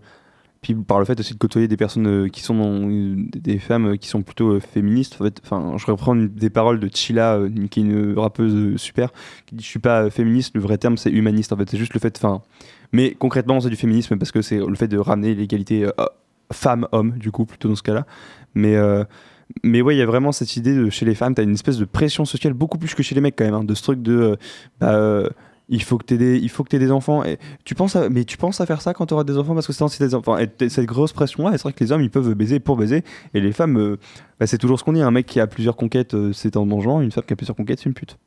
par 0.76 1.00
le 1.00 1.06
fait 1.06 1.20
aussi 1.20 1.34
de 1.34 1.40
côtoyer 1.40 1.68
des 1.68 1.78
personnes 1.78 2.08
euh, 2.08 2.28
qui 2.28 2.42
sont 2.42 2.88
des 2.90 3.60
femmes 3.60 3.94
euh, 3.94 3.96
qui 3.98 4.08
sont 4.08 4.22
plutôt 4.22 4.54
euh, 4.54 4.60
féministes 4.60 5.18
en 5.20 5.26
fait 5.26 5.42
enfin 5.44 5.78
je 5.78 5.86
reprends 5.86 6.16
des 6.16 6.50
paroles 6.50 6.80
de 6.80 6.90
Chila 6.94 7.40
qui 7.70 7.80
est 7.80 7.84
une 7.84 8.18
rappeuse 8.18 8.80
super 8.80 9.12
qui 9.46 9.56
dit 9.56 9.64
je 9.64 9.70
suis 9.70 9.80
pas 9.80 10.10
féministe 10.10 10.52
le 10.56 10.62
vrai 10.62 10.78
terme 10.78 10.98
c'est 10.98 11.12
humaniste 11.12 11.54
en 11.54 11.58
fait. 11.58 11.70
C'est 11.70 11.78
juste 11.78 11.94
le 11.94 12.00
fait 12.00 12.18
enfin 12.18 12.42
mais 12.92 13.14
concrètement 13.14 13.60
c'est 13.60 13.70
du 13.70 13.76
féminisme 13.76 14.18
parce 14.18 14.32
que 14.32 14.42
c'est 14.42 14.58
le 14.58 14.76
fait 14.76 14.88
de 14.88 14.98
ramener 14.98 15.36
l'égalité 15.36 15.86
euh, 15.86 15.92
femme 16.52 16.88
homme 16.92 17.18
du 17.18 17.32
coup 17.32 17.46
plutôt 17.46 17.70
dans 17.70 17.76
ce 17.76 17.84
cas-là. 17.84 18.06
Mais 18.56 18.76
euh, 18.76 19.04
mais 19.64 19.82
ouais, 19.82 19.96
il 19.96 20.00
y 20.00 20.02
a 20.02 20.06
vraiment 20.06 20.32
cette 20.32 20.56
idée 20.58 20.76
de 20.76 20.90
chez 20.90 21.06
les 21.06 21.16
femmes, 21.16 21.34
tu 21.34 21.42
as 21.42 21.44
une 21.44 21.54
espèce 21.54 21.78
de 21.78 21.86
pression 21.86 22.26
sociale 22.26 22.54
beaucoup 22.54 22.78
plus 22.78 22.94
que 22.96 23.04
chez 23.04 23.16
les 23.16 23.22
mecs 23.22 23.36
quand 23.36 23.46
même, 23.46 23.54
hein, 23.54 23.64
de 23.64 23.74
ce 23.74 23.82
truc 23.82 24.02
de 24.02 24.38
bah, 24.80 24.94
euh, 24.94 25.30
il 25.70 25.84
faut 25.84 25.98
que 25.98 26.06
tu 26.06 26.18
des 26.18 26.38
il 26.38 26.50
faut 26.50 26.64
que 26.64 26.76
aies 26.76 26.80
des 26.80 26.92
enfants 26.92 27.24
et 27.26 27.38
tu 27.66 27.76
penses 27.76 27.96
à, 27.96 28.10
mais 28.10 28.24
tu 28.24 28.38
penses 28.38 28.62
à 28.62 28.66
faire 28.66 28.82
ça 28.82 28.94
quand 28.94 29.06
tu 29.08 29.14
auras 29.14 29.24
des 29.24 29.38
enfants? 29.38 29.54
Parce 29.54 29.68
que 29.68 29.74
c'est 29.74 29.84
ainsi 29.84 30.00
des 30.02 30.16
enfants 30.16 30.38
et 30.38 30.50
cette 30.70 30.86
grosse 30.86 31.12
pression 31.14 31.44
là, 31.50 31.52
c'est 31.58 31.64
vrai 31.64 31.74
que 31.74 31.84
les 31.84 31.92
hommes 31.92 32.02
ils 32.02 32.10
peuvent 32.10 32.34
baiser 32.34 32.60
pour 32.60 32.78
baiser 32.78 33.04
et 33.34 33.42
les 33.42 33.52
femmes 33.52 33.78
euh, 33.78 33.98
bah, 34.40 34.48
c'est 34.48 34.58
toujours 34.58 34.80
ce 34.80 34.84
qu'on 34.84 34.94
dit, 34.94 35.02
un 35.02 35.12
mec 35.12 35.26
qui 35.26 35.40
a 35.40 35.48
plusieurs 35.48 35.76
conquêtes 35.76 36.14
euh, 36.14 36.32
c'est 36.34 36.56
un 36.58 36.66
bon 36.66 36.80
genre, 36.82 37.02
une 37.02 37.12
femme 37.12 37.24
qui 37.28 37.34
a 37.34 37.36
plusieurs 37.36 37.56
conquêtes 37.58 37.80
c'est 37.80 37.90
une 37.90 37.94
pute. 37.96 38.18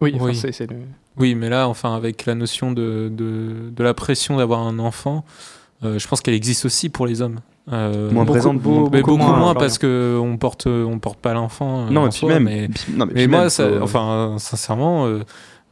Oui, 0.00 0.12
enfin, 0.14 0.26
Oui. 0.26 0.40
le- 0.70 0.76
Oui, 1.18 1.34
mais 1.34 1.48
là, 1.48 1.66
enfin, 1.68 1.96
avec 1.96 2.24
la 2.24 2.36
notion 2.36 2.70
de, 2.70 3.10
de, 3.12 3.70
de 3.74 3.82
la 3.82 3.94
pression 3.94 4.36
d'avoir 4.36 4.60
un 4.60 4.78
enfant, 4.78 5.24
euh, 5.82 5.98
je 5.98 6.06
pense 6.06 6.20
qu'elle 6.20 6.34
existe 6.34 6.64
aussi 6.64 6.88
pour 6.88 7.04
les 7.06 7.20
hommes. 7.20 7.40
Euh, 7.72 8.08
Moins 8.12 8.22
beaucoup- 8.24 8.32
présente, 8.38 8.58
beaucoup- 8.60 8.90
mais 8.92 9.00
beaucoup 9.02 9.16
beaucoup, 9.18 9.32
moins, 9.32 9.54
parce 9.54 9.76
que 9.78 10.16
on 10.22 10.36
porte 10.36 10.66
on 10.68 10.98
porte 11.00 11.18
pas 11.18 11.34
l'enfant 11.34 11.86
euh, 11.86 11.90
non, 11.90 12.02
en 12.02 12.06
et 12.06 12.08
puis 12.10 12.18
soi, 12.20 12.28
même 12.38 12.44
mais, 12.44 12.68
non, 12.96 13.06
mais 13.12 13.26
moi 13.26 13.40
même, 13.40 13.48
ça, 13.50 13.68
faut- 13.68 13.82
enfin 13.82 14.36
sincèrement 14.38 15.06
euh, 15.06 15.24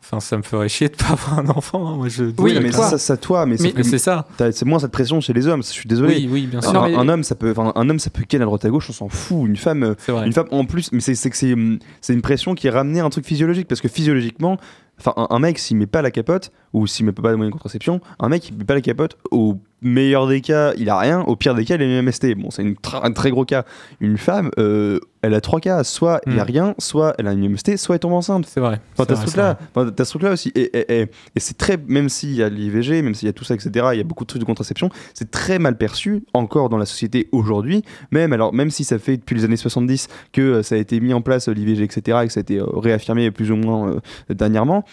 enfin 0.08 0.20
ça 0.20 0.36
me 0.36 0.42
ferait 0.42 0.68
chier 0.68 0.88
de 0.88 0.94
pas 0.96 1.08
avoir 1.10 1.38
un 1.40 1.48
enfant 1.48 1.86
hein. 1.86 1.96
moi 1.96 2.08
je 2.08 2.24
Oui, 2.38 2.56
mais 2.62 2.70
toi. 2.70 2.84
ça, 2.90 2.98
ça 2.98 3.16
toi 3.16 3.44
mais, 3.44 3.56
c'est 3.56 3.98
ça 3.98 4.26
c'est 4.38 4.64
moins 4.64 4.78
cette 4.78 4.92
pression 4.92 5.20
chez 5.20 5.32
les 5.32 5.46
hommes, 5.48 5.62
je 5.64 5.68
suis 5.68 5.88
désolé. 5.88 6.14
oui 6.16 6.28
oui 6.30 6.46
bien 6.46 6.60
Un, 6.60 6.70
sûr 6.70 6.82
mais- 6.84 6.94
un 6.94 7.08
homme 7.08 7.24
ça 7.24 7.34
peut 7.34 7.52
un 7.56 7.90
homme 7.90 7.98
ça 7.98 8.10
peut 8.10 8.22
ken 8.28 8.40
à 8.40 8.44
droite 8.44 8.64
à 8.64 8.70
gauche, 8.70 8.88
on 8.90 8.92
s'en 8.92 9.08
fout, 9.08 9.48
une 9.48 9.56
femme 9.56 9.82
euh, 9.82 10.24
Une 10.24 10.32
femme 10.32 10.46
en 10.52 10.64
plus, 10.64 10.90
mais 10.92 11.00
c'est 11.00 11.14
que 11.30 11.52
hum, 11.52 11.78
c'est 12.00 12.12
une 12.14 12.22
pression 12.22 12.54
qui 12.54 12.68
est 12.68 12.70
ramenée 12.70 13.00
à 13.00 13.04
un 13.04 13.10
truc 13.10 13.26
physiologique 13.26 13.66
parce 13.68 13.80
que 13.80 13.88
physiologiquement, 13.88 14.58
enfin 15.00 15.12
un, 15.16 15.26
un 15.30 15.38
mec 15.40 15.58
s'il 15.58 15.76
met 15.76 15.86
pas 15.86 16.02
la 16.02 16.10
capote 16.10 16.52
ou 16.72 16.86
s'il 16.86 17.04
met 17.06 17.12
pas 17.12 17.30
de 17.30 17.36
moyen 17.36 17.50
de 17.50 17.52
contraception, 17.52 18.00
un 18.20 18.28
mec 18.28 18.48
il 18.48 18.56
met 18.56 18.64
pas 18.64 18.74
la 18.74 18.80
capote 18.80 19.16
au 19.30 19.56
meilleur 19.82 20.26
des 20.26 20.40
cas 20.40 20.72
il 20.78 20.88
a 20.88 20.98
rien, 20.98 21.20
au 21.22 21.36
pire 21.36 21.54
des 21.54 21.64
cas 21.64 21.74
il 21.76 21.82
a 21.82 21.84
une 21.84 22.02
MST. 22.02 22.34
Bon 22.36 22.50
c'est 22.50 22.64
un 23.02 23.12
très 23.12 23.30
gros 23.30 23.44
cas. 23.44 23.64
Une 24.00 24.16
femme, 24.18 24.50
euh, 24.58 24.98
elle 25.22 25.34
a 25.34 25.40
trois 25.40 25.60
cas, 25.60 25.82
soit 25.84 26.20
il 26.26 26.34
y 26.34 26.40
a 26.40 26.44
Hmm. 26.44 26.46
rien, 26.46 26.74
soit 26.78 27.14
elle 27.18 27.26
a 27.26 27.32
une 27.32 27.48
MST, 27.50 27.76
soit 27.76 27.96
elle 27.96 28.00
tombe 28.00 28.12
enceinte. 28.14 28.46
c'est 28.46 28.60
vrai 28.60 28.80
Enfin, 28.94 29.04
t'as 29.06 29.16
ce 29.16 29.22
truc-là, 29.26 29.58
enfin, 29.74 29.90
t'as 29.90 30.04
ce 30.04 30.10
truc-là 30.10 30.32
aussi. 30.32 30.50
Et, 30.54 30.62
et, 30.78 31.00
et- 31.02 31.08
et 31.34 31.40
c'est 31.40 31.58
très, 31.58 31.76
même 31.88 32.08
s'il 32.08 32.32
y 32.34 32.42
a 32.42 32.48
l'IVG, 32.48 33.02
même 33.02 33.14
s'il 33.14 33.26
y 33.26 33.28
a 33.28 33.32
tout 33.32 33.44
ça, 33.44 33.54
etc., 33.54 33.86
il 33.92 33.98
y 33.98 34.00
a 34.00 34.04
beaucoup 34.04 34.24
de 34.24 34.28
trucs 34.28 34.40
de 34.40 34.46
contraception, 34.46 34.88
c'est 35.14 35.30
très 35.30 35.58
mal 35.58 35.76
perçu 35.76 36.22
encore 36.32 36.68
dans 36.68 36.78
la 36.78 36.86
société 36.86 37.28
aujourd'hui. 37.32 37.82
Même, 38.12 38.32
alors, 38.32 38.52
même 38.54 38.70
si 38.70 38.84
ça 38.84 38.98
fait 38.98 39.16
depuis 39.16 39.34
les 39.34 39.44
années 39.44 39.56
70 39.56 40.08
que 40.32 40.40
euh, 40.40 40.62
ça 40.62 40.76
a 40.76 40.78
été 40.78 41.00
mis 41.00 41.12
en 41.12 41.20
place, 41.22 41.48
euh, 41.48 41.52
l'IVG, 41.52 41.82
etc., 41.84 42.18
et 42.22 42.26
que 42.28 42.32
ça 42.32 42.40
a 42.40 42.42
été 42.42 42.58
euh, 42.58 42.64
réaffirmé 42.74 43.30
plus 43.30 43.50
ou 43.50 43.56
moins 43.56 43.96
dernièrement, 44.30 44.84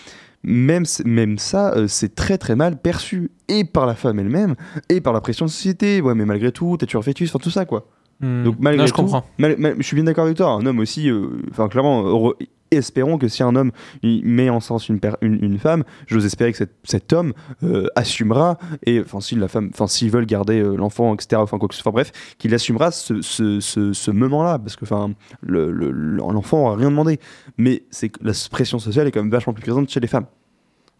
même, 0.44 0.84
même 1.06 1.38
ça, 1.38 1.74
euh, 1.74 1.88
c'est 1.88 2.16
très 2.16 2.38
très 2.38 2.56
mal 2.56 2.78
perçu. 2.82 3.32
Et 3.48 3.64
par 3.64 3.86
la 3.86 3.96
femme 3.96 4.20
elle-même, 4.20 4.56
et 4.90 5.02
par 5.02 5.14
la 5.14 5.22
pression 5.22 5.46
de 5.46 5.52
société. 5.52 6.02
Ouais, 6.02 6.16
mais 6.16 6.26
malgré 6.26 6.52
tout, 6.52 6.76
t'as 6.80 6.86
toujours 6.86 7.04
fœtus, 7.04 7.30
enfin 7.30 7.40
tout 7.42 7.50
ça, 7.52 7.66
quoi. 7.66 7.88
Hmm. 8.20 8.44
Donc 8.44 8.56
malgré 8.60 8.84
Non, 8.84 8.88
je 8.88 8.94
tout, 8.94 9.02
comprends 9.02 9.26
mal- 9.38 9.58
mal- 9.58 9.76
je 9.78 9.84
suis 9.84 9.96
bien 9.96 10.04
d'accord 10.06 10.26
avec 10.26 10.38
toi. 10.38 10.52
Un 10.52 10.66
homme 10.66 10.80
aussi, 10.80 11.10
euh, 11.10 11.28
enfin 11.52 11.68
clairement, 11.68 12.04
heureux- 12.04 12.38
espérons 12.76 13.18
que 13.18 13.28
si 13.28 13.44
un 13.44 13.56
homme 13.56 13.72
met 14.04 14.50
en 14.50 14.60
sens 14.60 14.90
une, 14.90 15.00
une, 15.22 15.44
une 15.44 15.60
femme, 15.60 15.84
j'ose 16.08 16.26
espérer 16.26 16.52
que 16.54 16.58
cet, 16.84 17.14
homme 17.14 17.34
euh, 17.64 17.88
assumera 17.96 18.58
et 18.86 19.00
enfin 19.02 19.20
si 19.22 19.36
la 19.36 19.48
femme, 19.48 19.70
enfin 19.74 19.88
s'ils 19.88 20.10
veulent 20.12 20.26
garder 20.26 20.60
euh, 20.60 20.76
l'enfant, 20.76 21.14
etc. 21.14 21.42
Enfin 21.42 21.58
quoi 21.58 21.68
que 21.68 21.76
ce 21.76 21.82
soit, 21.82 21.92
bref, 21.92 22.12
qu'il 22.38 22.54
assumera 22.54 22.92
ce, 22.92 23.22
ce, 23.22 23.60
ce, 23.60 24.12
moment-là 24.12 24.60
parce 24.60 24.76
que 24.76 24.86
enfin 24.86 25.14
le- 25.42 25.72
le- 25.72 25.92
l'enfant 25.92 26.66
aura 26.66 26.76
rien 26.76 26.90
demandé. 26.90 27.20
Mais 27.58 27.84
c'est 27.92 28.12
la 28.22 28.34
pression 28.52 28.80
sociale 28.80 29.08
est 29.08 29.12
quand 29.12 29.22
même 29.22 29.32
vachement 29.32 29.54
plus 29.54 29.62
présente 29.64 29.90
chez 29.90 30.00
les 30.00 30.08
femmes. 30.08 30.26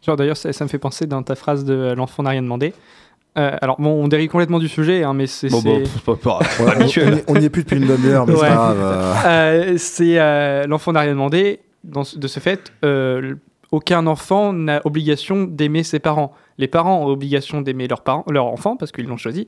Genre, 0.06 0.18
d'ailleurs, 0.18 0.36
ça, 0.36 0.52
ça 0.52 0.66
me 0.66 0.70
fait 0.70 0.80
penser 0.80 1.08
dans 1.08 1.24
ta 1.24 1.34
phrase 1.36 1.64
de 1.64 1.74
euh, 1.74 1.96
l'enfant 1.96 2.24
n'a 2.24 2.32
rien 2.32 2.42
demandé. 2.42 2.74
Euh, 3.38 3.56
alors, 3.62 3.80
bon, 3.82 3.90
on 4.04 4.08
dérive 4.08 4.30
complètement 4.30 4.60
du 4.60 4.68
sujet, 4.68 5.04
hein, 5.04 5.14
mais 5.14 5.26
c'est. 5.28 5.50
Bon, 5.50 5.60
c'est- 5.62 5.84
bon, 6.06 6.16
pas- 6.16 6.40
pas- 6.40 6.40
pas 6.66 6.76
on- 7.28 7.36
n'y 7.40 7.46
est 7.46 7.50
plus 7.50 7.64
depuis 7.64 7.78
une 7.78 7.88
demi-heure, 7.88 8.28
mais 8.28 8.34
Ouais. 8.34 8.40
c'est 8.42 8.48
pas 8.48 8.56
grave. 8.56 8.78
euh. 8.80 9.14
Euh, 9.26 9.74
c'est 9.78 10.20
euh, 10.20 10.68
l'enfant 10.68 10.92
n'a 10.92 11.00
rien 11.02 11.12
demandé. 11.12 11.60
dans 11.84 12.04
de 12.16 12.28
ce 12.28 12.40
fait, 12.40 12.72
euh, 12.86 13.36
aucun 13.72 14.08
enfant 14.08 14.54
n'a 14.54 14.82
obligation 14.86 15.44
d'aimer 15.44 15.84
ses 15.84 16.00
parents. 16.00 16.32
Les 16.58 16.68
parents 16.68 17.04
ont 17.04 17.08
obligation 17.08 17.60
d'aimer 17.62 17.88
leurs 17.90 18.02
parents, 18.04 18.24
leurs 18.30 18.46
enfants 18.46 18.78
parce 18.78 18.92
qu'ils 18.94 19.06
l'ont 19.08 19.18
choisi, 19.18 19.48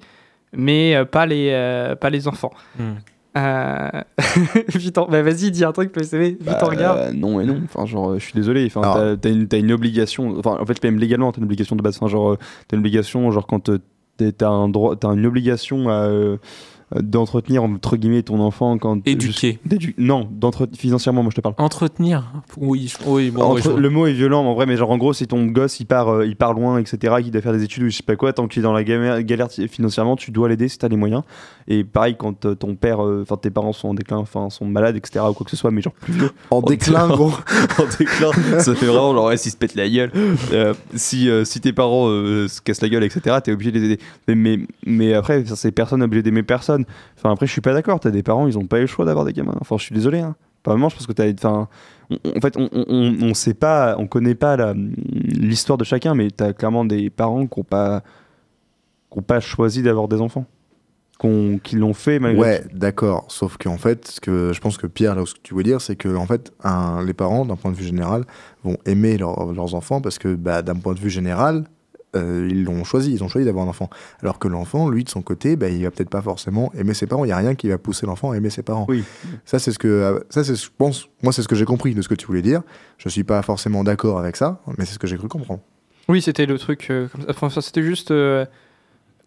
mais 0.52 0.96
euh, 0.96 1.06
pas 1.06 1.26
les 1.28 1.50
euh, 1.54 1.96
pas 1.96 2.10
les 2.10 2.28
enfants. 2.28 2.52
Hmm. 2.78 2.96
Euh... 3.38 3.90
Bah 5.10 5.22
vas-y, 5.22 5.52
dis 5.52 5.64
un 5.66 5.72
truc, 5.72 5.92
PCB. 5.92 6.38
Victor, 6.40 6.46
Bah, 6.62 6.68
regarde. 6.68 7.00
euh, 7.00 7.12
non 7.14 7.40
et 7.42 7.46
non. 7.46 7.62
Enfin, 7.66 7.86
genre, 7.86 8.12
euh, 8.12 8.20
je 8.20 8.24
suis 8.26 8.34
désolé. 8.34 8.66
Enfin, 8.66 9.18
t'as- 9.20 9.30
une, 9.60 9.72
obligation. 9.72 10.38
Enfin, 10.40 10.58
en 10.60 10.66
fait, 10.66 10.82
même 10.84 10.98
légalement, 11.00 11.32
t'as 11.32 11.40
une 11.40 11.44
obligation 11.46 11.76
de 11.76 11.82
base. 11.82 11.98
Enfin, 11.98 12.08
genre, 12.08 12.34
euh, 12.34 12.38
t'as 12.68 12.78
une 12.78 12.82
obligation, 12.82 13.30
genre, 13.32 13.46
quand 13.48 13.70
euh, 13.70 13.80
t'es- 14.18 14.32
t'as 14.32 14.50
un 14.50 14.70
droit, 14.70 14.96
t'as 14.96 15.10
une 15.14 15.26
obligation 15.26 15.90
à, 15.90 16.08
euh, 16.08 16.38
d'entretenir 17.02 17.64
entre 17.64 17.98
guillemets 17.98 18.24
ton 18.24 18.40
enfant 18.40 18.78
quand 18.78 19.06
Éduquer. 19.08 19.60
d'édu- 19.66 19.96
non 19.98 20.28
d'entretenir 20.32 20.80
financièrement 20.80 21.24
moi 21.24 21.30
je 21.32 21.36
te 21.36 21.42
parle 21.42 21.56
Entretenir. 21.58 22.24
Oui, 22.58 22.88
je- 22.88 23.10
oui 23.10 23.32
bon, 23.32 23.42
ouais, 23.42 23.46
Entre- 23.48 23.62
je 23.64 23.70
vois. 23.70 23.80
le 23.80 23.90
mot 23.90 24.08
est 24.08 24.14
violent 24.14 24.44
en 24.46 24.54
vrai 24.54 24.66
mais 24.66 24.78
genre 24.78 24.92
en 24.92 24.98
gros 24.98 25.14
si 25.14 25.28
ton 25.28 25.46
gosse 25.46 25.80
il 25.80 25.86
part 25.86 26.10
euh, 26.10 26.26
il 26.26 26.36
part 26.36 26.54
loin 26.54 26.78
etc 26.80 27.16
il 27.20 27.32
doit 27.32 27.42
faire 27.42 27.54
des 27.54 27.64
études 27.64 27.84
ou 27.84 27.90
je 27.90 27.98
sais 27.98 28.04
pas 28.04 28.16
quoi 28.16 28.34
tant 28.34 28.48
qu'il 28.48 28.62
est 28.62 28.64
dans 28.64 28.74
la 28.74 28.84
galère, 28.84 29.22
galère 29.24 29.50
financièrement 29.52 30.16
tu 30.16 30.32
dois 30.32 30.50
l'aider 30.50 30.68
si 30.68 30.78
t'as 30.78 30.88
les 30.88 30.96
moyens 30.98 31.24
et 31.68 31.84
pareil 31.84 32.16
quand 32.18 32.46
euh, 32.46 32.56
ton 32.56 32.76
père 32.76 33.04
euh, 33.04 33.22
enfin 33.24 33.38
tes 33.38 33.50
parents 33.50 33.74
sont 33.74 33.90
en 33.90 33.94
déclin 33.94 34.18
enfin 34.18 34.50
sont 34.50 34.66
malades 34.66 34.96
etc 34.96 35.26
ou 35.30 35.34
quoi 35.34 35.44
que 35.46 35.52
ce 35.52 35.58
soit 35.58 35.72
mais 35.72 35.82
genre 35.82 35.94
plus 35.94 36.14
vieux 36.14 36.32
En 36.52 36.62
déclin, 36.62 37.08
gros. 37.08 37.32
en 37.80 37.86
déclin 38.00 38.32
ça 38.60 38.76
fait 38.76 38.86
vraiment 38.86 39.14
genre 39.14 39.26
ouais 39.28 39.38
s'ils 39.38 39.52
se 39.52 39.58
pètent 39.58 39.76
la 39.76 39.90
gueule 39.90 40.12
Euh, 40.54 40.74
si, 40.96 41.30
euh, 41.30 41.44
si 41.44 41.60
tes 41.60 41.74
parents 41.74 42.08
euh, 42.08 42.48
se 42.48 42.62
cassent 42.62 42.82
la 42.82 42.90
gueule 42.90 43.04
etc 43.04 43.38
t'es 43.44 43.52
obligé 43.52 43.72
de 43.72 43.80
les 43.80 43.86
aider 43.86 44.00
mais, 44.28 44.36
mais, 44.36 44.60
mais 44.86 45.14
après 45.14 45.44
ça, 45.46 45.56
c'est 45.56 45.72
personne 45.72 46.02
obligé 46.04 46.24
d'aimer 46.24 46.44
personne 46.44 46.85
enfin 47.18 47.32
après 47.32 47.46
je 47.48 47.52
suis 47.52 47.62
pas 47.62 47.74
d'accord 47.74 48.00
t'as 48.00 48.12
des 48.12 48.24
parents 48.24 48.48
ils 48.48 48.58
ont 48.58 48.66
pas 48.66 48.78
eu 48.78 48.82
le 48.82 48.88
choix 48.88 49.06
d'avoir 49.06 49.26
des 49.26 49.34
gamins 49.34 49.56
enfin 49.62 49.78
je 49.78 49.84
suis 49.84 49.96
désolé 49.96 50.20
hein. 50.20 50.36
pas 50.64 50.72
vraiment 50.72 50.90
je 50.90 50.96
pense 50.96 51.08
que 51.08 51.14
t'as 51.14 51.32
enfin 51.34 51.68
en 52.12 52.42
fait 52.42 52.56
on, 52.58 52.70
on, 52.74 53.16
on- 53.22 53.34
sait 53.34 53.54
pas 53.54 53.96
on 53.98 54.08
connaît 54.08 54.36
pas 54.36 54.74
l'histoire 54.76 55.78
de 55.78 55.84
chacun 55.84 56.14
mais 56.16 56.30
t'as 56.32 56.54
clairement 56.54 56.86
des 56.86 57.10
parents 57.10 57.48
qui 57.48 57.60
ont 57.60 57.64
pas 57.64 58.02
qui 59.12 59.20
ont 59.20 59.24
pas 59.24 59.40
choisi 59.40 59.82
d'avoir 59.84 60.08
des 60.08 60.22
enfants 60.22 60.46
qui 61.64 61.78
l'ont 61.78 61.94
fait 61.94 62.20
malgré 62.20 62.42
Ouais, 62.42 62.64
d'accord. 62.74 63.26
Sauf 63.30 63.56
qu'en 63.58 63.78
fait, 63.78 64.06
ce 64.10 64.20
que 64.20 64.52
je 64.54 64.60
pense 64.60 64.78
que 64.78 64.86
Pierre, 64.86 65.16
là, 65.16 65.26
ce 65.26 65.34
que 65.34 65.40
tu 65.42 65.56
veux 65.56 65.64
dire, 65.64 65.80
c'est 65.80 65.96
que 65.96 66.14
en 66.14 66.26
fait, 66.28 66.52
un- 66.64 67.04
les 67.06 67.14
parents, 67.14 67.46
d'un 67.46 67.56
point 67.56 67.72
de 67.72 67.76
vue 67.78 67.86
général, 67.86 68.26
vont 68.66 68.76
aimer 68.86 69.18
leur- 69.18 69.54
leurs 69.54 69.74
enfants 69.76 70.02
parce 70.02 70.20
que, 70.20 70.36
bah, 70.36 70.62
d'un 70.62 70.76
point 70.76 70.94
de 70.94 71.00
vue 71.00 71.10
général, 71.10 71.64
euh, 72.16 72.48
ils 72.50 72.64
l'ont 72.64 72.84
choisi, 72.84 73.12
ils 73.12 73.24
ont 73.24 73.28
choisi 73.28 73.46
d'avoir 73.46 73.66
un 73.66 73.70
enfant. 73.70 73.90
Alors 74.22 74.40
que 74.40 74.48
l'enfant, 74.48 74.90
lui, 74.90 75.04
de 75.04 75.10
son 75.10 75.22
côté, 75.22 75.56
bah, 75.56 75.70
il 75.70 75.84
va 75.84 75.92
peut-être 75.92 76.10
pas 76.10 76.22
forcément 76.22 76.72
aimer 76.74 76.94
ses 76.94 77.08
parents. 77.08 77.26
Il 77.26 77.30
y 77.30 77.32
a 77.32 77.38
rien 77.38 77.56
qui 77.56 77.68
va 77.70 77.78
pousser 77.78 78.06
l'enfant 78.06 78.32
à 78.32 78.38
aimer 78.38 78.50
ses 78.50 78.64
parents. 78.64 78.86
Oui. 78.90 79.04
Ça, 79.46 79.60
c'est 79.60 79.72
ce 79.72 79.80
que, 79.80 79.88
euh, 79.88 80.20
ça, 80.30 80.44
c'est, 80.44 80.56
je 80.56 80.70
pense, 80.78 81.08
moi, 81.24 81.34
c'est 81.34 81.42
ce 81.42 81.48
que 81.48 81.56
j'ai 81.56 81.66
compris 81.66 81.94
de 81.94 82.02
ce 82.02 82.08
que 82.10 82.16
tu 82.16 82.26
voulais 82.28 82.42
dire. 82.42 82.62
Je 82.98 83.10
suis 83.10 83.24
pas 83.24 83.42
forcément 83.42 83.84
d'accord 83.84 84.20
avec 84.20 84.36
ça, 84.36 84.62
mais 84.78 84.86
c'est 84.86 84.94
ce 84.94 85.00
que 85.00 85.08
j'ai 85.08 85.18
cru 85.18 85.28
comprendre. 85.28 85.62
Oui, 86.08 86.22
c'était 86.22 86.46
le 86.46 86.58
truc. 86.60 86.88
euh, 86.92 87.08
comme 87.08 87.22
ça. 87.22 87.28
Enfin, 87.30 87.50
ça, 87.50 87.62
c'était 87.62 87.84
juste. 87.84 88.12
euh, 88.12 88.46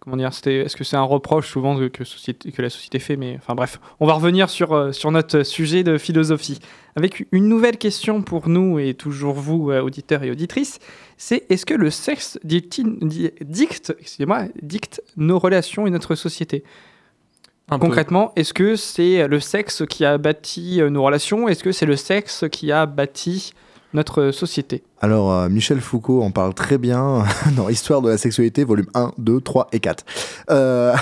comment 0.01 0.17
dire 0.17 0.33
C'était. 0.33 0.57
Est-ce 0.59 0.77
que 0.77 0.85
c'est 0.85 0.97
un 0.97 1.03
reproche 1.03 1.49
souvent 1.49 1.77
que, 1.79 1.89
que, 1.89 2.05
société, 2.05 2.53
que 2.53 2.63
la 2.63 2.71
société 2.71 2.99
fait 2.99 3.17
Mais 3.17 3.37
enfin 3.37 3.55
bref, 3.55 3.81
on 4.01 4.07
va 4.07 4.15
revenir 4.15 4.51
sur 4.51 4.73
euh, 4.73 4.93
sur 4.93 5.11
notre 5.11 5.43
sujet 5.43 5.83
de 5.83 5.99
philosophie 5.99 6.61
avec 6.97 7.27
une 7.33 7.49
nouvelle 7.49 7.79
question 7.79 8.23
pour 8.23 8.49
nous 8.49 8.79
et 8.79 8.95
toujours 8.95 9.35
vous 9.35 9.71
euh, 9.71 9.81
auditeurs 9.81 10.23
et 10.23 10.31
auditrices. 10.31 10.79
C'est 11.17 11.45
est-ce 11.51 11.67
que 11.67 11.75
le 11.75 11.91
sexe 11.91 12.39
dicte, 12.45 12.81
dicte, 13.43 13.95
excusez-moi, 14.01 14.45
dicte 14.63 15.03
nos 15.17 15.39
relations 15.39 15.87
et 15.87 15.91
notre 15.91 16.15
société? 16.15 16.65
Un. 17.71 17.79
Concrètement, 17.79 18.33
est-ce 18.35 18.55
que 18.55 18.77
c'est 18.77 19.29
le 19.29 19.41
sexe 19.41 19.85
qui 19.89 20.05
a 20.05 20.17
bâti 20.17 20.81
euh, 20.81 20.89
nos 20.89 21.03
relations? 21.03 21.49
Est-ce 21.49 21.63
que 21.63 21.73
c'est 21.73 21.87
le 21.87 21.97
sexe 21.97 22.45
qui 22.51 22.73
a 22.73 22.87
bâti 22.87 23.53
notre 23.95 24.31
société 24.33 24.83
Alors, 25.01 25.33
euh, 25.33 25.49
Michel 25.49 25.81
Foucault 25.81 26.23
en 26.23 26.31
parle 26.31 26.53
très 26.55 26.77
bien 26.79 27.25
dans 27.57 27.69
Histoire 27.69 28.03
de 28.03 28.11
la 28.11 28.19
sexualité, 28.19 28.65
volume 28.65 28.87
1, 28.95 29.13
2, 29.19 29.41
3 29.41 29.69
et 29.73 29.81
4. 29.81 30.05
Euh... 30.51 30.95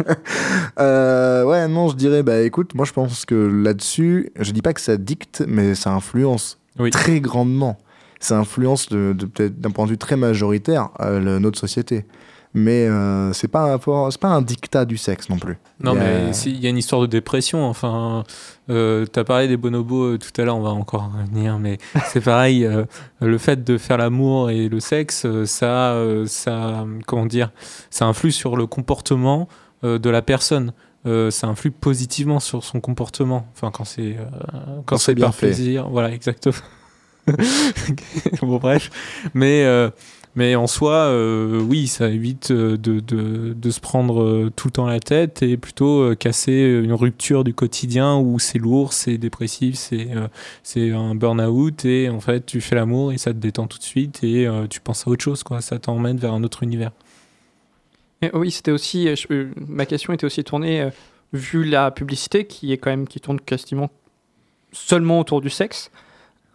euh, 0.80 1.44
ouais, 1.44 1.68
non, 1.68 1.88
je 1.88 1.96
dirais, 1.96 2.22
bah 2.22 2.40
écoute, 2.42 2.74
moi 2.74 2.84
je 2.84 2.92
pense 2.92 3.24
que 3.24 3.34
là-dessus, 3.34 4.30
je 4.38 4.52
dis 4.52 4.62
pas 4.62 4.72
que 4.72 4.80
ça 4.80 4.96
dicte, 4.96 5.44
mais 5.46 5.74
ça 5.74 5.90
influence 5.92 6.58
Oui. 6.78 6.90
très 6.90 7.20
grandement. 7.20 7.78
Ça 8.18 8.38
influence 8.38 8.88
de, 8.88 9.12
de- 9.12 9.26
peut-être 9.26 9.60
d'un 9.60 9.70
point 9.70 9.84
de 9.84 9.90
vue 9.90 9.98
très 9.98 10.16
majoritaire 10.16 10.88
euh, 11.00 11.20
le- 11.20 11.38
notre 11.38 11.58
société. 11.58 12.04
Mais 12.58 12.88
euh, 12.88 13.34
c'est 13.34 13.48
pas, 13.48 13.74
un 13.74 14.10
c'est 14.10 14.20
pas 14.20 14.28
un 14.28 14.40
dictat 14.40 14.86
du 14.86 14.96
sexe 14.96 15.28
non 15.28 15.36
plus. 15.38 15.58
Non, 15.78 15.92
Il 15.92 15.98
mais 15.98 16.30
il 16.46 16.58
y 16.58 16.66
a 16.66 16.70
une 16.70 16.78
histoire 16.78 17.02
de 17.02 17.06
dépression. 17.06 17.66
Enfin, 17.66 18.24
euh, 18.70 19.04
tu 19.12 19.20
as 19.20 19.24
parlé 19.24 19.46
des 19.46 19.58
bonobos 19.58 20.14
euh, 20.14 20.18
tout 20.18 20.40
à 20.40 20.44
l'heure, 20.46 20.56
on 20.56 20.62
va 20.62 20.70
encore 20.70 21.12
revenir, 21.12 21.58
mais 21.58 21.76
c'est 22.06 22.22
pareil. 22.22 22.64
euh, 22.64 22.84
le 23.20 23.36
fait 23.36 23.62
de 23.62 23.76
faire 23.76 23.98
l'amour 23.98 24.48
et 24.48 24.70
le 24.70 24.80
sexe, 24.80 25.26
euh, 25.26 25.44
ça, 25.44 25.94
ça, 26.26 26.86
comment 27.06 27.26
dire, 27.26 27.50
ça 27.90 28.06
influe 28.06 28.32
sur 28.32 28.56
le 28.56 28.66
comportement 28.66 29.48
de 29.82 30.08
la 30.10 30.22
personne. 30.22 30.72
Euh, 31.06 31.30
ça 31.30 31.46
influe 31.46 31.70
positivement 31.70 32.40
sur 32.40 32.64
son 32.64 32.80
comportement. 32.80 33.46
Enfin, 33.54 33.70
quand 33.70 33.84
c'est 33.84 34.16
euh, 34.18 34.80
quand 34.86 34.96
c'est 34.96 35.14
par 35.14 35.34
fait. 35.34 35.48
plaisir, 35.48 35.88
voilà, 35.88 36.10
exactement. 36.10 36.56
bon, 38.42 38.56
bref, 38.56 38.90
mais 39.34 39.64
euh, 39.64 39.90
mais 40.36 40.54
en 40.54 40.66
soi, 40.66 40.92
euh, 40.92 41.62
oui, 41.62 41.86
ça 41.86 42.10
évite 42.10 42.50
euh, 42.50 42.76
de, 42.76 43.00
de, 43.00 43.70
se 43.70 43.80
prendre 43.80 44.22
euh, 44.22 44.52
tout 44.54 44.68
le 44.68 44.72
temps 44.72 44.86
la 44.86 45.00
tête 45.00 45.42
et 45.42 45.56
plutôt 45.56 46.14
casser 46.14 46.52
une 46.84 46.92
rupture 46.92 47.42
du 47.42 47.54
quotidien 47.54 48.18
où 48.18 48.38
c'est 48.38 48.58
lourd, 48.58 48.92
c'est 48.92 49.16
dépressif, 49.16 49.76
c'est 50.62 50.90
un 50.92 51.14
burn-out 51.14 51.86
et 51.86 52.10
en 52.10 52.20
fait 52.20 52.44
tu 52.44 52.60
fais 52.60 52.76
l'amour 52.76 53.12
et 53.12 53.18
ça 53.18 53.32
te 53.32 53.38
détend 53.38 53.66
tout 53.66 53.78
de 53.78 53.82
suite 53.82 54.22
et 54.22 54.46
tu 54.68 54.80
penses 54.80 55.06
à 55.06 55.10
autre 55.10 55.24
chose, 55.24 55.42
quoi. 55.42 55.62
Ça 55.62 55.78
t'emmène 55.78 56.18
vers 56.18 56.34
un 56.34 56.44
autre 56.44 56.62
univers. 56.62 56.92
Oui, 58.34 58.50
c'était 58.50 58.70
aussi. 58.70 59.08
ma 59.56 59.86
question 59.86 60.12
était 60.12 60.26
aussi 60.26 60.44
tournée, 60.44 60.90
vu 61.32 61.64
la 61.64 61.90
publicité 61.90 62.46
qui 62.46 62.72
est 62.72 62.78
quand 62.78 62.90
même 62.90 63.08
qui 63.08 63.20
tourne 63.20 63.40
quasiment 63.40 63.90
seulement 64.72 65.20
autour 65.20 65.40
du 65.40 65.50
sexe. 65.50 65.90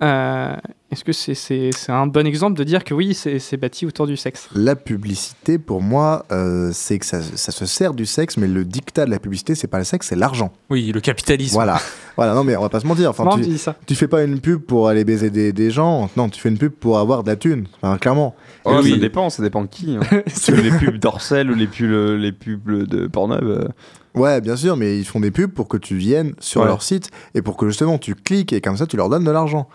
Euh, 0.01 0.55
Est-ce 0.91 1.03
que 1.03 1.11
c'est 1.13 1.71
un 1.89 2.07
bon 2.07 2.25
exemple 2.27 2.57
de 2.57 2.63
dire 2.63 2.83
que 2.83 2.93
oui, 2.93 3.13
c'est 3.13 3.57
bâti 3.57 3.85
autour 3.85 4.07
du 4.07 4.17
sexe? 4.17 4.49
La 4.53 4.75
publicité, 4.75 5.57
pour 5.57 5.81
moi, 5.81 6.25
euh, 6.31 6.71
c'est 6.73 6.99
que 6.99 7.05
ça, 7.05 7.21
ça 7.21 7.51
se 7.51 7.65
sert 7.65 7.93
du 7.93 8.05
sexe, 8.05 8.37
mais 8.37 8.47
le 8.47 8.65
dictat 8.65 9.05
de 9.05 9.11
la 9.11 9.19
publicité, 9.19 9.55
c'est 9.55 9.67
pas 9.67 9.77
le 9.77 9.83
sexe, 9.83 10.07
c'est 10.07 10.15
l'argent. 10.15 10.51
Oui, 10.69 10.91
le 10.91 10.99
capitalisme. 11.01 11.53
Voilà. 11.53 11.79
voilà, 12.17 12.33
non, 12.33 12.43
mais 12.43 12.55
on 12.57 12.61
va 12.61 12.69
pas 12.69 12.79
se 12.79 12.87
mentir. 12.87 13.09
Enfin, 13.09 13.23
Comment 13.25 13.41
tu, 13.43 13.57
ça 13.57 13.75
tu 13.85 13.95
fais 13.95 14.07
pas 14.07 14.23
une 14.23 14.39
pub 14.39 14.61
pour 14.61 14.87
aller 14.89 15.05
baiser 15.05 15.29
des, 15.29 15.53
des 15.53 15.71
gens. 15.71 16.09
Non, 16.17 16.29
tu 16.29 16.41
fais 16.41 16.49
une 16.49 16.57
pub 16.57 16.71
pour 16.73 16.99
avoir 16.99 17.23
de 17.23 17.29
la 17.29 17.35
thune. 17.35 17.67
Enfin, 17.81 17.97
clairement. 17.97 18.35
Oh, 18.65 18.79
Oui. 18.83 18.91
ça 18.91 18.97
dépend 18.97 19.29
ça 19.29 19.41
dépend 19.43 19.61
de 19.63 19.67
qui 19.67 19.95
hein. 19.95 20.01
Que 20.11 20.51
les 20.51 20.71
pubs 20.71 20.97
d'Orcel 20.97 21.49
ou 21.49 21.55
les 21.55 21.65
pubs 21.67 22.17
les 22.19 22.31
pubs 22.31 22.85
de 22.87 23.07
Pornhub 23.07 23.41
euh, 23.43 23.67
Ouais, 24.13 24.41
bien 24.41 24.55
sûr, 24.55 24.75
mais 24.77 24.99
ils 24.99 25.05
font 25.05 25.19
des 25.21 25.31
pubs 25.31 25.49
pour 25.51 25.67
que 25.67 25.77
tu 25.77 25.95
viennes 25.95 26.33
sur 26.39 26.61
Ouais. 26.61 26.67
leur 26.67 26.83
site 26.83 27.09
et 27.33 27.41
pour 27.41 27.55
que 27.57 27.67
justement 27.67 27.97
tu 27.97 28.13
cliques 28.13 28.51
et 28.53 28.59
comme 28.61 28.75
ça 28.77 28.85
tu 28.85 28.97
leur 28.97 29.09
donnes 29.09 29.23
de 29.23 29.31
l'argent. 29.31 29.67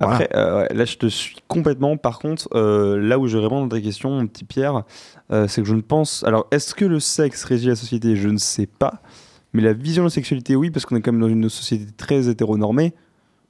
Voilà. 0.00 0.14
Après, 0.14 0.28
euh, 0.34 0.66
là, 0.70 0.84
je 0.84 0.96
te 0.96 1.06
suis 1.06 1.36
complètement. 1.48 1.96
Par 1.96 2.18
contre, 2.18 2.48
euh, 2.54 2.98
là 3.00 3.18
où 3.18 3.26
je 3.26 3.36
réponds 3.36 3.66
à 3.66 3.68
ta 3.68 3.80
question, 3.80 4.10
mon 4.10 4.26
petit 4.26 4.44
Pierre, 4.44 4.84
euh, 5.32 5.48
c'est 5.48 5.62
que 5.62 5.68
je 5.68 5.74
ne 5.74 5.80
pense. 5.80 6.22
Alors, 6.24 6.46
est-ce 6.50 6.74
que 6.74 6.84
le 6.84 7.00
sexe 7.00 7.44
régit 7.44 7.66
la 7.68 7.76
société? 7.76 8.14
Je 8.16 8.28
ne 8.28 8.38
sais 8.38 8.66
pas. 8.66 9.02
Mais 9.52 9.62
la 9.62 9.72
vision 9.72 10.02
de 10.04 10.06
la 10.06 10.10
sexualité, 10.10 10.54
oui, 10.56 10.70
parce 10.70 10.86
qu'on 10.86 10.94
est 10.96 11.00
quand 11.00 11.12
même 11.12 11.20
dans 11.20 11.28
une 11.28 11.48
société 11.48 11.86
très 11.96 12.28
hétéronormée. 12.28 12.94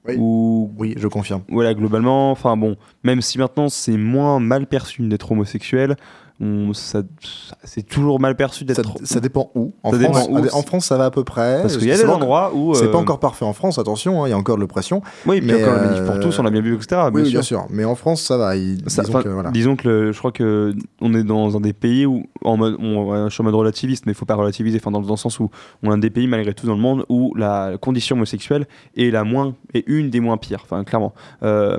Oui. 0.06 0.14
Où, 0.16 0.70
Oui, 0.78 0.94
je 0.96 1.06
confirme. 1.08 1.42
voilà, 1.48 1.74
globalement, 1.74 2.30
enfin 2.30 2.56
bon, 2.56 2.76
même 3.02 3.20
si 3.20 3.36
maintenant 3.36 3.68
c'est 3.68 3.96
moins 3.96 4.38
mal 4.40 4.66
perçu 4.66 5.02
d'être 5.06 5.32
homosexuel, 5.32 5.96
c'est 6.40 7.82
toujours 7.82 8.20
mal 8.20 8.36
perçu 8.36 8.60
Ça, 8.60 8.74
d'être. 8.74 8.94
ça 9.02 9.20
dépend 9.20 9.50
où. 9.54 9.74
En, 9.82 9.90
Ça 9.92 9.98
France, 9.98 10.28
dépend 10.28 10.32
où. 10.40 10.46
en 10.52 10.62
France, 10.62 10.84
ça 10.86 10.96
va 10.96 11.06
à 11.06 11.10
peu 11.10 11.24
près. 11.24 11.62
Parce 11.62 11.76
qu'il 11.76 11.88
y 11.88 11.92
a 11.92 11.96
des 11.96 12.04
endroits 12.04 12.52
où. 12.54 12.74
C'est 12.74 12.84
euh, 12.86 12.92
pas 12.92 12.98
encore 12.98 13.18
parfait 13.18 13.44
en 13.44 13.52
France, 13.52 13.78
attention, 13.78 14.22
hein, 14.22 14.28
il 14.28 14.30
y 14.30 14.32
a 14.32 14.38
encore 14.38 14.56
de 14.56 14.60
l'oppression. 14.60 15.02
Oui, 15.26 15.40
mais, 15.42 15.54
encore 15.62 15.74
euh, 15.76 16.06
pour 16.06 16.20
tous, 16.20 16.38
on 16.38 16.42
l'a 16.44 16.50
bien 16.50 16.60
vu, 16.60 16.74
etc. 16.76 17.02
oui, 17.12 17.22
oui, 17.22 17.24
sûr. 17.24 17.30
bien 17.32 17.42
sûr. 17.42 17.66
Mais 17.70 17.84
en 17.84 17.94
France, 17.96 18.22
ça 18.22 18.36
va. 18.36 18.52
Ça- 18.86 19.02
disons 19.02 19.22
que, 19.22 19.28
voilà. 19.28 19.50
Disons 19.50 19.76
que 19.76 19.88
le- 19.88 20.12
je 20.12 20.18
crois 20.18 20.32
que 20.32 20.74
on 21.00 21.12
est 21.14 21.24
dans 21.24 21.56
un 21.56 21.60
des 21.60 21.72
pays 21.72 22.06
où, 22.06 22.24
en 22.44 22.56
mode, 22.56 22.76
on, 22.78 23.28
je 23.28 23.34
suis 23.34 23.40
en 23.40 23.44
mode 23.44 23.54
relativiste, 23.56 24.06
mais 24.06 24.12
il 24.12 24.14
faut 24.16 24.26
pas 24.26 24.36
relativiser, 24.36 24.78
enfin 24.78 24.90
dans, 24.92 25.00
dans 25.00 25.14
le 25.14 25.16
sens 25.18 25.40
où 25.40 25.50
on 25.82 25.90
est 25.90 25.94
un 25.94 25.98
des 25.98 26.10
pays 26.10 26.28
malgré 26.28 26.54
tout 26.54 26.66
dans 26.66 26.74
le 26.74 26.80
monde 26.80 27.04
où 27.08 27.34
la 27.34 27.72
condition 27.80 28.14
homosexuelle 28.16 28.66
est 28.96 29.10
la 29.10 29.24
moins, 29.24 29.54
est 29.74 29.84
une 29.88 30.10
des 30.10 30.20
moins 30.20 30.36
pires, 30.36 30.60
enfin 30.64 30.84
clairement. 30.84 31.14
Euh, 31.42 31.78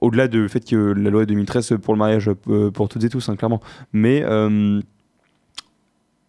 au-delà 0.00 0.28
du 0.28 0.48
fait 0.48 0.60
que 0.60 0.76
la 0.76 1.10
loi 1.10 1.22
de 1.22 1.26
2013 1.26 1.78
pour 1.82 1.94
le 1.94 1.98
mariage 1.98 2.30
euh, 2.48 2.70
pour 2.70 2.88
toutes 2.88 3.04
et 3.04 3.08
tous, 3.08 3.28
hein, 3.28 3.36
clairement. 3.36 3.60
Mais 3.92 4.22
euh, 4.22 4.80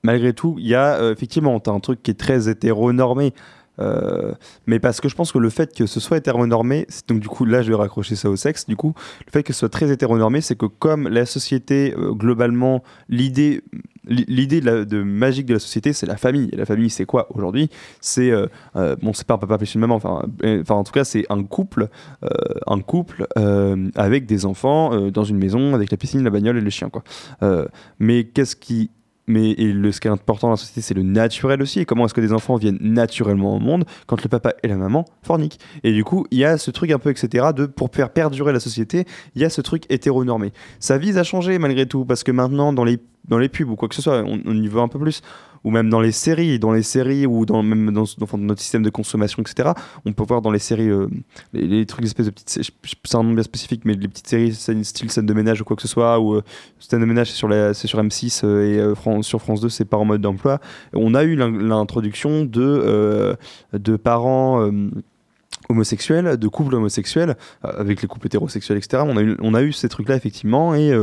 malgré 0.03 0.33
tout, 0.33 0.55
il 0.59 0.67
y 0.67 0.75
a 0.75 0.95
euh, 0.95 1.13
effectivement, 1.13 1.61
un 1.67 1.79
truc 1.79 2.01
qui 2.03 2.11
est 2.11 2.19
très 2.19 2.49
hétéronormé. 2.49 3.33
Euh, 3.79 4.33
mais 4.67 4.79
parce 4.79 5.01
que 5.01 5.09
je 5.09 5.15
pense 5.15 5.31
que 5.31 5.37
le 5.37 5.49
fait 5.49 5.73
que 5.75 5.85
ce 5.85 5.99
soit 5.99 6.17
hétéronormé, 6.17 6.87
donc 7.07 7.19
du 7.19 7.27
coup 7.27 7.45
là 7.45 7.61
je 7.61 7.69
vais 7.69 7.75
raccrocher 7.75 8.15
ça 8.15 8.29
au 8.29 8.35
sexe, 8.35 8.65
du 8.65 8.75
coup 8.75 8.93
le 9.25 9.31
fait 9.31 9.43
que 9.43 9.53
ce 9.53 9.59
soit 9.59 9.69
très 9.69 9.89
hétéronormé, 9.91 10.41
c'est 10.41 10.55
que 10.55 10.65
comme 10.65 11.07
la 11.07 11.25
société 11.25 11.93
euh, 11.97 12.11
globalement, 12.13 12.83
l'idée 13.07 13.61
l'idée 14.05 14.59
de, 14.59 14.85
de 14.85 15.03
magique 15.03 15.45
de 15.45 15.53
la 15.53 15.59
société 15.59 15.93
c'est 15.93 16.05
la 16.05 16.17
famille. 16.17 16.49
Et 16.51 16.55
la 16.55 16.65
famille 16.65 16.89
c'est 16.89 17.05
quoi 17.05 17.27
aujourd'hui? 17.35 17.69
C'est 18.01 18.31
euh, 18.31 18.47
bon 19.01 19.13
c'est 19.13 19.27
pas 19.27 19.35
un 19.35 19.37
papa 19.37 19.57
plus 19.57 19.73
une 19.75 19.81
maman, 19.81 19.95
enfin 19.95 20.23
enfin 20.43 20.75
en 20.75 20.83
tout 20.83 20.91
cas 20.91 21.03
c'est 21.03 21.25
un 21.29 21.43
couple, 21.43 21.89
un 22.67 22.79
couple 22.79 23.27
avec 23.95 24.25
des 24.25 24.45
enfants 24.45 25.09
dans 25.11 25.23
une 25.23 25.37
maison 25.37 25.75
avec 25.75 25.91
la 25.91 25.97
piscine, 25.97 26.23
la 26.23 26.29
bagnole 26.29 26.57
et 26.57 26.61
le 26.61 26.69
chien 26.69 26.89
quoi. 26.89 27.03
Mais 27.99 28.23
qu'est-ce 28.23 28.55
qui 28.55 28.89
mais 29.29 29.53
le, 29.53 29.91
ce 29.91 30.01
qui 30.01 30.07
est 30.07 30.11
important 30.11 30.47
dans 30.47 30.53
la 30.53 30.57
société, 30.57 30.81
c'est 30.81 30.95
le 30.95 31.03
naturel 31.03 31.61
aussi. 31.61 31.79
Et 31.79 31.85
comment 31.85 32.05
est-ce 32.05 32.15
que 32.15 32.19
des 32.19 32.33
enfants 32.33 32.55
viennent 32.55 32.79
naturellement 32.81 33.55
au 33.55 33.59
monde 33.59 33.85
quand 34.07 34.21
le 34.23 34.27
papa 34.27 34.55
et 34.63 34.67
la 34.67 34.75
maman 34.75 35.05
forniquent 35.21 35.59
Et 35.83 35.93
du 35.93 36.03
coup, 36.03 36.25
il 36.31 36.39
y 36.39 36.45
a 36.45 36.57
ce 36.57 36.71
truc 36.71 36.89
un 36.89 36.97
peu, 36.97 37.11
etc., 37.11 37.49
de, 37.55 37.67
pour 37.67 37.91
faire 37.93 38.09
perdurer 38.09 38.51
la 38.51 38.59
société, 38.59 39.05
il 39.35 39.41
y 39.43 39.45
a 39.45 39.51
ce 39.51 39.61
truc 39.61 39.83
hétéronormé. 39.89 40.51
Ça 40.79 40.97
vise 40.97 41.19
à 41.19 41.23
changer 41.23 41.59
malgré 41.59 41.85
tout, 41.85 42.05
parce 42.05 42.23
que 42.23 42.31
maintenant, 42.31 42.73
dans 42.73 42.83
les, 42.83 42.97
dans 43.27 43.37
les 43.37 43.49
pubs 43.49 43.69
ou 43.69 43.75
quoi 43.75 43.87
que 43.87 43.95
ce 43.95 44.01
soit, 44.01 44.23
on, 44.25 44.41
on 44.43 44.55
y 44.55 44.67
veut 44.67 44.81
un 44.81 44.87
peu 44.87 44.97
plus. 44.97 45.21
Ou 45.63 45.71
même 45.71 45.89
dans 45.89 45.99
les 45.99 46.11
séries, 46.11 46.57
dans 46.59 46.71
les 46.71 46.83
séries 46.83 47.25
ou 47.25 47.45
dans, 47.45 47.61
même 47.63 47.91
dans, 47.91 48.05
notre 48.37 48.61
système 48.61 48.83
de 48.83 48.89
consommation, 48.89 49.41
etc. 49.41 49.71
On 50.05 50.13
peut 50.13 50.23
voir 50.27 50.41
dans 50.41 50.51
les 50.51 50.59
séries 50.59 50.89
euh, 50.89 51.07
les, 51.53 51.67
les 51.67 51.85
trucs 51.85 52.01
d'espèces 52.03 52.27
de 52.27 52.31
petites. 52.31 52.71
C'est 53.03 53.15
un 53.17 53.23
nom 53.23 53.33
bien 53.33 53.43
spécifique, 53.43 53.81
mais 53.83 53.93
les 53.93 54.07
petites 54.07 54.27
séries, 54.27 54.53
scène- 54.53 54.83
style 54.83 55.11
scène 55.11 55.25
de 55.25 55.33
ménage 55.33 55.61
ou 55.61 55.65
quoi 55.65 55.75
que 55.75 55.81
ce 55.81 55.87
soit, 55.87 56.19
ou 56.19 56.35
euh, 56.35 56.43
scène 56.79 57.01
de 57.01 57.05
ménage, 57.05 57.31
c'est 57.31 57.37
sur, 57.37 57.47
la- 57.49 57.73
c'est 57.73 57.87
sur 57.87 58.01
M6 58.01 58.41
euh, 58.45 58.93
et 58.95 59.21
sur 59.23 59.41
France 59.41 59.61
2, 59.61 59.69
c'est 59.69 59.85
pas 59.85 59.97
en 59.97 60.05
mode 60.05 60.21
d'emploi. 60.21 60.59
On 60.93 61.13
a 61.13 61.23
eu 61.23 61.35
l'in- 61.35 61.51
l'introduction 61.51 62.45
de, 62.45 63.35
parents. 64.03 64.69
homosexuels, 65.69 66.37
de 66.37 66.47
couples 66.47 66.75
homosexuels, 66.75 67.35
avec 67.63 68.01
les 68.01 68.07
couples 68.07 68.27
hétérosexuels, 68.27 68.77
etc. 68.77 69.03
On 69.05 69.53
a 69.53 69.61
eu, 69.61 69.71
ces 69.73 69.89
trucs-là, 69.89 70.15
effectivement, 70.15 70.73
et, 70.73 70.93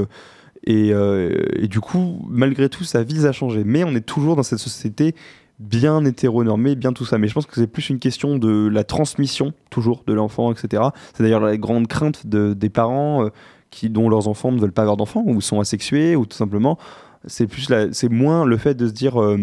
et, 0.64 0.92
euh, 0.92 1.42
et 1.56 1.68
du 1.68 1.80
coup, 1.80 2.24
malgré 2.28 2.68
tout, 2.68 2.84
ça 2.84 3.02
vise 3.02 3.26
à 3.26 3.32
changer. 3.32 3.62
Mais 3.64 3.84
on 3.84 3.94
est 3.94 4.04
toujours 4.06 4.36
dans 4.36 4.42
cette 4.42 4.58
société 4.58 5.14
bien 5.58 6.04
hétéronormée, 6.04 6.74
bien 6.74 6.92
tout 6.92 7.04
ça. 7.04 7.18
Mais 7.18 7.28
je 7.28 7.34
pense 7.34 7.46
que 7.46 7.54
c'est 7.54 7.66
plus 7.66 7.88
une 7.88 7.98
question 7.98 8.36
de 8.38 8.68
la 8.68 8.84
transmission, 8.84 9.52
toujours, 9.70 10.02
de 10.06 10.12
l'enfant, 10.12 10.52
etc. 10.52 10.82
C'est 11.14 11.22
d'ailleurs 11.22 11.40
la 11.40 11.56
grande 11.56 11.86
crainte 11.86 12.26
de- 12.26 12.52
des 12.54 12.68
parents 12.68 13.24
euh, 13.24 13.30
qui, 13.70 13.88
dont 13.90 14.08
leurs 14.08 14.28
enfants 14.28 14.52
ne 14.52 14.60
veulent 14.60 14.72
pas 14.72 14.82
avoir 14.82 14.96
d'enfants, 14.96 15.24
ou 15.26 15.40
sont 15.40 15.60
asexués, 15.60 16.14
ou 16.16 16.26
tout 16.26 16.36
simplement. 16.36 16.78
C'est 17.26 17.46
plus 17.46 17.66
c'est 17.92 18.08
moins 18.10 18.44
le 18.44 18.56
fait 18.56 18.74
de 18.74 18.86
se 18.86 18.92
dire 18.92 19.20
euh, 19.20 19.38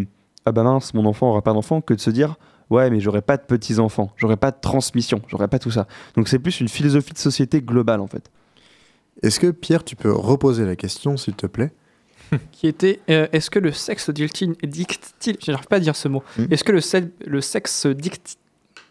ah 0.45 0.51
bah 0.51 0.64
mince, 0.64 0.93
mon 0.93 1.05
enfant 1.05 1.30
aura 1.30 1.41
pas 1.41 1.53
d'enfant, 1.53 1.82
que 1.82 1.93
de 1.93 1.99
se 1.99 2.09
dire 2.11 2.36
ouais, 2.70 2.89
mais 2.89 2.99
j'aurai 2.99 3.22
pas 3.22 3.36
de 3.38 3.43
petits 3.43 3.80
enfants, 3.80 4.11
j'aurai 4.16 4.38
pas 4.38 4.51
de 4.51 4.57
transmission, 4.61 5.22
j'aurai 5.28 5.47
pas 5.47 5.59
tout 5.59 5.70
ça. 5.72 5.88
Donc 6.16 6.28
c'est 6.28 6.39
plus 6.39 6.61
une 6.61 6.70
philosophie 6.70 7.14
de 7.14 7.18
société 7.18 7.61
globale 7.61 7.99
en 7.99 8.07
fait. 8.07 8.32
Est-ce 9.22 9.39
que 9.39 9.51
Pierre, 9.51 9.84
tu 9.84 9.95
peux 9.95 10.11
reposer 10.11 10.66
la 10.66 10.76
question, 10.76 11.18
s'il 11.18 11.36
te 11.36 11.45
plaît? 11.47 11.72
Qui 12.51 12.68
était 12.68 12.99
euh, 13.09 13.28
est-ce 13.32 13.49
que 13.49 13.59
le 13.59 13.72
sexe 13.72 14.09
dicte-t-il. 14.09 14.55
dicte-t-il- 14.70 15.38
J'arrive 15.39 15.68
pas 15.68 15.76
à 15.78 15.80
dire 15.80 15.95
ce 15.95 16.07
mot. 16.07 16.24
Hmm. 16.38 16.45
Est-ce 16.51 16.64
que 16.64 16.72
le, 16.72 16.82
le 17.28 17.41
sexe 17.41 17.86
dicte 17.86 18.38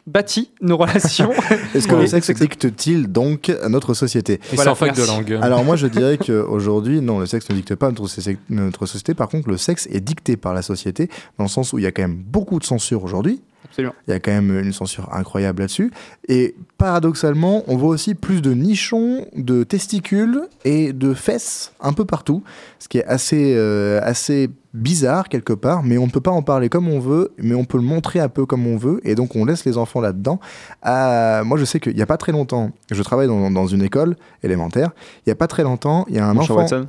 bâtit 0.07 0.51
nos 0.61 0.77
relations 0.77 1.33
Est-ce 1.75 1.87
que 1.87 1.95
le 1.95 2.07
sexe 2.07 2.31
dicte-t-il 2.31 3.07
donc 3.11 3.51
à 3.51 3.69
notre 3.69 3.95
société? 3.95 4.35
Et 4.35 4.57
Voilà, 4.57 4.73
sans 4.73 4.75
fac 4.75 4.97
de 4.97 5.03
langue. 5.05 5.39
Alors 5.43 5.65
moi 5.65 5.77
je 5.77 5.87
dirais 5.89 6.19
qu'aujourd'hui, 6.19 7.01
non, 7.01 7.19
le 7.19 7.27
sexe 7.27 7.49
ne 7.51 7.55
dicte 7.55 7.75
pas 7.75 7.91
notre, 7.91 8.07
notre 8.51 8.87
société. 8.87 9.15
Par 9.15 9.29
contre, 9.29 9.49
le 9.49 9.57
sexe 9.57 9.87
est 9.91 10.01
dicté 10.01 10.37
par 10.37 10.55
la 10.55 10.63
société, 10.63 11.09
dans 11.39 11.45
le 11.45 11.51
sens 11.51 11.73
où 11.73 11.79
il 11.79 11.83
y 11.83 11.87
a 11.87 11.93
quand 11.93 12.03
même 12.03 12.17
beaucoup 12.17 12.59
de 12.59 12.65
censure 12.65 13.03
aujourd'hui. 13.05 13.41
Il 13.79 14.11
y 14.11 14.13
a 14.13 14.21
quand 14.21 14.33
même 14.33 14.59
une 14.59 14.73
censure 14.73 15.13
incroyable 15.13 15.61
là-dessus. 15.61 15.91
Et 16.29 16.55
paradoxalement, 16.79 17.63
on 17.67 17.77
voit 17.77 17.91
aussi 17.91 18.15
plus 18.15 18.43
de 18.43 18.53
nichons, 18.53 19.27
de 19.35 19.65
testicules 19.65 20.43
et 20.65 20.93
de 20.93 21.15
fesses 21.15 21.73
un 21.81 21.93
peu 21.93 22.05
partout, 22.05 22.43
ce 22.79 22.89
qui 22.89 22.99
est 22.99 23.05
assez, 23.05 23.55
euh, 23.57 24.01
assez 24.03 24.51
bizarre 24.75 25.29
quelque 25.29 25.53
part, 25.53 25.83
mais 25.83 25.99
on 25.99 26.07
ne 26.07 26.11
peut 26.11 26.21
pas 26.21 26.31
en 26.31 26.43
parler 26.43 26.69
comme 26.69 26.89
on 26.89 26.99
veut, 26.99 27.33
mais 27.39 27.55
on 27.55 27.65
peut 27.65 27.77
le 27.77 27.85
montrer 27.85 28.21
un 28.21 28.29
peu 28.29 28.47
comme 28.47 28.67
on 28.67 28.77
veut, 28.77 29.01
et 29.05 29.15
donc 29.15 29.37
on 29.37 29.45
laisse 29.45 29.65
les 29.65 29.77
enfants 29.77 30.01
là-dedans. 30.01 30.41
Ah, 30.83 31.43
moi 31.45 31.59
je 31.59 31.65
sais 31.65 31.79
qu'il 31.81 31.95
n'y 31.95 32.03
a 32.03 32.07
pas 32.07 32.17
très 32.17 32.33
longtemps, 32.33 32.73
je 32.91 33.03
travaille 33.03 33.27
dans, 33.27 33.51
dans 33.51 33.67
une 33.67 33.83
école 33.83 34.17
élémentaire, 34.43 34.91
il 35.19 35.29
n'y 35.29 35.33
a 35.33 35.37
pas 35.37 35.47
très 35.47 35.63
longtemps, 35.63 36.07
il 36.09 36.17
y 36.17 36.19
a 36.19 36.27
un 36.27 36.35
Bonjour, 36.35 36.59
enfant... 36.59 36.77
Watson. 36.77 36.87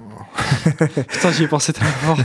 Putain, 1.08 1.32
j'y 1.32 1.44
ai 1.44 1.48
pensé 1.48 1.74
tellement 1.74 1.92
fort. 2.02 2.18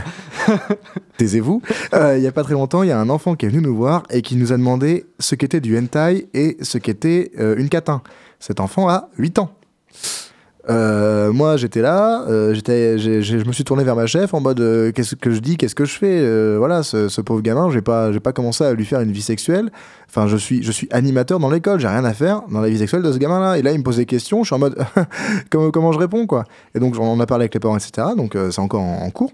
taisez-vous. 1.17 1.61
Euh, 1.93 2.17
il 2.17 2.23
y 2.23 2.27
a 2.27 2.31
pas 2.31 2.43
très 2.43 2.53
longtemps, 2.53 2.83
il 2.83 2.89
y 2.89 2.91
a 2.91 2.99
un 2.99 3.09
enfant 3.09 3.35
qui 3.35 3.45
est 3.45 3.49
venu 3.49 3.61
nous 3.61 3.75
voir 3.75 4.03
et 4.09 4.21
qui 4.21 4.35
nous 4.35 4.53
a 4.53 4.57
demandé 4.57 5.05
ce 5.19 5.35
qu'était 5.35 5.59
du 5.59 5.77
hentai 5.77 6.29
et 6.33 6.57
ce 6.61 6.77
qu'était 6.77 7.31
euh, 7.39 7.55
une 7.57 7.69
catin. 7.69 8.01
Cet 8.39 8.59
enfant 8.59 8.89
a 8.89 9.09
8 9.17 9.39
ans. 9.39 9.51
Euh, 10.69 11.33
moi, 11.33 11.57
j'étais 11.57 11.81
là, 11.81 12.25
euh, 12.27 12.53
j'étais, 12.53 12.99
je 12.99 13.43
me 13.47 13.51
suis 13.51 13.63
tourné 13.63 13.83
vers 13.83 13.95
ma 13.95 14.05
chef 14.05 14.35
en 14.35 14.39
mode 14.39 14.59
euh, 14.59 14.91
qu'est-ce 14.91 15.15
que 15.15 15.31
je 15.31 15.39
dis, 15.39 15.57
qu'est-ce 15.57 15.73
que 15.73 15.85
je 15.85 15.97
fais 15.97 16.57
Voilà, 16.57 16.83
ce, 16.83 17.21
pauvre 17.21 17.41
gamin, 17.41 17.71
j'ai 17.71 17.81
pas, 17.81 18.11
j'ai 18.11 18.19
pas 18.19 18.33
commencé 18.33 18.63
à 18.63 18.73
lui 18.73 18.85
faire 18.85 19.01
une 19.01 19.11
vie 19.11 19.21
sexuelle. 19.21 19.71
Enfin, 20.07 20.27
je 20.27 20.37
suis, 20.37 20.61
je 20.61 20.71
suis 20.71 20.87
animateur 20.91 21.39
dans 21.39 21.49
l'école, 21.49 21.79
j'ai 21.79 21.87
rien 21.87 22.05
à 22.05 22.13
faire 22.13 22.43
dans 22.49 22.61
la 22.61 22.69
vie 22.69 22.77
sexuelle 22.77 23.01
de 23.01 23.11
ce 23.11 23.17
gamin-là. 23.17 23.57
Et 23.57 23.61
là, 23.63 23.71
il 23.71 23.79
me 23.79 23.83
pose 23.83 23.97
des 23.97 24.05
questions, 24.05 24.43
je 24.43 24.47
suis 24.47 24.55
en 24.55 24.59
mode 24.59 24.77
comment, 25.49 25.71
comment 25.71 25.91
je 25.91 25.99
réponds 25.99 26.27
quoi 26.27 26.43
Et 26.75 26.79
donc, 26.79 26.95
on 26.99 27.07
en 27.07 27.19
a 27.19 27.25
parlé 27.25 27.43
avec 27.43 27.53
les 27.55 27.59
parents, 27.59 27.77
etc. 27.77 28.09
Donc, 28.15 28.37
c'est 28.51 28.59
encore 28.59 28.81
en, 28.81 29.01
en 29.01 29.09
cours. 29.09 29.31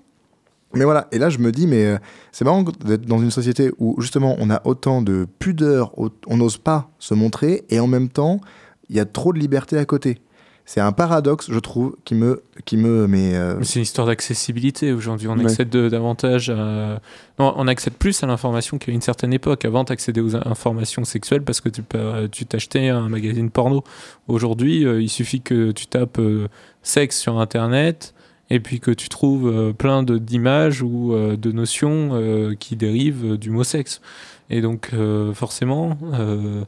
Mais 0.73 0.83
voilà, 0.83 1.07
et 1.13 1.19
là 1.19 1.29
je 1.29 1.37
me 1.37 1.53
dis, 1.53 1.67
mais 1.67 1.95
c'est 2.33 2.43
marrant 2.43 2.63
d'être 2.63 3.05
dans 3.05 3.19
une 3.19 3.31
société 3.31 3.71
où 3.77 3.95
justement 4.01 4.35
on 4.39 4.49
a 4.49 4.61
autant 4.65 5.01
de 5.01 5.25
pudeur, 5.39 5.93
on 6.27 6.35
n'ose 6.35 6.57
pas 6.57 6.89
se 6.99 7.13
montrer, 7.13 7.63
et 7.69 7.79
en 7.79 7.87
même 7.87 8.09
temps, 8.09 8.41
il 8.89 8.97
y 8.97 8.99
a 8.99 9.05
trop 9.05 9.31
de 9.31 9.39
liberté 9.39 9.77
à 9.77 9.85
côté. 9.85 10.19
C'est 10.67 10.81
un 10.81 10.91
paradoxe, 10.91 11.47
je 11.51 11.59
trouve, 11.59 11.95
qui 12.05 12.15
me. 12.15 12.41
Qui 12.65 12.75
me 12.77 13.05
mais, 13.05 13.35
euh, 13.35 13.55
Mais 13.59 13.65
C'est 13.65 13.75
une 13.75 13.83
histoire 13.83 14.07
d'accessibilité 14.07 14.93
aujourd'hui. 14.93 15.27
On 15.27 15.37
Ouais. 15.37 15.45
accède 15.45 15.69
de- 15.69 15.89
davantage 15.89 16.49
à... 16.49 16.99
Non, 17.37 17.53
on 17.55 17.67
accède 17.67 17.93
plus 17.93 18.23
à 18.23 18.27
l'information 18.27 18.79
qu'à 18.79 18.91
une 18.91 19.01
certaine 19.01 19.31
époque. 19.31 19.63
Avant, 19.63 19.85
tu 19.85 19.93
accédais 19.93 20.21
aux 20.21 20.35
informations 20.35 21.03
sexuelles 21.05 21.43
parce 21.43 21.61
que 21.61 21.69
tu 21.69 21.83
peux- 21.83 22.27
tu 22.31 22.45
t'achetais 22.47 22.89
un 22.89 23.09
magazine 23.09 23.51
porno. 23.51 23.83
Aujourd'hui, 24.27 24.85
euh, 24.87 25.01
il 25.03 25.09
suffit 25.09 25.41
que 25.41 25.71
tu 25.71 25.85
tapes 25.85 26.17
euh, 26.17 26.47
sexe 26.81 27.19
sur 27.19 27.39
Internet 27.39 28.15
et 28.49 28.59
puis 28.59 28.79
que 28.79 28.89
tu 28.91 29.07
trouves 29.07 29.47
euh, 29.47 29.71
plein 29.71 30.01
de- 30.01 30.17
d'images 30.17 30.81
ou 30.81 31.13
euh, 31.13 31.35
de 31.37 31.51
notions 31.51 32.09
euh, 32.13 32.55
qui 32.59 32.75
dérivent 32.75 33.33
euh, 33.33 33.37
du 33.37 33.51
mot 33.51 33.63
sexe. 33.63 34.01
Et 34.49 34.61
donc, 34.61 34.89
euh, 34.93 35.31
forcément, 35.33 35.97
euh, 36.13 36.63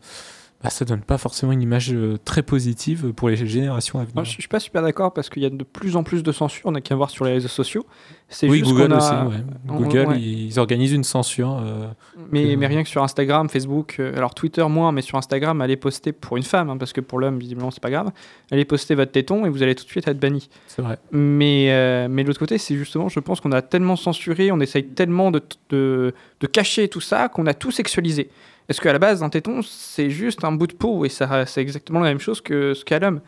bah, 0.63 0.71
ça 0.71 0.85
donne 0.85 1.01
pas 1.01 1.19
forcément 1.19 1.51
une 1.51 1.61
image 1.61 1.93
euh, 1.93 2.17
très 2.25 2.41
positive 2.41 3.13
pour 3.13 3.29
les 3.29 3.35
générations 3.35 3.99
à 3.99 4.03
venir. 4.03 4.15
Moi, 4.15 4.23
je 4.23 4.31
suis 4.31 4.47
pas 4.47 4.59
super 4.59 4.81
d'accord 4.81 5.13
parce 5.13 5.29
qu'il 5.29 5.43
y 5.43 5.45
a 5.45 5.51
de 5.51 5.63
plus 5.63 5.95
en 5.95 6.03
plus 6.03 6.23
de 6.23 6.31
censure. 6.31 6.63
On 6.65 6.71
n'a 6.71 6.81
qu'à 6.81 6.95
voir 6.95 7.11
sur 7.11 7.25
les 7.25 7.33
réseaux 7.33 7.47
sociaux. 7.47 7.85
C'est 8.27 8.49
Oui, 8.49 8.59
juste 8.59 8.71
Google 8.71 8.91
a- 8.93 8.97
aussi. 8.97 9.11
ouais. 9.13 9.43
on- 9.69 9.75
Google, 9.77 10.07
ouais. 10.07 10.19
ils 10.19 10.59
organisent 10.59 10.93
une 10.93 11.03
censure. 11.03 11.59
euh, 11.61 11.85
Mais, 12.31 12.43
que- 12.43 12.55
mais 12.55 12.65
rien 12.67 12.81
que 12.81 12.89
sur 12.89 13.03
Instagram, 13.03 13.47
Facebook, 13.49 13.97
euh, 13.99 14.17
alors 14.17 14.33
Twitter 14.33 14.65
moins, 14.67 14.91
mais 14.91 15.01
sur 15.03 15.17
Instagram, 15.17 15.61
allez 15.61 15.77
poster 15.77 16.11
pour 16.11 16.37
une 16.37 16.43
femme, 16.43 16.69
hein, 16.71 16.77
parce 16.77 16.91
que 16.91 17.01
pour 17.01 17.19
l'homme, 17.19 17.37
visiblement, 17.37 17.69
c'est 17.71 17.81
pas 17.83 17.91
grave. 17.91 18.11
Allez 18.51 18.65
poster 18.65 18.95
votre 18.95 19.11
téton 19.11 19.45
et 19.45 19.49
vous 19.49 19.61
allez 19.61 19.75
tout 19.75 19.85
de 19.85 19.89
suite 19.89 20.07
être 20.07 20.19
banni. 20.19 20.49
C'est 20.65 20.81
vrai. 20.81 20.97
Mais, 21.11 21.67
euh, 21.69 22.07
mais 22.09 22.23
de 22.23 22.27
l'autre 22.29 22.39
côté, 22.39 22.57
c'est 22.57 22.75
justement, 22.75 23.09
je 23.09 23.19
pense 23.19 23.39
qu'on 23.41 23.51
a 23.51 23.61
tellement 23.61 23.95
censuré, 23.95 24.51
on 24.51 24.59
essaye 24.59 24.85
tellement 24.87 25.29
de, 25.31 25.41
de, 25.69 26.13
de 26.41 26.47
cacher 26.47 26.87
tout 26.87 26.99
ça 27.01 27.29
qu'on 27.29 27.45
a 27.45 27.53
tout 27.53 27.69
sexualisé. 27.71 28.29
Parce 28.67 28.79
qu'à 28.79 28.91
la 28.91 28.99
base, 28.99 29.23
un 29.23 29.29
téton, 29.29 29.61
c'est 29.63 30.09
juste 30.09 30.43
un 30.43 30.51
bout 30.51 30.67
de 30.67 30.73
peau 30.73 31.05
et 31.05 31.09
ça, 31.09 31.45
c'est 31.45 31.61
exactement 31.61 31.99
la 31.99 32.09
même 32.09 32.19
chose 32.19 32.41
que 32.41 32.73
ce 32.73 32.83
qu'a 32.83 32.99
l'homme. 32.99 33.21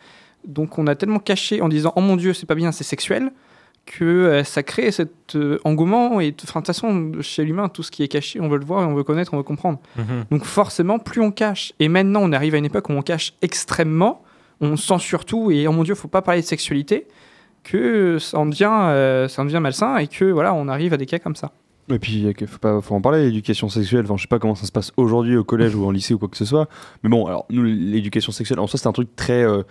Donc 0.46 0.78
on 0.78 0.86
a 0.86 0.94
tellement 0.94 1.18
caché 1.18 1.60
en 1.60 1.68
disant 1.68 1.92
Oh 1.96 2.00
mon 2.00 2.16
Dieu, 2.16 2.32
c'est 2.32 2.46
pas 2.46 2.54
bien, 2.54 2.72
c'est 2.72 2.84
sexuel, 2.84 3.32
que 3.86 4.04
euh, 4.04 4.44
ça 4.44 4.62
crée 4.62 4.90
cet 4.90 5.36
euh, 5.36 5.58
engouement. 5.64 6.20
Et 6.20 6.32
de 6.32 6.36
toute 6.36 6.50
façon, 6.50 7.12
chez 7.20 7.44
l'humain, 7.44 7.68
tout 7.68 7.82
ce 7.82 7.90
qui 7.90 8.02
est 8.02 8.08
caché, 8.08 8.40
on 8.40 8.48
veut 8.48 8.58
le 8.58 8.64
voir, 8.64 8.86
on 8.88 8.94
veut 8.94 9.04
connaître, 9.04 9.34
on 9.34 9.38
veut 9.38 9.42
comprendre. 9.42 9.78
Donc 10.30 10.44
forcément, 10.44 10.98
plus 10.98 11.20
on 11.20 11.30
cache, 11.30 11.72
et 11.78 11.88
maintenant 11.88 12.20
on 12.22 12.32
arrive 12.32 12.54
à 12.54 12.58
une 12.58 12.64
époque 12.64 12.88
où 12.88 12.92
on 12.92 13.02
cache 13.02 13.34
extrêmement, 13.42 14.22
on 14.60 14.76
censure 14.76 15.24
tout, 15.24 15.50
et 15.50 15.66
oh 15.66 15.72
mon 15.72 15.82
dieu, 15.82 15.94
faut 15.94 16.08
pas 16.08 16.22
parler 16.22 16.42
de 16.42 16.46
sexualité, 16.46 17.06
que 17.64 18.18
ça 18.18 18.38
en 18.38 18.46
devient, 18.46 18.70
euh, 18.70 19.28
ça 19.28 19.42
en 19.42 19.44
devient 19.44 19.60
malsain, 19.60 19.96
et 19.98 20.06
que 20.06 20.24
voilà, 20.26 20.54
on 20.54 20.68
arrive 20.68 20.92
à 20.92 20.96
des 20.96 21.06
cas 21.06 21.18
comme 21.18 21.36
ça. 21.36 21.52
Et 21.94 21.98
puis, 21.98 22.32
faut, 22.46 22.80
faut 22.80 22.94
en 22.94 23.00
parler, 23.00 23.24
l'éducation 23.24 23.68
sexuelle. 23.68 24.04
Enfin, 24.04 24.16
je 24.16 24.22
sais 24.22 24.28
pas 24.28 24.38
comment 24.38 24.54
ça 24.54 24.66
se 24.66 24.72
passe 24.72 24.92
aujourd'hui 24.96 25.36
au 25.36 25.44
collège 25.44 25.74
ou 25.74 25.84
en 25.84 25.90
lycée 25.90 26.14
ou 26.14 26.18
quoi 26.18 26.28
que 26.28 26.36
ce 26.36 26.44
soit. 26.44 26.68
Mais 27.02 27.10
bon, 27.10 27.26
alors, 27.26 27.46
nous, 27.50 27.62
l'éducation 27.62 28.32
sexuelle, 28.32 28.60
en 28.60 28.66
soi, 28.66 28.78
c'est 28.78 28.88
un 28.88 28.92
truc 28.92 29.14
très. 29.16 29.42
euh, 29.44 29.62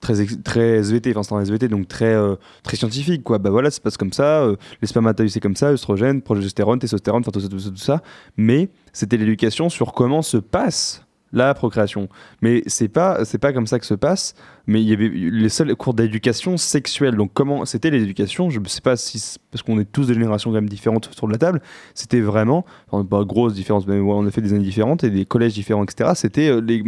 Très, 0.00 0.14
très 0.44 0.76
SVT, 0.76 1.10
enfin 1.10 1.24
c'est 1.24 1.34
un 1.34 1.40
SVT 1.40 1.66
donc 1.66 1.88
très, 1.88 2.14
euh, 2.14 2.36
très 2.62 2.76
scientifique 2.76 3.24
quoi. 3.24 3.38
Bah 3.38 3.50
voilà, 3.50 3.68
ça 3.68 3.78
se 3.78 3.80
passe 3.80 3.96
comme 3.96 4.12
ça, 4.12 4.42
euh, 4.44 4.54
les 4.80 5.28
c'est 5.28 5.40
comme 5.40 5.56
ça, 5.56 5.72
œstrogène, 5.72 6.22
progestérone, 6.22 6.78
testostérone, 6.78 7.22
enfin 7.22 7.32
tout 7.32 7.40
ça, 7.40 7.48
tout 7.48 7.58
ça, 7.58 7.70
tout 7.70 7.76
ça. 7.78 8.00
Mais 8.36 8.68
c'était 8.92 9.16
l'éducation 9.16 9.68
sur 9.68 9.92
comment 9.94 10.22
se 10.22 10.36
passe 10.36 11.04
la 11.32 11.54
procréation. 11.54 12.08
Mais 12.42 12.62
c'est 12.66 12.88
pas 12.88 13.24
c'est 13.24 13.38
pas 13.38 13.52
comme 13.52 13.66
ça 13.66 13.78
que 13.78 13.86
se 13.86 13.94
passe. 13.94 14.34
Mais 14.66 14.82
il 14.82 14.88
y 14.88 14.92
avait 14.92 15.08
les 15.08 15.48
seuls 15.48 15.74
cours 15.76 15.94
d'éducation 15.94 16.56
sexuelle. 16.56 17.16
Donc 17.16 17.30
comment 17.32 17.64
c'était 17.64 17.90
l'éducation 17.90 18.50
Je 18.50 18.60
ne 18.60 18.66
sais 18.66 18.80
pas 18.80 18.96
si 18.96 19.36
parce 19.50 19.62
qu'on 19.62 19.78
est 19.78 19.90
tous 19.90 20.06
de 20.06 20.14
générations 20.14 20.50
quand 20.50 20.54
même 20.54 20.68
différentes 20.68 21.08
autour 21.08 21.28
de 21.28 21.32
la 21.32 21.38
table. 21.38 21.62
C'était 21.94 22.20
vraiment 22.20 22.64
enfin, 22.90 23.04
pas 23.04 23.24
grosse 23.24 23.54
différence, 23.54 23.86
mais 23.86 23.98
on 23.98 24.26
a 24.26 24.30
fait 24.30 24.42
des 24.42 24.52
années 24.52 24.64
différentes 24.64 25.04
et 25.04 25.10
des 25.10 25.24
collèges 25.24 25.54
différents, 25.54 25.84
etc. 25.84 26.12
C'était 26.14 26.48
euh, 26.48 26.60
les 26.60 26.82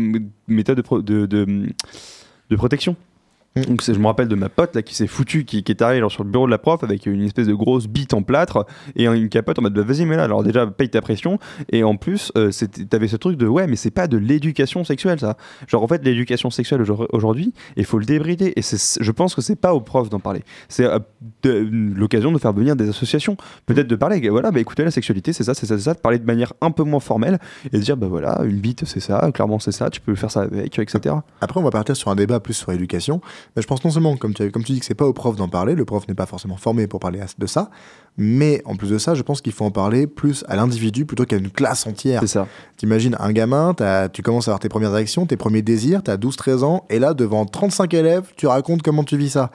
méthodes 0.47 0.83
de, 1.05 1.27
de, 1.27 1.67
de 2.51 2.57
protection. 2.57 2.97
Mm. 3.57 3.63
Donc 3.63 3.83
je 3.85 3.93
me 3.99 4.07
rappelle 4.07 4.29
de 4.29 4.37
ma 4.37 4.49
pote 4.49 4.77
là 4.77 4.83
qui 4.83 4.95
s'est 4.95 5.09
foutue, 5.09 5.45
qui, 5.45 5.65
qui 5.65 5.73
est 5.73 5.83
arrivée 5.83 6.01
genre, 6.01 6.13
sur 6.13 6.23
le 6.23 6.31
bureau 6.31 6.47
de 6.47 6.51
la 6.53 6.59
prof 6.59 6.85
avec 6.85 7.07
une 7.07 7.23
espèce 7.25 7.49
de 7.49 7.55
grosse 7.55 7.89
bite 7.89 8.15
en 8.15 8.23
plâtre 8.23 8.65
et 8.95 9.07
une 9.07 9.29
capote 9.29 9.59
en 9.59 9.63
mode 9.63 9.75
bah, 9.75 9.83
vas-y 9.83 10.07
mais 10.07 10.17
là 10.17 10.23
alors 10.25 10.45
déjà 10.45 10.67
paye 10.69 10.89
ta 10.89 11.01
pression. 11.01 11.39
Et 11.71 11.83
en 11.83 11.97
plus 11.97 12.31
euh, 12.37 12.51
t'avais 12.89 13.09
ce 13.09 13.17
truc 13.17 13.37
de 13.37 13.47
ouais 13.49 13.67
mais 13.67 13.75
c'est 13.77 13.91
pas 13.91 14.07
de 14.07 14.17
l'éducation 14.19 14.85
sexuelle 14.85 15.19
ça. 15.19 15.37
Genre 15.67 15.83
en 15.83 15.89
fait 15.89 16.05
l'éducation 16.05 16.51
sexuelle 16.51 16.81
aujourd- 16.83 17.09
aujourd'hui 17.13 17.53
il 17.77 17.85
faut 17.85 17.99
le 17.99 18.05
débrider. 18.05 18.53
Et 18.57 18.63
je 18.63 19.11
pense 19.11 19.35
que 19.35 19.41
c'est 19.41 19.57
pas 19.57 19.75
aux 19.75 19.81
profs 19.81 20.11
d'en 20.11 20.21
parler. 20.21 20.43
C'est 20.69 20.85
euh, 20.85 20.99
l'occasion 21.45 22.31
de 22.33 22.39
faire 22.39 22.53
venir 22.53 22.77
des 22.77 22.89
associations. 22.89 23.37
Peut-être 23.67 23.89
de 23.89 23.97
parler 23.97 24.29
voilà 24.29 24.53
bah 24.53 24.61
écoutez 24.61 24.85
la 24.85 24.91
sexualité 24.93 25.33
c'est 25.33 25.45
ça 25.45 25.55
c'est 25.55 25.67
ça 25.67 25.77
c'est 25.77 25.85
ça. 25.85 25.95
De 25.95 25.99
parler 25.99 26.19
de 26.21 26.27
manière 26.27 26.53
un 26.61 26.71
peu 26.71 26.85
moins 26.85 27.01
formelle 27.01 27.39
et 27.73 27.79
de 27.79 27.83
dire 27.83 27.97
bah 27.97 28.07
voilà 28.09 28.43
une 28.45 28.59
bite 28.61 28.85
c'est 28.85 29.01
ça 29.01 29.31
clairement 29.35 29.59
c'est 29.59 29.73
ça 29.73 29.91
tu 29.91 30.01
peux 30.01 30.15
faire 30.15 30.31
ça 30.31 30.43
avec 30.43 30.79
etc 30.79 31.17
Après, 31.41 31.59
on 31.59 31.65
va 31.65 31.71
partir 31.71 31.97
sur 31.97 32.11
un 32.11 32.17
débat 32.17 32.39
plus 32.41 32.55
sur 32.55 32.71
l'éducation. 32.71 33.21
Mais 33.57 33.63
je 33.63 33.67
pense 33.67 33.85
non 33.85 33.91
seulement, 33.91 34.17
comme 34.17 34.35
tu, 34.35 34.51
comme 34.51 34.65
tu 34.65 34.73
dis, 34.73 34.81
que 34.81 34.87
c'est 34.87 34.95
pas 34.95 35.07
au 35.07 35.13
prof 35.13 35.37
d'en 35.37 35.49
parler, 35.49 35.75
le 35.75 35.85
prof 35.85 36.07
n'est 36.09 36.15
pas 36.15 36.27
forcément 36.27 36.57
formé 36.57 36.87
pour 36.87 37.01
parler 37.01 37.21
de 37.39 37.47
ça, 37.47 37.71
mais 38.17 38.63
en 38.65 38.77
plus 38.77 38.91
de 38.91 38.99
ça, 38.99 39.15
je 39.15 39.23
pense 39.23 39.41
qu'il 39.41 39.53
faut 39.53 39.65
en 39.65 39.71
parler 39.71 40.07
plus 40.07 40.45
à 40.49 40.57
l'individu 40.57 41.07
plutôt 41.07 41.25
qu'à 41.25 41.37
une 41.37 41.51
classe 41.51 41.87
entière. 41.87 42.21
c'est 42.21 42.27
ça 42.27 42.47
T'imagines 42.77 43.17
un 43.19 43.33
gamin, 43.33 43.75
tu 44.13 44.23
commences 44.23 44.49
à 44.49 44.53
avoir 44.53 44.61
tes 44.61 44.69
premières 44.69 44.93
réactions, 44.93 45.27
tes 45.27 45.37
premiers 45.37 45.63
désirs, 45.63 46.03
t'as 46.03 46.17
12-13 46.17 46.65
ans, 46.65 46.85
et 46.91 46.99
là, 46.99 47.15
devant 47.15 47.45
35 47.47 47.93
élèves, 47.95 48.33
tu 48.37 48.47
racontes 48.47 48.83
comment 48.83 49.05
tu 49.05 49.17
vis 49.17 49.31
ça. 49.31 49.51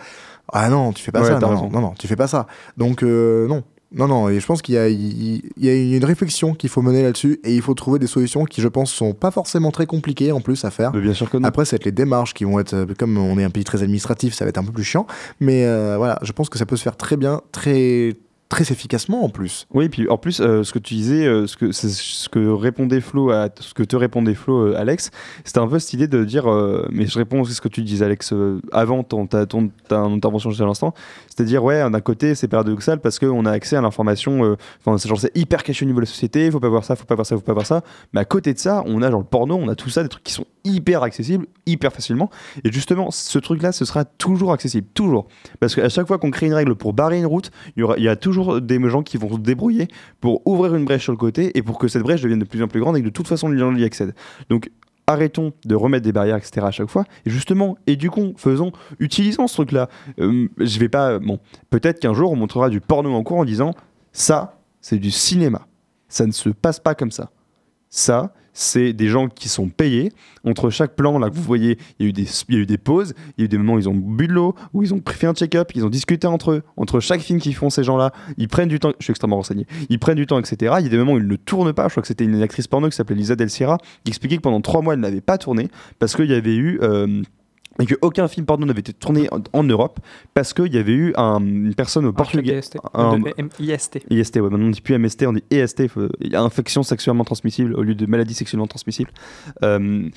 Ah 0.54 0.70
non, 0.70 0.94
tu 0.94 1.04
fais 1.04 1.12
pas 1.12 1.22
Ouais, 1.22 1.28
ça, 1.28 1.40
non, 1.40 1.70
non, 1.70 1.82
non, 1.82 1.94
tu 1.98 2.08
fais 2.08 2.16
pas 2.16 2.28
ça. 2.28 2.48
Donc, 2.78 3.04
euh, 3.04 3.48
non. 3.48 3.64
Non, 3.96 4.08
non, 4.08 4.28
et 4.28 4.42
je 4.42 4.46
pense 4.46 4.62
qu'il 4.62 4.76
y 4.76 4.78
a, 4.78 4.90
y 4.90 5.96
une 5.96 6.04
réflexion 6.04 6.54
qu'il 6.54 6.70
faut 6.70 6.82
mener 6.82 7.02
là-dessus, 7.02 7.40
et 7.46 7.56
il 7.56 7.62
faut 7.62 7.74
trouver 7.74 7.98
des 7.98 8.08
solutions 8.08 8.44
qui, 8.44 8.62
je 8.62 8.68
pense, 8.68 8.92
sont 8.92 9.14
pas 9.14 9.32
forcément 9.32 9.72
très 9.72 9.86
compliquées 9.86 10.34
en 10.34 10.42
plus 10.42 10.66
à 10.66 10.70
faire. 10.72 10.92
Mais 10.94 11.02
bien 11.02 11.14
sûr 11.14 11.30
que 11.30 11.38
non 11.38 11.48
Après, 11.48 11.64
c'est 11.64 11.84
les 11.86 11.94
démarches 11.94 12.34
qui 12.34 12.44
vont 12.44 12.60
être, 12.60 12.74
euh, 12.74 12.86
comme 13.00 13.18
on 13.18 13.40
est 13.40 13.44
un 13.46 13.50
pays 13.50 13.64
très 13.64 13.84
administratif, 13.84 14.34
ça 14.34 14.44
va 14.44 14.50
être 14.50 14.58
un 14.58 14.66
peu 14.66 14.74
plus 14.74 14.84
chiant. 14.84 15.08
Mais 15.40 15.66
euh, 15.66 15.96
voilà, 15.98 16.20
je 16.24 16.32
pense 16.34 16.50
que 16.50 16.58
ça 16.58 16.66
peut 16.66 16.76
se 16.76 16.84
faire 16.84 16.98
très 16.98 17.16
bien, 17.16 17.42
très, 17.54 18.16
très 18.50 18.72
efficacement 18.72 19.24
en 19.24 19.30
plus. 19.30 19.68
Oui, 19.74 19.90
puis 19.90 20.08
en 20.10 20.18
plus, 20.18 20.40
euh, 20.40 20.64
ce 20.64 20.72
que 20.72 20.80
tu 20.80 20.94
disais, 20.94 21.26
euh, 21.26 21.48
ce, 21.48 21.58
que, 21.58 21.72
ce 21.72 22.30
que 22.30 22.52
répondait 22.52 23.02
Flo, 23.02 23.32
à, 23.32 23.50
ce 23.60 23.74
que 23.74 23.84
te 23.84 23.96
répondait 23.96 24.36
Flo, 24.36 24.68
euh, 24.68 24.78
Alex, 24.78 25.12
c'était 25.44 25.60
un 25.60 25.68
peu 25.68 25.80
cette 25.80 25.94
idée 25.94 26.08
de 26.08 26.24
dire, 26.24 26.46
mais 26.92 27.06
je 27.06 27.18
réponds 27.18 27.42
aussi 27.42 27.52
à 27.52 27.56
ce 27.56 27.62
que 27.62 27.68
tu 27.68 27.82
disais, 27.82 28.06
Alex, 28.06 28.34
avant 28.72 29.04
ton, 29.04 29.26
ta, 29.28 29.46
ton, 29.46 29.72
ta 29.88 30.00
intervention 30.00 30.52
juste 30.52 30.62
à 30.62 30.66
l'instant, 30.66 30.94
c'est-à-dire, 31.36 31.62
ouais, 31.66 31.90
d'un 31.90 32.00
côté, 32.00 32.34
c'est 32.34 32.48
paradoxal 32.48 33.02
parce 33.02 33.20
qu'on 33.20 33.46
a 33.46 33.52
accès 33.52 33.76
à 33.76 33.82
l'information, 33.82 34.46
euh, 34.46 34.56
enfin, 34.86 34.98
c'est 34.98 35.36
hyper 35.36 35.64
caché 35.64 35.84
au 35.84 35.88
niveau 35.88 36.00
de 36.00 36.06
la 36.06 36.10
société, 36.10 36.50
faut 36.50 36.62
pas 36.62 36.70
voir 36.70 36.86
ça, 36.86 36.96
faut 36.96 37.04
pas 37.04 37.16
voir 37.16 37.26
ça, 37.26 37.36
faut 37.36 37.42
pas 37.42 37.54
voir 37.54 37.66
ça, 37.66 37.84
mais 38.14 38.22
à 38.22 38.26
côté 38.26 38.54
de 38.54 38.60
ça, 38.60 38.84
on 38.86 39.02
a 39.02 39.12
genre 39.12 39.20
le 39.20 39.26
porno, 39.26 39.56
on 39.56 39.68
a 39.68 39.76
tout 39.76 39.90
ça, 39.90 40.02
des 40.02 40.08
trucs 40.08 40.24
qui 40.24 40.32
sont 40.32 40.46
hyper 40.64 41.04
accessibles, 41.04 41.46
hyper 41.66 41.92
facilement, 41.92 42.30
et 42.64 42.72
justement, 42.72 43.12
ce 43.12 43.38
truc-là, 43.38 43.74
ce 43.74 43.84
sera 43.84 44.06
toujours 44.06 44.54
accessible, 44.54 44.88
toujours. 44.94 45.28
Parce 45.60 45.76
qu'à 45.76 45.90
chaque 45.90 46.08
fois 46.08 46.20
qu'on 46.20 46.32
crée 46.32 46.46
une 46.46 46.54
règle 46.54 46.76
pour 46.76 46.94
barrer 46.94 47.20
une 47.20 47.26
route, 47.26 47.52
il 47.76 47.82
y, 47.82 47.84
aura, 47.84 48.00
y 48.00 48.08
a 48.08 48.16
toujours 48.16 48.62
des 48.62 48.80
gens 48.90 49.04
qui 49.04 49.18
vont 49.18 49.34
se 49.34 49.40
débrouiller 49.40 49.90
pour 50.22 50.42
ouvrir 50.48 50.74
une 50.76 50.86
brèche 50.86 51.04
sur 51.04 51.12
le 51.12 51.18
côté 51.18 51.58
et 51.58 51.62
pour 51.64 51.78
que 51.78 51.90
cette 51.90 52.04
brèche 52.04 52.22
devienne 52.22 52.40
de 52.40 52.46
plus 52.46 52.64
en 52.64 52.70
plus 52.70 52.80
grande 52.80 52.96
et 52.96 53.02
que 53.02 53.08
de 53.08 53.12
toute 53.12 53.28
façon 53.28 53.50
les 53.50 53.58
gens 53.58 53.76
y 53.76 53.84
accèdent. 53.84 54.16
Donc 54.50 54.70
arrêtons 55.08 55.54
de 55.66 55.76
remettre 55.76 56.04
des 56.04 56.12
barrières, 56.12 56.38
etc. 56.38 56.66
à 56.66 56.72
chaque 56.72 56.90
fois. 56.90 57.06
Et 57.26 57.30
justement, 57.30 57.78
éduquons, 57.88 58.34
faisons, 58.38 58.72
utilisons 59.00 59.48
ce 59.48 59.56
truc-là. 59.56 59.90
Euh, 60.20 60.48
je 60.58 60.80
vais 60.80 60.90
pas. 60.90 61.20
Bon, 61.20 61.40
peut-être 61.70 62.00
qu'un 62.00 62.14
jour 62.14 62.32
on 62.32 62.36
montrera 62.36 62.70
du 62.70 62.82
porno 62.82 63.14
en 63.14 63.24
cours 63.24 63.38
en 63.38 63.46
disant 63.46 63.74
ça, 64.12 64.60
c'est 64.82 65.00
du 65.00 65.12
cinéma. 65.12 65.68
Ça 66.08 66.26
ne 66.26 66.32
se 66.32 66.50
passe 66.50 66.80
pas 66.80 66.96
comme 66.96 67.12
ça. 67.12 67.32
Ça, 67.90 68.34
c'est 68.56 68.94
des 68.94 69.10
gens 69.10 69.28
qui 69.28 69.50
sont 69.50 69.68
payés. 69.68 70.12
Entre 70.46 70.70
chaque 70.70 70.96
plan, 70.96 71.20
là, 71.20 71.30
que 71.30 71.36
vous 71.36 71.44
voyez, 71.44 71.78
il 72.00 72.06
y, 72.06 72.08
a 72.08 72.10
eu 72.10 72.14
des, 72.14 72.26
il 72.50 72.56
y 72.56 72.58
a 72.58 72.62
eu 72.62 72.66
des 72.66 72.78
pauses, 72.78 73.14
il 73.38 73.42
y 73.42 73.44
a 73.44 73.46
eu 73.46 73.48
des 73.50 73.58
moments 73.58 73.74
où 73.74 73.80
ils 73.80 73.90
ont 73.90 73.94
bu 73.94 74.28
de 74.28 74.34
l'eau, 74.34 74.56
où 74.74 74.82
ils 74.82 74.94
ont 74.94 75.02
fait 75.08 75.28
un 75.28 75.34
check-up, 75.34 75.72
ils 75.76 75.86
ont 75.86 75.90
discuté 75.90 76.26
entre 76.26 76.52
eux. 76.52 76.64
Entre 76.78 77.00
chaque 77.02 77.22
film 77.22 77.40
qu'ils 77.40 77.54
font, 77.54 77.70
ces 77.70 77.84
gens-là, 77.84 78.14
ils 78.38 78.48
prennent 78.48 78.70
du 78.70 78.80
temps. 78.80 78.94
Je 79.00 79.04
suis 79.04 79.12
extrêmement 79.12 79.36
renseigné. 79.36 79.68
Ils 79.90 80.00
prennent 80.00 80.16
du 80.16 80.26
temps, 80.26 80.40
etc. 80.40 80.76
Il 80.80 80.84
y 80.84 80.88
a 80.88 80.90
des 80.90 80.98
moments 80.98 81.14
où 81.14 81.18
ils 81.18 81.28
ne 81.28 81.36
tournent 81.36 81.74
pas. 81.74 81.88
Je 81.88 81.94
crois 81.94 82.02
que 82.02 82.08
c'était 82.08 82.24
une 82.24 82.42
actrice 82.42 82.68
porno 82.68 82.90
qui 82.90 82.96
s'appelait 82.96 83.16
Lisa 83.16 83.36
Del 83.36 83.50
Sierra 83.50 83.78
qui 84.04 84.10
expliquait 84.10 84.38
que 84.38 84.42
pendant 84.42 84.62
trois 84.62 84.82
mois, 84.82 84.94
elle 84.94 85.02
n'avait 85.02 85.22
pas 85.22 85.38
tourné 85.38 85.68
parce 86.00 86.16
qu'il 86.16 86.30
y 86.30 86.34
avait 86.34 86.56
eu. 86.56 86.80
euh, 86.82 87.22
et 87.80 87.86
qu'aucun 87.86 88.28
film 88.28 88.46
porno 88.46 88.66
n'avait 88.66 88.80
été 88.80 88.94
tourné 88.94 89.28
en, 89.32 89.42
en 89.52 89.64
Europe 89.64 90.00
parce 90.34 90.54
qu'il 90.54 90.74
y 90.74 90.78
avait 90.78 90.94
eu 90.94 91.14
un- 91.18 91.40
une 91.42 91.74
personne 91.76 92.06
au 92.06 92.14
Portugal. 92.14 92.58
IST. 92.60 92.78
un- 92.94 93.10
IST. 93.60 94.00
IST, 94.10 94.36
ouais, 94.38 94.42
maintenant 94.50 94.66
on 94.66 94.70
ne 94.70 94.74
dit 94.74 94.82
plus 94.82 94.96
MST, 94.98 95.28
on 95.28 95.34
dit 95.34 95.44
EST, 95.52 95.88
faut- 95.90 96.08
infection 96.34 96.84
sexuellement 96.84 97.24
transmissible 97.26 97.74
au 97.76 97.82
lieu 97.84 97.96
de 97.96 98.06
maladie 98.06 98.34
sexuellement 98.34 98.68
transmissible. 98.68 99.12
Euh, 99.64 100.08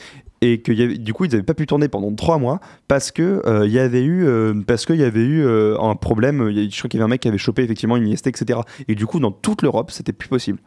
et 0.41 0.61
que 0.61 0.71
y 0.71 0.83
avait- 0.83 0.99
du 0.99 1.13
coup 1.13 1.25
ils 1.25 1.33
n'avaient 1.33 1.43
pas 1.43 1.55
pu 1.55 1.67
tourner 1.67 1.89
pendant 1.89 2.15
trois 2.15 2.39
mois 2.39 2.61
parce 2.87 3.11
que 3.11 3.43
euh, 3.47 3.67
y 3.67 3.79
avait 3.81 4.05
eu 4.05 4.25
euh, 4.25 4.55
parce 4.67 4.87
qu'il 4.87 4.97
y 4.97 5.03
avait 5.05 5.25
eu 5.25 5.45
euh, 5.45 5.77
un 5.81 5.97
problème. 5.97 6.49
Je 6.51 6.79
crois 6.79 6.89
qu'il 6.89 6.99
y 6.99 7.03
avait 7.03 7.07
un 7.07 7.11
mec 7.11 7.23
qui 7.23 7.29
avait 7.29 7.39
chopé 7.39 7.63
effectivement 7.65 7.97
une 7.97 8.07
IST, 8.07 8.29
etc. 8.29 8.61
Et 8.87 8.95
du 8.95 9.07
coup 9.07 9.19
dans 9.19 9.33
toute 9.33 9.63
l'Europe 9.63 9.91
c'était 9.91 10.13
plus 10.13 10.29
possible. 10.29 10.59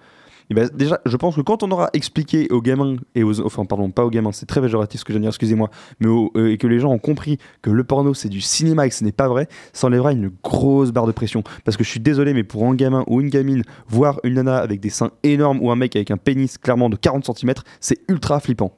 Et 0.50 0.54
ben, 0.54 0.70
déjà, 0.74 1.00
je 1.06 1.18
pense 1.18 1.36
que 1.36 1.42
quand 1.42 1.64
on 1.64 1.72
aura 1.72 1.90
expliqué 1.94 2.48
aux 2.52 2.62
gamins 2.62 2.96
et 3.16 3.24
aux 3.24 3.46
enfin 3.46 3.66
pardon 3.66 3.90
pas 3.92 4.06
aux 4.06 4.10
gamins, 4.10 4.32
c'est 4.32 4.46
très 4.46 4.62
péjoratif 4.62 5.00
ce 5.00 5.06
que 5.06 5.14
je 5.14 5.18
viens 5.18 5.22
de 5.22 5.26
dire, 5.26 5.30
excusez-moi, 5.30 5.70
mais 6.00 6.08
euh, 6.08 6.52
et 6.52 6.58
que 6.58 6.68
les 6.68 6.80
gens 6.80 6.92
ont 6.92 7.00
compris 7.00 7.38
que 7.62 7.70
le 7.70 7.84
porno 7.84 8.14
c'est 8.14 8.30
du 8.30 8.42
cinéma 8.42 8.86
et 8.86 8.90
que 8.90 8.96
ce 8.96 9.04
n'est 9.04 9.12
pas 9.12 9.28
vrai, 9.28 9.48
ça 9.74 9.88
enlèvera 9.88 10.12
une 10.12 10.32
grosse 10.44 10.92
barre 10.92 11.08
de 11.08 11.12
pression. 11.12 11.44
Parce 11.64 11.78
que 11.78 11.84
je 11.84 11.90
suis 11.90 12.00
désolé, 12.00 12.34
mais 12.34 12.44
pour 12.44 12.66
un 12.66 12.76
gamin 12.76 13.04
ou 13.08 13.22
une 13.22 13.30
gamine, 13.30 13.64
voir 13.88 14.20
une 14.24 14.36
nana 14.36 14.58
avec 14.58 14.80
des 14.80 14.90
seins 14.90 15.12
énormes 15.24 15.62
ou 15.62 15.72
un 15.72 15.76
mec 15.76 15.96
avec 15.96 16.12
un 16.12 16.18
pénis 16.18 16.58
clairement 16.58 16.90
de 16.90 16.96
40 16.96 17.26
cm, 17.26 17.54
c'est 17.80 18.00
ultra 18.10 18.40
flippant. 18.40 18.74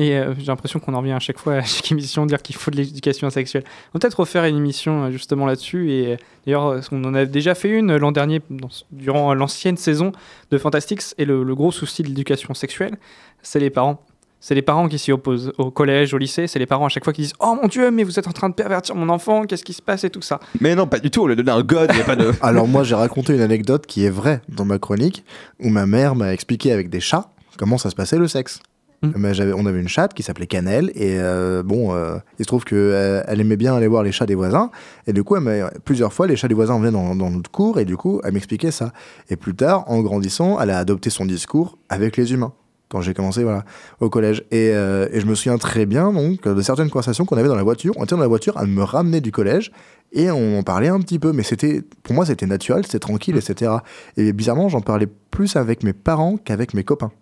Et 0.00 0.16
euh, 0.16 0.32
j'ai 0.38 0.46
l'impression 0.46 0.78
qu'on 0.78 0.94
en 0.94 1.00
revient 1.00 1.12
à 1.12 1.18
chaque 1.18 1.38
fois, 1.38 1.56
à 1.56 1.62
chaque 1.62 1.92
émission, 1.92 2.24
dire 2.24 2.40
qu'il 2.40 2.56
faut 2.56 2.70
de 2.70 2.76
l'éducation 2.76 3.28
sexuelle. 3.28 3.64
On 3.66 3.98
va 3.98 4.00
peut-être 4.00 4.20
refaire 4.20 4.44
une 4.46 4.56
émission 4.56 5.04
euh, 5.04 5.10
justement 5.10 5.44
là-dessus. 5.44 5.90
Et 5.92 6.12
euh, 6.12 6.16
d'ailleurs, 6.46 6.80
on 6.90 7.04
en 7.04 7.12
a 7.14 7.26
déjà 7.26 7.54
fait 7.54 7.68
une 7.68 7.94
l'an 7.96 8.10
dernier, 8.10 8.40
dans- 8.48 8.68
durant 8.92 9.34
l'ancienne 9.34 9.76
saison 9.76 10.12
de 10.50 10.56
Fantastics. 10.56 11.02
Et 11.18 11.26
le, 11.26 11.42
le 11.42 11.54
gros 11.54 11.70
souci 11.70 12.02
de 12.02 12.08
l'éducation 12.08 12.54
sexuelle, 12.54 12.96
c'est 13.42 13.60
les 13.60 13.68
parents. 13.68 14.02
C'est 14.42 14.54
les 14.54 14.62
parents 14.62 14.88
qui 14.88 14.98
s'y 14.98 15.12
opposent. 15.12 15.52
Au 15.58 15.70
collège, 15.70 16.14
au 16.14 16.18
lycée, 16.18 16.46
c'est 16.46 16.58
les 16.58 16.64
parents 16.64 16.86
à 16.86 16.88
chaque 16.88 17.04
fois 17.04 17.12
qui 17.12 17.20
disent 17.20 17.34
Oh 17.40 17.58
mon 17.60 17.68
Dieu, 17.68 17.90
mais 17.90 18.02
vous 18.04 18.18
êtes 18.18 18.26
en 18.26 18.32
train 18.32 18.48
de 18.48 18.54
pervertir 18.54 18.94
mon 18.94 19.10
enfant, 19.10 19.44
qu'est-ce 19.44 19.64
qui 19.64 19.74
se 19.74 19.82
passe? 19.82 20.04
et 20.04 20.08
tout 20.08 20.22
ça. 20.22 20.40
Mais 20.62 20.74
non, 20.74 20.86
pas 20.86 20.98
du 20.98 21.10
tout, 21.10 21.24
on 21.24 21.26
lui 21.26 21.34
a 21.34 21.36
donné 21.36 21.50
un 21.52 21.60
god, 21.62 21.90
il 21.92 21.96
n'y 21.96 22.00
a 22.00 22.04
pas 22.06 22.16
de. 22.16 22.32
Alors 22.40 22.66
moi, 22.66 22.82
j'ai 22.84 22.94
raconté 22.94 23.34
une 23.34 23.42
anecdote 23.42 23.84
qui 23.86 24.06
est 24.06 24.10
vraie 24.10 24.40
dans 24.48 24.64
ma 24.64 24.78
chronique, 24.78 25.24
où 25.62 25.68
ma 25.68 25.84
mère 25.84 26.14
m'a 26.14 26.32
expliqué 26.32 26.72
avec 26.72 26.88
des 26.88 27.00
chats 27.00 27.28
comment 27.58 27.76
ça 27.76 27.90
se 27.90 27.94
passait 27.94 28.16
le 28.16 28.28
sexe. 28.28 28.60
Mm. 29.02 29.08
Mais 29.16 29.52
on 29.54 29.66
avait 29.66 29.80
une 29.80 29.88
chatte 29.88 30.14
qui 30.14 30.22
s'appelait 30.22 30.46
Cannelle, 30.46 30.90
et 30.94 31.18
euh, 31.18 31.62
bon, 31.62 31.94
euh, 31.94 32.16
il 32.38 32.44
se 32.44 32.46
trouve 32.46 32.64
qu'elle 32.64 33.24
elle 33.26 33.40
aimait 33.40 33.56
bien 33.56 33.74
aller 33.74 33.86
voir 33.86 34.02
les 34.02 34.12
chats 34.12 34.26
des 34.26 34.34
voisins, 34.34 34.70
et 35.06 35.12
du 35.12 35.24
coup, 35.24 35.36
elle 35.36 35.70
plusieurs 35.84 36.12
fois, 36.12 36.26
les 36.26 36.36
chats 36.36 36.48
des 36.48 36.54
voisins 36.54 36.78
venaient 36.78 36.92
dans, 36.92 37.14
dans 37.14 37.30
notre 37.30 37.50
cour, 37.50 37.78
et 37.78 37.84
du 37.84 37.96
coup, 37.96 38.20
elle 38.24 38.34
m'expliquait 38.34 38.70
ça. 38.70 38.92
Et 39.30 39.36
plus 39.36 39.54
tard, 39.54 39.84
en 39.90 40.00
grandissant, 40.00 40.60
elle 40.60 40.70
a 40.70 40.78
adopté 40.78 41.10
son 41.10 41.24
discours 41.24 41.78
avec 41.88 42.16
les 42.16 42.32
humains. 42.32 42.52
Quand 42.90 43.00
j'ai 43.02 43.14
commencé 43.14 43.44
voilà, 43.44 43.64
au 44.00 44.10
collège. 44.10 44.44
Et, 44.50 44.72
euh, 44.74 45.06
et 45.12 45.20
je 45.20 45.26
me 45.26 45.36
souviens 45.36 45.58
très 45.58 45.86
bien 45.86 46.12
donc, 46.12 46.42
de 46.42 46.60
certaines 46.60 46.90
conversations 46.90 47.24
qu'on 47.24 47.36
avait 47.36 47.46
dans 47.46 47.54
la 47.54 47.62
voiture. 47.62 47.94
On 47.96 48.02
était 48.02 48.16
dans 48.16 48.20
la 48.20 48.26
voiture, 48.26 48.58
elle 48.60 48.66
me 48.66 48.82
ramenait 48.82 49.20
du 49.20 49.30
collège 49.30 49.70
et 50.12 50.28
on 50.32 50.58
en 50.58 50.64
parlait 50.64 50.88
un 50.88 50.98
petit 50.98 51.20
peu. 51.20 51.32
Mais 51.32 51.44
c'était, 51.44 51.84
pour 52.02 52.16
moi, 52.16 52.26
c'était 52.26 52.46
naturel, 52.46 52.84
c'était 52.84 52.98
tranquille, 52.98 53.36
etc. 53.36 53.74
Et 54.16 54.32
bizarrement, 54.32 54.68
j'en 54.68 54.80
parlais 54.80 55.06
plus 55.30 55.54
avec 55.54 55.84
mes 55.84 55.92
parents 55.92 56.36
qu'avec 56.36 56.74
mes 56.74 56.82
copains. 56.82 57.12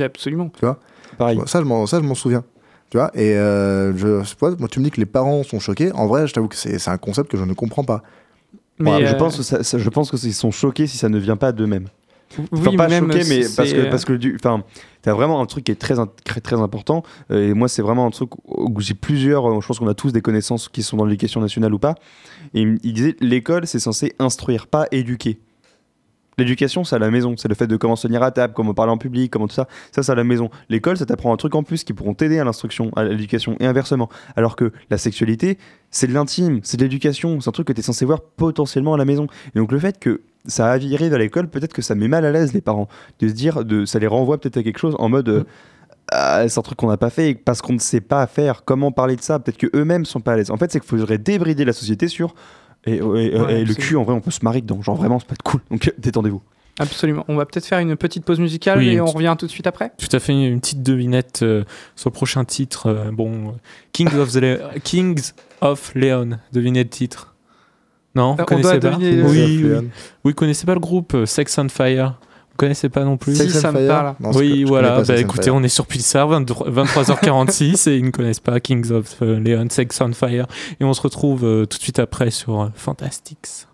Absolument. 0.00 0.50
Pareil. 1.20 1.38
Ça, 1.46 1.60
je 1.60 1.64
m'en, 1.64 1.86
ça, 1.86 1.98
je 2.00 2.04
m'en 2.04 2.14
souviens. 2.14 2.44
Tu 2.90 2.96
vois, 2.96 3.10
et 3.14 3.34
euh, 3.36 3.96
je, 3.96 4.20
je 4.24 4.28
sais 4.28 4.34
pas, 4.34 4.50
moi, 4.58 4.66
tu 4.68 4.80
me 4.80 4.84
dis 4.84 4.90
que 4.90 4.98
les 4.98 5.06
parents 5.06 5.44
sont 5.44 5.60
choqués. 5.60 5.92
En 5.92 6.06
vrai, 6.08 6.26
je 6.26 6.32
t'avoue 6.34 6.48
que 6.48 6.56
c'est, 6.56 6.78
c'est 6.80 6.90
un 6.90 6.98
concept 6.98 7.30
que 7.30 7.36
je 7.36 7.44
ne 7.44 7.52
comprends 7.52 7.84
pas. 7.84 8.02
Mais 8.80 8.90
Ouais, 8.90 9.06
je, 9.06 9.14
euh, 9.14 9.18
pense 9.18 9.36
que 9.36 9.42
ça- 9.44 9.62
ça- 9.62 9.78
je 9.78 9.88
pense 9.90 10.10
qu'ils 10.10 10.34
sont 10.34 10.50
choqués 10.50 10.86
si 10.88 10.96
ça 10.98 11.08
ne 11.08 11.18
vient 11.18 11.36
pas 11.36 11.52
d'eux-mêmes. 11.52 11.86
oui, 12.38 12.44
Enfin, 12.52 12.72
pas 12.76 12.88
même 12.88 13.04
choqué, 13.12 13.18
mais 13.28 13.42
c'est- 13.42 13.54
parce 13.56 13.72
que, 13.72 13.78
euh, 13.78 13.90
parce 13.90 14.04
que 14.04 14.12
du, 14.14 14.34
enfin, 14.42 14.64
t'as 15.02 15.12
vraiment 15.12 15.40
un 15.40 15.46
truc 15.46 15.64
qui 15.64 15.72
est 15.72 15.76
très, 15.80 15.98
in- 16.00 16.08
très, 16.24 16.40
très 16.40 16.56
important. 16.60 17.02
euh, 17.30 17.50
et 17.50 17.54
moi, 17.54 17.68
c'est 17.68 17.82
vraiment 17.82 18.06
un 18.06 18.10
truc 18.10 18.30
où 18.48 18.80
j'ai 18.80 18.94
plusieurs. 18.94 19.46
euh, 19.48 19.60
Je 19.60 19.66
pense 19.66 19.78
qu'on 19.78 19.86
a 19.88 19.94
tous 19.94 20.12
des 20.12 20.22
connaissances 20.22 20.68
qui 20.68 20.82
sont 20.82 20.96
dans 20.96 21.04
l'éducation 21.04 21.40
nationale 21.40 21.72
ou 21.74 21.78
pas. 21.78 21.94
Et 22.54 22.62
il 22.62 22.92
disait 22.92 23.14
l'école, 23.20 23.66
c'est 23.66 23.78
censé 23.78 24.14
instruire, 24.18 24.66
pas 24.66 24.86
éduquer. 24.90 25.38
L'éducation, 26.40 26.84
c'est 26.84 26.96
à 26.96 26.98
la 26.98 27.10
maison. 27.10 27.34
C'est 27.36 27.48
le 27.48 27.54
fait 27.54 27.66
de 27.66 27.76
comment 27.76 27.96
se 27.96 28.06
tenir 28.06 28.22
à 28.22 28.30
table, 28.30 28.54
comment 28.54 28.72
parler 28.72 28.92
en 28.92 28.96
public, 28.96 29.30
comment 29.30 29.46
tout 29.46 29.54
ça. 29.54 29.68
Ça, 29.92 30.02
c'est 30.02 30.10
à 30.10 30.14
la 30.14 30.24
maison. 30.24 30.48
L'école, 30.70 30.96
ça 30.96 31.04
t'apprend 31.04 31.34
un 31.34 31.36
truc 31.36 31.54
en 31.54 31.62
plus 31.62 31.84
qui 31.84 31.92
pourront 31.92 32.14
t'aider 32.14 32.38
à 32.38 32.44
l'instruction, 32.44 32.90
à 32.96 33.04
l'éducation 33.04 33.56
et 33.60 33.66
inversement. 33.66 34.08
Alors 34.36 34.56
que 34.56 34.72
la 34.88 34.96
sexualité, 34.96 35.58
c'est 35.90 36.06
de 36.06 36.14
l'intime, 36.14 36.60
c'est 36.62 36.78
de 36.78 36.82
l'éducation. 36.82 37.40
C'est 37.40 37.48
un 37.50 37.52
truc 37.52 37.66
que 37.66 37.74
t'es 37.74 37.82
censé 37.82 38.06
voir 38.06 38.22
potentiellement 38.22 38.94
à 38.94 38.96
la 38.96 39.04
maison. 39.04 39.26
Et 39.54 39.58
donc, 39.58 39.70
le 39.70 39.78
fait 39.78 39.98
que 39.98 40.22
ça 40.46 40.72
a 40.72 40.78
viré 40.78 41.10
vers 41.10 41.18
l'école, 41.18 41.48
peut-être 41.48 41.74
que 41.74 41.82
ça 41.82 41.94
met 41.94 42.08
mal 42.08 42.24
à 42.24 42.32
l'aise 42.32 42.54
les 42.54 42.62
parents. 42.62 42.88
De 43.18 43.28
se 43.28 43.34
dire, 43.34 43.64
de, 43.64 43.84
ça 43.84 43.98
les 43.98 44.06
renvoie 44.06 44.40
peut-être 44.40 44.56
à 44.56 44.62
quelque 44.62 44.78
chose 44.78 44.96
en 44.98 45.10
mode. 45.10 45.28
euh, 45.28 45.44
ah, 46.12 46.48
c'est 46.48 46.58
un 46.58 46.62
truc 46.62 46.78
qu'on 46.78 46.88
n'a 46.88 46.96
pas 46.96 47.10
fait 47.10 47.34
parce 47.34 47.60
qu'on 47.62 47.74
ne 47.74 47.78
sait 47.78 48.00
pas 48.00 48.26
faire. 48.26 48.64
Comment 48.64 48.92
parler 48.92 49.16
de 49.16 49.20
ça? 49.20 49.38
Peut-être 49.38 49.58
que 49.58 49.68
eux-mêmes 49.76 50.06
sont 50.06 50.20
pas 50.20 50.32
à 50.32 50.36
l'aise. 50.36 50.50
En 50.50 50.56
fait, 50.56 50.72
c'est 50.72 50.80
qu'il 50.80 50.88
faudrait 50.88 51.18
débrider 51.18 51.64
la 51.64 51.72
société 51.72 52.08
sur. 52.08 52.34
Et, 52.86 52.92
et- 52.94 52.96
et- 52.96 53.00
Ouais, 53.00 53.60
et 53.60 53.64
le 53.64 53.74
cul, 53.74 53.96
en 53.96 54.04
vrai, 54.04 54.14
on 54.14 54.20
peut 54.20 54.30
se 54.30 54.44
marier 54.44 54.60
dedans. 54.62 54.80
Genre 54.82 54.96
vraiment, 54.96 55.18
c'est 55.18 55.28
pas 55.28 55.34
de 55.34 55.42
cool. 55.42 55.60
Donc 55.70 55.92
détendez-vous. 55.98 56.40
Absolument. 56.78 57.24
On 57.28 57.36
va 57.36 57.44
peut-être 57.44 57.66
faire 57.66 57.78
une 57.80 57.94
petite 57.96 58.24
pause 58.24 58.40
musicale 58.40 58.78
Oui, 58.78 58.88
et 58.90 59.00
on 59.02 59.06
revient 59.06 59.34
tout 59.38 59.44
de 59.46 59.50
suite 59.50 59.66
après. 59.66 59.92
Tout 59.98 60.08
à 60.16 60.18
fait, 60.18 60.32
une 60.32 60.60
petite 60.60 60.82
devinette 60.82 61.40
euh, 61.42 61.64
sur 61.94 62.08
le 62.08 62.14
prochain 62.14 62.44
titre. 62.46 62.86
euh, 62.86 63.10
bon, 63.12 63.48
euh, 63.48 63.52
Kings 63.92 64.14
of, 64.16 64.32
the 64.32 64.36
Le- 64.36 64.60
Kings 64.82 65.32
of 65.60 65.92
Leon, 65.94 66.38
devinez 66.52 66.82
le 66.84 66.88
titre. 66.88 67.34
Non, 68.14 68.34
vous 68.34 68.40
Euh, 68.40 68.44
connaissez 68.44 68.80
pas 68.80 68.90
deviner- 68.96 69.22
Oui, 69.22 69.60
oui. 69.62 69.72
Oui, 69.74 69.88
vous 70.24 70.32
connaissez 70.32 70.64
pas 70.64 70.74
le 70.74 70.80
groupe 70.80 71.14
Sex 71.26 71.58
on 71.58 71.68
Fire? 71.68 72.18
Connaissez 72.60 72.90
pas 72.90 73.04
non 73.04 73.16
plus 73.16 73.34
Si, 73.36 73.50
ça 73.50 73.72
me 73.72 73.86
Fire 73.86 73.88
parle. 73.88 74.14
Non, 74.20 74.32
Oui, 74.32 74.64
voilà. 74.64 75.00
Bah, 75.00 75.16
écoutez, 75.16 75.50
on 75.50 75.62
est 75.62 75.68
sur 75.68 75.86
Pulsar, 75.86 76.28
23 76.28 76.70
23h46 76.70 77.88
et 77.88 77.96
ils 77.96 78.04
ne 78.04 78.10
connaissent 78.10 78.40
pas 78.40 78.60
Kings 78.60 78.90
of 78.90 79.16
euh, 79.22 79.40
Leon, 79.40 79.68
Sex 79.70 79.98
on 80.02 80.12
Fire. 80.12 80.46
Et 80.78 80.84
on 80.84 80.92
se 80.92 81.00
retrouve 81.00 81.44
euh, 81.44 81.64
tout 81.64 81.78
de 81.78 81.82
suite 81.82 81.98
après 81.98 82.30
sur 82.30 82.60
euh, 82.60 82.68
Fantastics. 82.74 83.66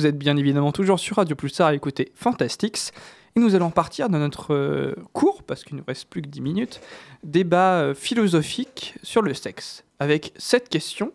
Vous 0.00 0.06
êtes 0.06 0.16
bien 0.16 0.38
évidemment 0.38 0.72
toujours 0.72 0.98
sur 0.98 1.16
Radio 1.16 1.36
Pulsar 1.36 1.66
à 1.66 1.74
écouter 1.74 2.10
Fantastics. 2.14 2.90
Et 3.36 3.40
nous 3.40 3.54
allons 3.54 3.68
partir 3.68 4.08
dans 4.08 4.18
notre 4.18 4.54
euh, 4.54 4.94
cours, 5.12 5.42
parce 5.42 5.62
qu'il 5.62 5.74
ne 5.76 5.80
nous 5.80 5.84
reste 5.86 6.08
plus 6.08 6.22
que 6.22 6.26
10 6.26 6.40
minutes, 6.40 6.80
débat 7.22 7.80
euh, 7.80 7.94
philosophique 7.94 8.94
sur 9.02 9.20
le 9.20 9.34
sexe. 9.34 9.84
Avec 9.98 10.32
cette 10.38 10.70
question, 10.70 11.12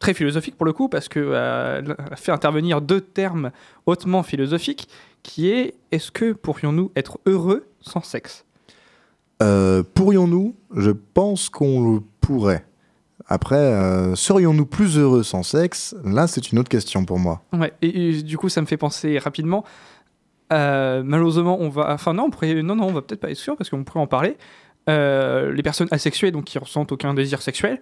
très 0.00 0.12
philosophique 0.12 0.56
pour 0.56 0.66
le 0.66 0.72
coup, 0.72 0.88
parce 0.88 1.08
qu'elle 1.08 1.36
a 1.36 2.16
fait 2.16 2.32
intervenir 2.32 2.80
deux 2.80 3.00
termes 3.00 3.52
hautement 3.86 4.24
philosophiques, 4.24 4.88
qui 5.22 5.48
est 5.50 5.74
est-ce 5.92 6.10
que 6.10 6.32
pourrions-nous 6.32 6.90
être 6.96 7.20
heureux 7.26 7.68
sans 7.80 8.02
sexe? 8.02 8.44
Euh, 9.40 9.84
Pourrions-nous? 9.94 10.56
Je 10.74 10.90
pense 10.90 11.48
qu'on 11.48 11.94
le 11.94 12.00
pourrait. 12.20 12.64
Après, 13.32 13.56
euh, 13.56 14.14
serions-nous 14.16 14.66
plus 14.66 14.98
heureux 14.98 15.22
sans 15.22 15.42
sexe? 15.44 15.94
Là, 16.04 16.26
c'est 16.26 16.50
une 16.50 16.58
autre 16.58 16.68
question 16.68 17.04
pour 17.04 17.18
moi. 17.18 17.42
Ouais, 17.52 17.72
et, 17.80 18.08
et 18.10 18.22
du 18.22 18.36
coup, 18.36 18.48
ça 18.48 18.60
me 18.60 18.66
fait 18.66 18.76
penser 18.76 19.18
rapidement. 19.18 19.64
euh, 20.52 21.02
malheureusement, 21.04 21.56
on 21.60 21.68
va. 21.68 21.92
Enfin, 21.94 22.12
non, 22.12 22.24
on 22.24 22.30
pourrait, 22.30 22.62
non, 22.62 22.74
non, 22.74 22.86
on 22.88 22.92
va 22.92 23.02
peut-être 23.02 23.20
pas 23.20 23.30
être 23.30 23.36
sûr 23.36 23.56
parce 23.56 23.70
qu'on 23.70 23.84
pourrait 23.84 24.00
en 24.00 24.06
parler. 24.08 24.36
Euh, 24.88 25.52
les 25.52 25.62
personnes 25.62 25.88
asexuées, 25.92 26.32
donc 26.32 26.44
qui 26.44 26.58
ressentent 26.58 26.90
aucun 26.92 27.14
désir 27.14 27.40
sexuel, 27.40 27.80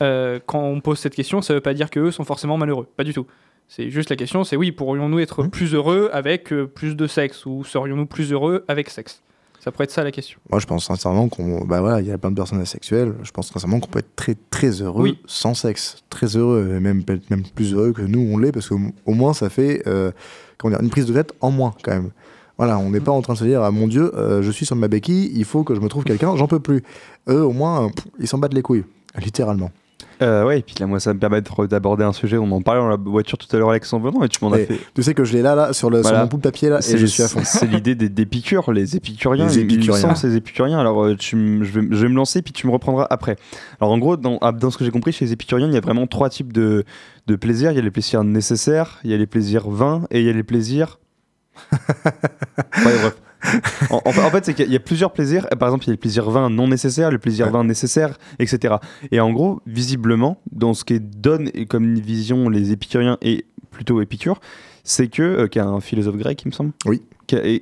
quand 0.00 0.60
on 0.60 0.80
pose 0.80 0.98
cette 0.98 1.14
question, 1.14 1.40
ça 1.42 1.54
veut 1.54 1.60
pas 1.60 1.74
dire 1.74 1.88
qu'eux 1.88 2.10
sont 2.10 2.24
forcément 2.24 2.58
malheureux. 2.58 2.88
Pas 2.96 3.04
du 3.04 3.14
tout. 3.14 3.26
C'est 3.68 3.88
juste 3.88 4.10
la 4.10 4.16
question, 4.16 4.42
c'est 4.44 4.56
oui, 4.56 4.72
pourrions-nous 4.72 5.20
être 5.20 5.44
Mhm. 5.44 5.50
plus 5.50 5.74
heureux 5.74 6.10
avec 6.12 6.52
plus 6.74 6.96
de 6.96 7.06
sexe 7.06 7.46
ou 7.46 7.62
serions-nous 7.64 8.06
plus 8.06 8.32
heureux 8.32 8.64
avec 8.68 8.90
sexe? 8.90 9.22
Ça 9.62 9.70
pourrait 9.70 9.84
être 9.84 9.92
ça 9.92 10.02
la 10.02 10.10
question. 10.10 10.40
Moi, 10.50 10.58
je 10.58 10.66
pense 10.66 10.86
sincèrement 10.86 11.28
qu'on. 11.28 11.64
Bah 11.64 11.80
voilà, 11.80 12.00
il 12.00 12.06
y 12.08 12.10
a 12.10 12.18
plein 12.18 12.30
de 12.32 12.36
personnes 12.36 12.60
asexuelles. 12.60 13.14
Je 13.22 13.30
pense 13.30 13.52
sincèrement 13.52 13.78
qu'on 13.78 13.88
peut 13.88 14.00
être 14.00 14.16
très, 14.16 14.34
très 14.50 14.82
heureux 14.82 15.02
Oui. 15.04 15.18
sans 15.26 15.54
sexe. 15.54 15.98
Très 16.10 16.36
heureux, 16.36 16.74
et 16.76 16.80
même, 16.80 17.04
même 17.30 17.44
plus 17.54 17.72
heureux 17.72 17.92
que 17.92 18.02
nous, 18.02 18.18
on 18.32 18.38
l'est, 18.38 18.50
parce 18.50 18.68
qu'au 18.68 18.80
au 19.06 19.14
moins, 19.14 19.34
ça 19.34 19.50
fait 19.50 19.82
euh, 19.86 20.10
comment 20.58 20.74
dire, 20.74 20.82
une 20.82 20.90
prise 20.90 21.06
de 21.06 21.12
tête 21.12 21.32
en 21.40 21.52
moins, 21.52 21.74
quand 21.84 21.92
même. 21.92 22.10
Voilà, 22.58 22.76
on 22.78 22.90
n'est 22.90 23.00
pas 23.00 23.12
en 23.12 23.22
train 23.22 23.34
de 23.34 23.38
se 23.38 23.44
dire, 23.44 23.62
ah 23.62 23.70
mon 23.70 23.86
Dieu, 23.86 24.12
euh, 24.16 24.42
je 24.42 24.50
suis 24.50 24.66
sur 24.66 24.74
ma 24.74 24.88
béquille, 24.88 25.30
il 25.34 25.44
faut 25.44 25.62
que 25.62 25.76
je 25.76 25.80
me 25.80 25.88
trouve 25.88 26.02
quelqu'un, 26.02 26.34
j'en 26.36 26.48
peux 26.48 26.60
plus. 26.60 26.82
Eux, 27.28 27.44
au 27.44 27.52
moins, 27.52 27.86
euh, 27.86 27.88
pff, 27.88 28.06
ils 28.18 28.26
s'en 28.28 28.38
battent 28.38 28.54
les 28.54 28.62
couilles, 28.62 28.84
littéralement. 29.18 29.70
Euh, 30.22 30.44
ouais, 30.46 30.60
et 30.60 30.62
puis 30.62 30.74
là, 30.78 30.86
moi, 30.86 31.00
ça 31.00 31.12
me 31.12 31.18
permet 31.18 31.42
de- 31.42 31.66
d'aborder 31.66 32.04
un 32.04 32.12
sujet. 32.12 32.38
On 32.38 32.50
en 32.52 32.62
parlait 32.62 32.80
dans 32.80 32.88
la 32.88 32.96
voiture 32.96 33.36
tout 33.36 33.48
à 33.54 33.58
l'heure, 33.58 33.70
Alex, 33.70 33.92
en 33.92 33.98
venant, 33.98 34.22
et 34.22 34.28
tu 34.28 34.38
m'en 34.44 34.52
as 34.52 34.58
fait. 34.58 34.78
Tu 34.94 35.02
sais 35.02 35.12
que 35.14 35.24
je 35.24 35.32
l'ai 35.32 35.42
là, 35.42 35.54
là, 35.54 35.72
sur, 35.72 35.90
le, 35.90 36.02
sur 36.02 36.12
mon 36.20 36.26
bout 36.26 36.36
de 36.38 36.42
papier, 36.42 36.68
là, 36.68 36.78
et 36.78 36.96
je 36.96 37.06
suis 37.06 37.22
à 37.22 37.28
fond. 37.28 37.40
C'est 37.44 37.66
l'idée 37.66 37.94
des, 37.94 38.08
des 38.08 38.24
piqûres, 38.26 38.70
les 38.72 38.96
épicuriens. 38.96 39.46
Les 39.48 39.54
il- 39.54 39.60
il 39.60 39.66
me 39.66 39.72
épicuriens. 39.74 40.00
semble, 40.00 40.16
ces 40.16 40.36
épicuriens. 40.36 40.78
Alors, 40.78 41.04
euh, 41.04 41.16
tu 41.16 41.64
je, 41.64 41.80
vais, 41.80 41.86
je 41.90 41.96
vais 42.02 42.08
me 42.08 42.14
lancer, 42.16 42.40
puis 42.42 42.52
tu 42.52 42.66
me 42.66 42.72
reprendras 42.72 43.06
après. 43.10 43.36
Alors, 43.80 43.92
en 43.92 43.98
gros, 43.98 44.16
dans, 44.16 44.38
ah, 44.40 44.52
dans 44.52 44.70
ce 44.70 44.78
que 44.78 44.84
j'ai 44.84 44.90
compris, 44.90 45.12
chez 45.12 45.24
les 45.24 45.32
épicuriens, 45.32 45.66
il 45.66 45.74
y 45.74 45.76
a 45.76 45.80
vraiment 45.80 46.06
trois 46.06 46.28
types 46.30 46.52
de, 46.52 46.84
de 47.26 47.36
plaisirs. 47.36 47.72
Il 47.72 47.76
y 47.76 47.78
a 47.78 47.82
les 47.82 47.90
plaisirs 47.90 48.22
nécessaires, 48.24 49.00
il 49.04 49.10
y 49.10 49.14
a 49.14 49.16
les 49.16 49.26
plaisirs 49.26 49.68
vains, 49.68 50.02
et 50.10 50.20
il 50.20 50.26
y 50.26 50.30
a 50.30 50.32
les 50.32 50.42
plaisirs. 50.44 50.98
Ouais, 52.84 52.92
bref. 53.00 53.16
En, 53.90 54.00
en 54.06 54.12
fait- 54.12 54.44
c'est 54.44 54.54
qu'il 54.54 54.70
y 54.72 54.76
a- 54.76 54.80
plusieurs 54.80 55.12
plaisirs. 55.12 55.48
Par 55.58 55.68
exemple, 55.68 55.84
il 55.84 55.88
y 55.88 55.90
a 55.90 55.94
les 55.94 55.98
plaisirs 55.98 56.30
vains 56.30 56.48
non 56.50 56.68
nécessaires, 56.68 57.10
les 57.10 57.18
plaisirs 57.18 57.46
Ouais. 57.46 57.52
vains 57.52 57.64
nécessaires, 57.64 58.18
etc. 58.38 58.74
Et 59.10 59.20
en 59.20 59.32
gros, 59.32 59.60
visiblement, 59.66 60.40
dans 60.50 60.74
ce 60.74 60.84
qui 60.84 61.00
donne 61.00 61.50
comme 61.68 61.84
une 61.84 62.00
vision 62.00 62.48
les 62.48 62.72
épicuriens 62.72 63.18
et 63.22 63.44
plutôt 63.70 64.00
Épicure, 64.02 64.40
c'est 64.84 65.08
que, 65.08 65.22
euh, 65.22 65.46
qui 65.48 65.58
est 65.58 65.62
un 65.62 65.80
philosophe 65.80 66.16
grec, 66.16 66.42
il 66.44 66.48
me 66.48 66.52
semble. 66.52 66.72
Oui. 66.86 67.02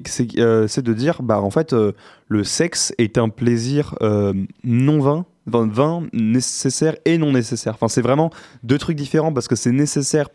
C'est 0.07 0.39
euh, 0.39 0.67
c'est 0.67 0.83
de 0.83 0.93
dire, 0.93 1.23
bah, 1.23 1.41
en 1.41 1.51
fait, 1.51 1.73
euh, 1.73 1.93
le 2.29 2.43
sexe 2.43 2.93
est 2.99 3.19
un 3.19 3.29
plaisir 3.29 3.95
euh, 4.03 4.33
non 4.65 4.99
vain, 5.01 5.27
vain, 5.47 5.69
vain, 5.69 6.03
nécessaire 6.13 6.97
et 7.05 7.19
non 7.19 7.33
nécessaire. 7.33 7.75
Enfin, 7.75 7.87
c'est 7.87 8.01
vraiment 8.03 8.31
deux 8.65 8.79
trucs 8.79 8.97
différents 8.97 9.33
parce 9.33 9.47
que 9.47 9.55
c'est 9.55 9.71
nécessaire 9.71 10.29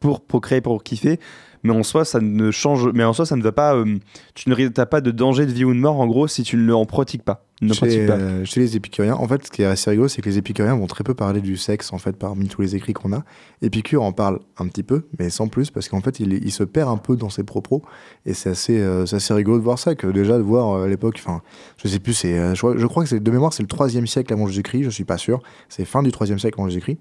pour 0.00 0.20
procréer, 0.22 0.60
pour 0.60 0.82
kiffer, 0.82 1.20
mais 1.62 1.72
en 1.72 1.82
soi, 1.82 2.04
ça 2.04 2.20
ne 2.20 2.50
change. 2.50 2.88
Mais 2.94 3.04
en 3.04 3.12
soi, 3.12 3.26
ça 3.26 3.36
ne 3.36 3.42
va 3.42 3.52
pas. 3.52 3.74
euh, 3.74 3.98
tu 4.34 4.48
n'as 4.50 4.86
pas 4.86 5.00
de 5.00 5.10
danger 5.10 5.46
de 5.46 5.52
vie 5.52 5.64
ou 5.64 5.72
de 5.74 5.78
mort, 5.78 5.98
en 6.00 6.06
gros, 6.06 6.26
si 6.28 6.42
tu 6.42 6.56
ne 6.56 6.72
en 6.72 6.86
pratiques 6.86 7.22
pas. 7.24 7.44
Ne 7.60 7.72
chez, 7.72 7.80
pratique 7.80 8.06
pas. 8.06 8.12
euh, 8.12 8.44
chez 8.44 8.60
les 8.60 8.76
épicuriens, 8.76 9.14
en 9.14 9.26
fait, 9.26 9.44
ce 9.46 9.50
qui 9.50 9.62
est 9.62 9.64
assez 9.66 9.90
rigolo, 9.90 10.06
c'est 10.06 10.22
que 10.22 10.28
les 10.28 10.38
épicuriens 10.38 10.76
vont 10.76 10.86
très 10.86 11.02
peu 11.02 11.14
parler 11.14 11.40
du 11.40 11.56
sexe, 11.56 11.92
en 11.92 11.98
fait, 11.98 12.12
parmi 12.16 12.46
tous 12.46 12.62
les 12.62 12.76
écrits 12.76 12.92
qu'on 12.92 13.12
a. 13.12 13.24
Épicure 13.62 14.04
en 14.04 14.12
parle 14.12 14.38
un 14.58 14.68
petit 14.68 14.84
peu, 14.84 15.06
mais 15.18 15.28
sans 15.28 15.48
plus, 15.48 15.72
parce 15.72 15.88
qu'en 15.88 16.00
fait, 16.00 16.20
il, 16.20 16.34
il 16.34 16.52
se 16.52 16.62
perd 16.62 16.88
un 16.88 16.98
peu 16.98 17.16
dans 17.16 17.30
ses 17.30 17.42
propos, 17.42 17.82
et 18.26 18.32
c'est 18.34 18.50
assez, 18.50 18.78
euh, 18.80 19.02
assez 19.10 19.34
rigolo 19.34 19.58
de 19.58 19.64
voir 19.64 19.80
ça, 19.80 19.96
que 19.96 20.06
déjà 20.06 20.36
de 20.38 20.42
voir 20.42 20.70
euh, 20.72 20.84
à 20.84 20.88
l'époque, 20.88 21.16
enfin, 21.18 21.42
je 21.82 21.88
sais 21.88 21.98
plus, 21.98 22.12
c'est, 22.14 22.54
je, 22.54 22.58
crois- 22.60 22.76
je 22.76 22.86
crois 22.86 23.02
que 23.02 23.08
c'est 23.08 23.18
de 23.18 23.30
mémoire, 23.32 23.52
c'est 23.52 23.64
le 23.64 23.68
3 23.68 23.88
siècle 24.06 24.32
avant 24.32 24.46
Jésus-Christ, 24.46 24.84
je 24.84 24.90
suis 24.90 25.04
pas 25.04 25.18
sûr, 25.18 25.42
c'est 25.68 25.84
fin 25.84 26.04
du 26.04 26.12
3 26.12 26.28
siècle 26.38 26.54
avant 26.60 26.68
Jésus-Christ. 26.68 26.98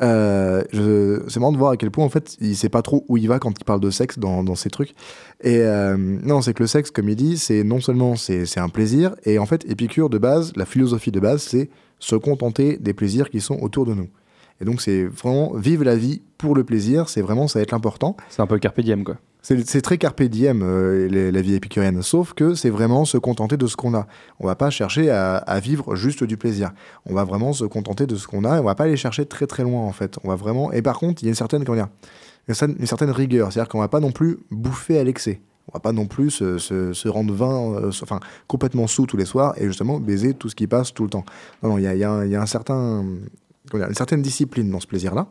Euh, 0.00 0.62
c'est 1.28 1.40
marrant 1.40 1.52
de 1.52 1.58
voir 1.58 1.72
à 1.72 1.76
quel 1.76 1.90
point 1.90 2.04
en 2.04 2.08
fait 2.08 2.36
il 2.40 2.56
sait 2.56 2.68
pas 2.68 2.82
trop 2.82 3.04
où 3.08 3.16
il 3.16 3.26
va 3.26 3.40
quand 3.40 3.52
il 3.58 3.64
parle 3.64 3.80
de 3.80 3.90
sexe 3.90 4.18
dans, 4.18 4.44
dans 4.44 4.54
ces 4.54 4.70
trucs. 4.70 4.94
Et 5.42 5.58
euh, 5.58 5.96
non 5.96 6.40
c'est 6.40 6.54
que 6.54 6.62
le 6.62 6.68
sexe 6.68 6.90
comme 6.90 7.08
il 7.08 7.16
dit 7.16 7.36
c'est 7.36 7.64
non 7.64 7.80
seulement 7.80 8.14
c'est 8.14 8.58
un 8.58 8.68
plaisir 8.68 9.16
et 9.24 9.38
en 9.38 9.46
fait 9.46 9.68
Épicure 9.68 10.08
de 10.08 10.18
base 10.18 10.52
la 10.54 10.66
philosophie 10.66 11.10
de 11.10 11.20
base 11.20 11.42
c'est 11.42 11.68
se 11.98 12.14
contenter 12.14 12.76
des 12.76 12.92
plaisirs 12.92 13.28
qui 13.28 13.40
sont 13.40 13.58
autour 13.60 13.86
de 13.86 13.94
nous 13.94 14.08
et 14.60 14.64
donc 14.64 14.80
c'est 14.80 15.04
vraiment 15.04 15.52
vivre 15.54 15.84
la 15.84 15.96
vie 15.96 16.22
pour 16.38 16.54
le 16.54 16.64
plaisir 16.64 17.08
c'est 17.08 17.20
vraiment 17.22 17.48
ça 17.48 17.58
va 17.58 17.62
être 17.62 17.72
l'important 17.72 18.16
C'est 18.28 18.42
un 18.42 18.46
peu 18.46 18.58
carpe 18.58 18.80
diem, 18.80 19.04
quoi. 19.04 19.16
c'est 19.42 19.80
très 19.82 19.98
carpe 19.98 20.22
diem, 20.22 20.62
euh, 20.62 21.08
les- 21.08 21.30
la 21.32 21.40
vie 21.40 21.54
épicurienne, 21.54 22.02
sauf 22.02 22.32
que 22.34 22.54
c'est 22.54 22.70
vraiment 22.70 23.04
se 23.04 23.16
contenter 23.18 23.56
de 23.56 23.66
ce 23.66 23.76
qu'on 23.76 23.94
a. 23.94 24.06
On 24.40 24.46
va 24.46 24.54
pas 24.56 24.68
chercher 24.70 25.10
à, 25.10 25.36
à 25.36 25.60
vivre 25.60 25.94
juste 25.96 26.22
du 26.24 26.36
plaisir. 26.36 26.70
On 27.06 27.14
va 27.14 27.24
vraiment 27.24 27.52
se 27.52 27.64
contenter 27.64 28.06
de 28.06 28.16
ce 28.16 28.26
qu'on 28.26 28.44
a 28.44 28.56
et 28.56 28.60
on 28.60 28.64
va 28.64 28.74
pas 28.74 28.84
aller 28.84 28.96
chercher 28.96 29.24
très 29.26 29.46
très 29.46 29.62
loin 29.62 29.80
en 29.82 29.92
fait. 29.92 30.18
On 30.24 30.28
va 30.28 30.34
vraiment. 30.34 30.70
Et 30.72 30.82
par 30.82 30.98
contre, 30.98 31.22
il 31.22 31.26
y 31.26 31.28
a 31.28 31.30
une 31.30 31.34
certaine, 31.36 31.64
comment 31.64 31.76
dire, 31.76 31.88
une 32.48 32.86
certaine, 32.86 33.10
rigueur, 33.10 33.52
c'est-à-dire 33.52 33.68
qu'on 33.68 33.78
va 33.80 33.88
pas 33.88 34.00
non 34.00 34.10
plus 34.12 34.38
bouffer 34.50 34.98
à 34.98 35.04
l'excès. 35.04 35.40
On 35.70 35.76
va 35.76 35.80
pas 35.80 35.92
non 35.92 36.06
plus 36.06 36.30
se, 36.30 36.56
se- 36.58 36.92
se 36.94 37.08
rendre 37.08 37.32
vain, 37.34 37.72
euh, 37.74 37.90
se- 37.92 38.02
enfin 38.02 38.20
complètement 38.48 38.86
sous 38.86 39.06
tous 39.06 39.16
les 39.18 39.26
soirs 39.26 39.54
et 39.58 39.66
justement 39.66 40.00
baiser 40.00 40.32
tout 40.34 40.48
ce 40.48 40.54
qui 40.56 40.66
passe 40.66 40.92
tout 40.94 41.04
le 41.04 41.10
temps. 41.10 41.24
Non, 41.62 41.70
non, 41.70 41.78
il 41.78 41.84
y 41.84 41.86
a, 41.86 41.94
il 41.94 42.00
y 42.00 42.04
a 42.04 42.10
un- 42.10 42.24
il 42.24 42.30
y 42.30 42.36
a 42.36 42.40
un 42.42 42.46
certain, 42.46 43.04
dire, 43.76 43.88
une 43.88 43.94
certaine 43.94 44.22
discipline 44.22 44.70
dans 44.70 44.80
ce 44.80 44.86
plaisir-là. 44.86 45.28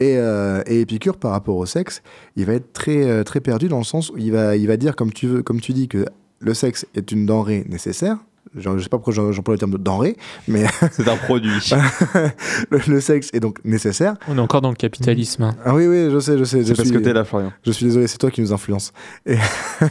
Et, 0.00 0.16
euh, 0.16 0.62
et 0.66 0.80
Épicure, 0.80 1.18
par 1.18 1.32
rapport 1.32 1.56
au 1.56 1.66
sexe, 1.66 2.02
il 2.36 2.46
va 2.46 2.54
être 2.54 2.72
très, 2.72 3.04
euh, 3.04 3.22
très 3.22 3.40
perdu 3.40 3.68
dans 3.68 3.78
le 3.78 3.84
sens 3.84 4.10
où 4.10 4.16
il 4.16 4.32
va, 4.32 4.56
il 4.56 4.66
va 4.66 4.76
dire, 4.78 4.96
comme 4.96 5.12
tu, 5.12 5.26
veux, 5.26 5.42
comme 5.42 5.60
tu 5.60 5.72
dis, 5.72 5.88
que 5.88 6.06
le 6.38 6.54
sexe 6.54 6.86
est 6.94 7.12
une 7.12 7.26
denrée 7.26 7.64
nécessaire. 7.68 8.16
Je 8.56 8.62
sais 8.78 8.88
pas 8.88 8.96
pourquoi 8.96 9.12
j'emploie 9.12 9.54
le 9.54 9.58
terme 9.58 9.70
de 9.72 9.76
denrée, 9.76 10.16
mais 10.48 10.64
C'est 10.92 11.06
un 11.06 11.16
produit. 11.16 11.70
le, 12.70 12.80
le 12.88 13.00
sexe 13.00 13.28
est 13.34 13.38
donc 13.40 13.62
nécessaire. 13.64 14.14
On 14.26 14.38
est 14.38 14.40
encore 14.40 14.62
dans 14.62 14.70
le 14.70 14.76
capitalisme, 14.76 15.42
hein, 15.44 15.54
Ah 15.64 15.74
oui, 15.74 15.86
oui, 15.86 16.08
je 16.10 16.18
sais, 16.18 16.38
je 16.38 16.44
sais. 16.44 16.64
C'est 16.64 16.74
parce 16.74 16.88
suis, 16.88 16.96
que 16.96 17.02
t'es 17.02 17.12
là, 17.12 17.24
Florian. 17.24 17.52
je 17.64 17.70
suis 17.70 17.84
désolé, 17.84 18.06
c'est 18.06 18.18
toi 18.18 18.30
qui 18.30 18.40
nous 18.40 18.52
influence. 18.52 18.92
tout 19.26 19.34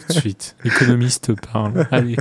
de 0.10 0.14
suite. 0.14 0.56
L'économiste 0.66 1.32
parle. 1.54 1.88
Allez. 1.92 2.18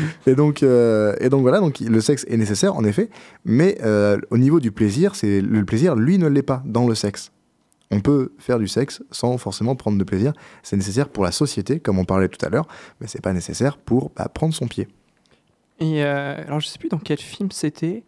Et 0.26 0.34
donc, 0.34 0.62
euh, 0.62 1.14
et 1.20 1.28
donc 1.28 1.42
voilà, 1.42 1.60
donc 1.60 1.80
le 1.80 2.00
sexe 2.00 2.24
est 2.28 2.36
nécessaire 2.36 2.76
en 2.76 2.84
effet, 2.84 3.08
mais 3.44 3.78
euh, 3.82 4.18
au 4.30 4.38
niveau 4.38 4.60
du 4.60 4.72
plaisir, 4.72 5.14
c'est 5.14 5.40
le 5.40 5.64
plaisir, 5.64 5.94
lui, 5.94 6.18
ne 6.18 6.28
l'est 6.28 6.42
pas 6.42 6.62
dans 6.64 6.86
le 6.86 6.94
sexe. 6.94 7.32
On 7.90 8.00
peut 8.00 8.32
faire 8.38 8.58
du 8.58 8.68
sexe 8.68 9.02
sans 9.10 9.36
forcément 9.36 9.76
prendre 9.76 9.98
de 9.98 10.04
plaisir. 10.04 10.32
C'est 10.62 10.76
nécessaire 10.76 11.08
pour 11.08 11.24
la 11.24 11.32
société, 11.32 11.78
comme 11.78 11.98
on 11.98 12.04
parlait 12.04 12.28
tout 12.28 12.44
à 12.44 12.48
l'heure, 12.48 12.66
mais 13.00 13.06
c'est 13.06 13.20
pas 13.20 13.32
nécessaire 13.32 13.76
pour 13.76 14.12
bah, 14.16 14.28
prendre 14.32 14.54
son 14.54 14.66
pied. 14.66 14.88
Et 15.78 16.02
euh, 16.04 16.42
alors, 16.46 16.60
je 16.60 16.68
sais 16.68 16.78
plus 16.78 16.88
dans 16.88 16.98
quel 16.98 17.18
film 17.18 17.50
c'était 17.50 18.02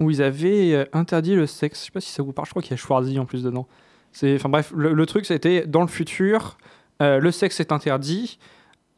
où 0.00 0.10
ils 0.10 0.20
avaient 0.20 0.88
interdit 0.92 1.34
le 1.34 1.46
sexe. 1.46 1.80
Je 1.80 1.84
sais 1.86 1.92
pas 1.92 2.00
si 2.00 2.10
ça 2.10 2.22
vous 2.22 2.32
parle. 2.32 2.46
Je 2.46 2.50
crois 2.50 2.62
qu'il 2.62 2.72
y 2.72 2.74
a 2.74 2.76
Schwarzy 2.76 3.18
en 3.18 3.24
plus 3.24 3.42
dedans. 3.42 3.66
C'est, 4.10 4.34
enfin 4.34 4.48
bref, 4.50 4.72
le, 4.76 5.06
truc 5.06 5.24
c'était 5.24 5.66
dans 5.66 5.80
le 5.80 5.86
futur, 5.86 6.58
le 7.00 7.30
sexe 7.30 7.60
est 7.60 7.72
interdit. 7.72 8.38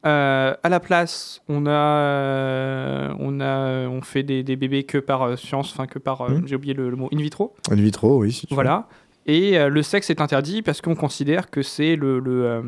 Euh, 0.07 0.55
à 0.62 0.68
la 0.68 0.80
place, 0.80 1.40
on 1.48 1.66
a, 1.66 1.70
euh, 1.70 3.14
on 3.18 3.40
a, 3.40 3.88
on 3.88 4.02
fait 4.02 4.22
des, 4.22 4.42
des 4.42 4.57
bébés 4.57 4.84
que 4.84 4.98
par 4.98 5.22
euh, 5.22 5.36
science, 5.36 5.72
enfin 5.72 5.86
que 5.86 5.98
par, 5.98 6.28
Mhm. 6.30 6.46
j'ai 6.46 6.57
oublié 6.57 6.74
le, 6.74 6.90
le 6.90 6.96
mot, 6.96 7.09
in 7.12 7.16
vitro. 7.16 7.55
In 7.70 7.76
vitro, 7.76 8.18
oui. 8.20 8.32
Si 8.32 8.46
tu 8.46 8.55
Voilà. 8.55 8.86
Et 9.26 9.59
le 9.70 9.82
sexe 9.82 10.11
est 10.11 10.20
interdit 10.20 10.61
parce 10.61 10.82
qu'on 10.82 10.94
considère 10.94 11.48
que 11.48 11.62
c'est 11.62 11.96
le, 11.96 12.18
le, 12.18 12.62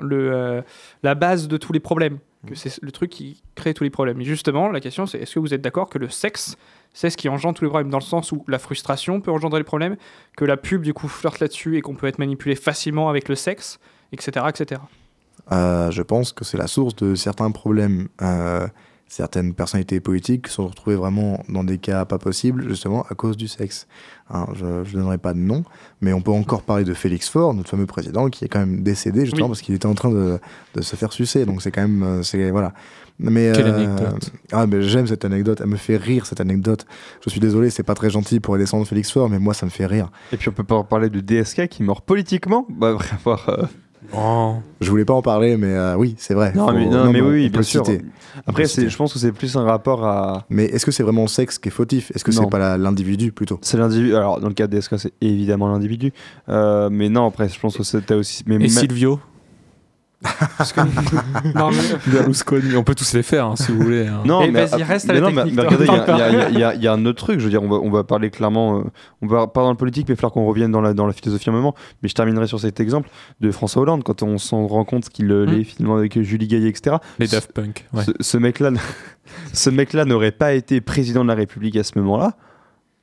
le, 0.00 0.62
la 1.02 1.14
base 1.14 1.46
de 1.46 1.58
tous 1.58 1.74
les 1.74 1.80
problèmes, 1.80 2.16
que 2.46 2.54
c'est 2.54 2.82
le 2.82 2.90
truc 2.90 3.10
qui 3.10 3.42
crée 3.54 3.74
tous 3.74 3.84
les 3.84 3.90
problèmes. 3.90 4.18
Et 4.22 4.24
justement, 4.24 4.70
la 4.70 4.80
question 4.80 5.04
c'est 5.04 5.18
est-ce 5.18 5.34
que 5.34 5.40
vous 5.40 5.52
êtes 5.52 5.60
d'accord 5.60 5.90
que 5.90 5.98
le 5.98 6.08
sexe, 6.08 6.56
c'est 6.94 7.10
ce 7.10 7.18
qui 7.18 7.28
engendre 7.28 7.58
tous 7.58 7.64
les 7.64 7.68
problèmes, 7.68 7.90
dans 7.90 7.98
le 7.98 8.02
sens 8.04 8.32
où 8.32 8.42
la 8.48 8.58
frustration 8.58 9.20
peut 9.20 9.30
engendrer 9.30 9.60
les 9.60 9.64
problèmes, 9.64 9.96
que 10.38 10.46
la 10.46 10.56
pub 10.56 10.80
du 10.80 10.94
coup 10.94 11.06
flirte 11.06 11.38
là-dessus 11.40 11.76
et 11.76 11.82
qu'on 11.82 11.94
peut 11.96 12.06
être 12.06 12.18
manipulé 12.18 12.54
facilement 12.54 13.10
avec 13.10 13.28
le 13.28 13.34
sexe, 13.34 13.78
etc. 14.12 14.46
etc. 14.48 14.80
Euh, 15.52 15.90
je 15.90 16.02
pense 16.02 16.32
que 16.32 16.44
c'est 16.44 16.58
la 16.58 16.66
source 16.66 16.94
de 16.96 17.14
certains 17.14 17.50
problèmes. 17.50 18.08
Euh, 18.22 18.66
certaines 19.10 19.54
personnalités 19.54 20.00
politiques 20.00 20.48
se 20.48 20.54
sont 20.54 20.66
retrouvées 20.68 20.96
vraiment 20.96 21.42
dans 21.48 21.64
des 21.64 21.78
cas 21.78 22.04
pas 22.04 22.18
possibles, 22.18 22.68
justement 22.68 23.06
à 23.08 23.14
cause 23.14 23.36
du 23.38 23.48
sexe. 23.48 23.86
Hein, 24.30 24.46
je 24.54 24.66
ne 24.66 24.84
donnerai 24.92 25.16
pas 25.16 25.32
de 25.32 25.38
nom, 25.38 25.64
mais 26.02 26.12
on 26.12 26.20
peut 26.20 26.30
encore 26.30 26.62
parler 26.62 26.84
de 26.84 26.92
Félix 26.92 27.30
Faure, 27.30 27.54
notre 27.54 27.70
fameux 27.70 27.86
président, 27.86 28.28
qui 28.28 28.44
est 28.44 28.48
quand 28.48 28.58
même 28.58 28.82
décédé 28.82 29.20
justement 29.24 29.46
Oui. 29.46 29.50
parce 29.52 29.62
qu'il 29.62 29.74
était 29.74 29.86
en 29.86 29.94
train 29.94 30.10
de, 30.10 30.38
de 30.74 30.82
se 30.82 30.94
faire 30.94 31.12
sucer. 31.14 31.46
Donc 31.46 31.62
c'est 31.62 31.70
quand 31.70 31.80
même, 31.80 32.02
euh, 32.02 32.22
c'est 32.22 32.50
voilà. 32.50 32.74
Mais 33.18 33.50
Quelle 33.54 33.66
euh, 33.66 33.74
anecdote. 33.96 34.30
Ah, 34.52 34.66
mais 34.66 34.82
j'aime 34.82 35.06
cette 35.06 35.24
anecdote. 35.24 35.60
Elle 35.60 35.68
me 35.70 35.76
fait 35.76 35.96
rire 35.96 36.26
cette 36.26 36.40
anecdote. 36.40 36.86
Je 37.24 37.30
suis 37.30 37.40
désolé, 37.40 37.70
c'est 37.70 37.82
pas 37.82 37.94
très 37.94 38.10
gentil 38.10 38.38
pour 38.38 38.56
les 38.56 38.62
descendants 38.64 38.84
de 38.84 38.88
Félix 38.88 39.10
Faure, 39.10 39.28
mais 39.30 39.38
moi 39.40 39.54
ça 39.54 39.64
me 39.66 39.70
fait 39.70 39.86
rire. 39.86 40.10
Et 40.32 40.36
puis 40.36 40.50
on 40.50 40.52
peut 40.52 40.62
pas 40.64 40.84
parler 40.84 41.08
de 41.08 41.20
DSK 41.20 41.66
qui 41.68 41.82
meurt 41.82 42.04
politiquement. 42.04 42.66
Bah, 42.68 42.92
bref, 42.92 43.14
voir, 43.24 43.48
euh, 43.48 43.64
Oh. 44.16 44.54
Je 44.80 44.90
voulais 44.90 45.04
pas 45.04 45.14
en 45.14 45.22
parler, 45.22 45.56
mais 45.56 45.74
euh, 45.74 45.96
oui, 45.96 46.14
c'est 46.18 46.34
vrai. 46.34 46.52
Non, 46.54 46.68
Faut- 46.68 46.72
mais, 46.72 46.86
non, 46.86 47.12
mais 47.12 47.20
on- 47.20 47.28
oui, 47.28 47.48
bien 47.50 47.62
sûr. 47.62 47.84
citer. 47.84 48.02
Après, 48.46 48.64
je 48.66 48.96
pense 48.96 49.12
que 49.12 49.18
c'est 49.18 49.32
plus 49.32 49.56
un 49.56 49.64
rapport 49.64 50.04
à. 50.06 50.44
Mais 50.48 50.64
est-ce 50.66 50.86
que 50.86 50.92
c'est 50.92 51.02
vraiment 51.02 51.22
le 51.22 51.28
sexe 51.28 51.58
qui 51.58 51.68
est 51.68 51.72
fautif? 51.72 52.10
Est-ce 52.14 52.24
que 52.24 52.32
c'est 52.32 52.48
pas 52.48 52.78
l'individu 52.78 53.32
plutôt? 53.32 53.58
C'est 53.62 53.76
l'individu. 53.76 54.14
Alors, 54.14 54.40
dans 54.40 54.48
le 54.48 54.54
cas 54.54 54.66
de 54.66 54.76
DSK, 54.78 54.98
c'est 54.98 55.12
évidemment 55.20 55.68
l'individu. 55.68 56.12
Euh, 56.48 56.88
mais 56.90 57.08
non, 57.08 57.26
après, 57.26 57.48
je 57.48 57.58
pense 57.58 57.76
que 57.76 57.82
c'était 57.82 58.14
aussi. 58.14 58.44
Mais 58.46 58.56
Et 58.56 58.68
Silvio? 58.68 59.20
Parce 60.58 60.72
que- 60.72 60.80
non, 61.58 61.70
mais- 61.70 62.12
Berlusconi, 62.12 62.74
on 62.76 62.82
peut 62.82 62.94
tous 62.96 63.12
les 63.12 63.22
faire 63.22 63.46
hein, 63.46 63.54
si 63.56 63.70
vous 63.70 63.80
voulez. 63.80 64.06
hein. 64.06 64.22
Non, 64.24 64.42
Eh, 64.42 64.50
mais, 64.50 64.66
vas-y, 64.66 64.82
ah, 64.82 64.84
reste 64.86 65.08
à 65.08 65.12
mais 65.12 65.20
la 65.20 65.26
non, 65.28 65.32
mais- 65.32 65.42
technique, 65.44 65.54
mais 65.56 65.62
regardez, 65.62 65.86
il 65.86 66.58
y 66.58 66.62
a- 66.64 66.74
y, 66.74 66.78
y 66.80 66.82
y 66.84 66.88
un 66.88 67.06
autre 67.06 67.18
truc. 67.24 67.38
Je 67.38 67.44
veux 67.44 67.50
dire, 67.50 67.62
on 67.62 67.68
va, 67.68 67.76
on 67.76 67.90
va 67.90 68.02
parler 68.04 68.30
clairement. 68.30 68.78
euh, 68.80 68.82
on 69.22 69.26
va 69.28 69.46
pas 69.46 69.62
dans 69.62 69.70
le 69.70 69.76
politique, 69.76 70.08
mais 70.08 70.14
il 70.14 70.16
va 70.16 70.20
falloir 70.20 70.32
qu'on 70.32 70.46
revienne 70.46 70.72
dans 70.72 70.80
la, 70.80 70.92
dans 70.92 71.06
la 71.06 71.12
philosophie 71.12 71.50
un 71.50 71.52
moment. 71.52 71.74
Mais 72.02 72.08
je 72.08 72.14
terminerai 72.14 72.46
sur 72.48 72.58
cet 72.58 72.80
exemple 72.80 73.08
de 73.40 73.50
François 73.52 73.82
Hollande, 73.82 74.02
quand 74.02 74.22
on 74.24 74.38
s'en 74.38 74.66
rend 74.66 74.84
compte 74.84 75.08
qu'il 75.08 75.30
euh, 75.30 75.46
Mm. 75.46 75.50
l'est 75.50 75.64
finalement 75.64 75.96
avec 75.96 76.20
Julie 76.20 76.48
Gaillet, 76.48 76.68
etc. 76.68 76.96
Les 77.20 77.28
Daft 77.28 77.52
Punk. 77.52 77.86
Ouais. 77.92 78.02
Ce, 78.04 78.10
ce 78.18 78.38
mec-là, 78.38 78.70
ce 79.52 79.70
mec-là 79.70 80.04
n'aurait 80.04 80.32
pas 80.32 80.52
été 80.54 80.80
président 80.80 81.22
de 81.22 81.28
la 81.28 81.34
République 81.36 81.76
à 81.76 81.84
ce 81.84 81.92
moment-là. 81.98 82.34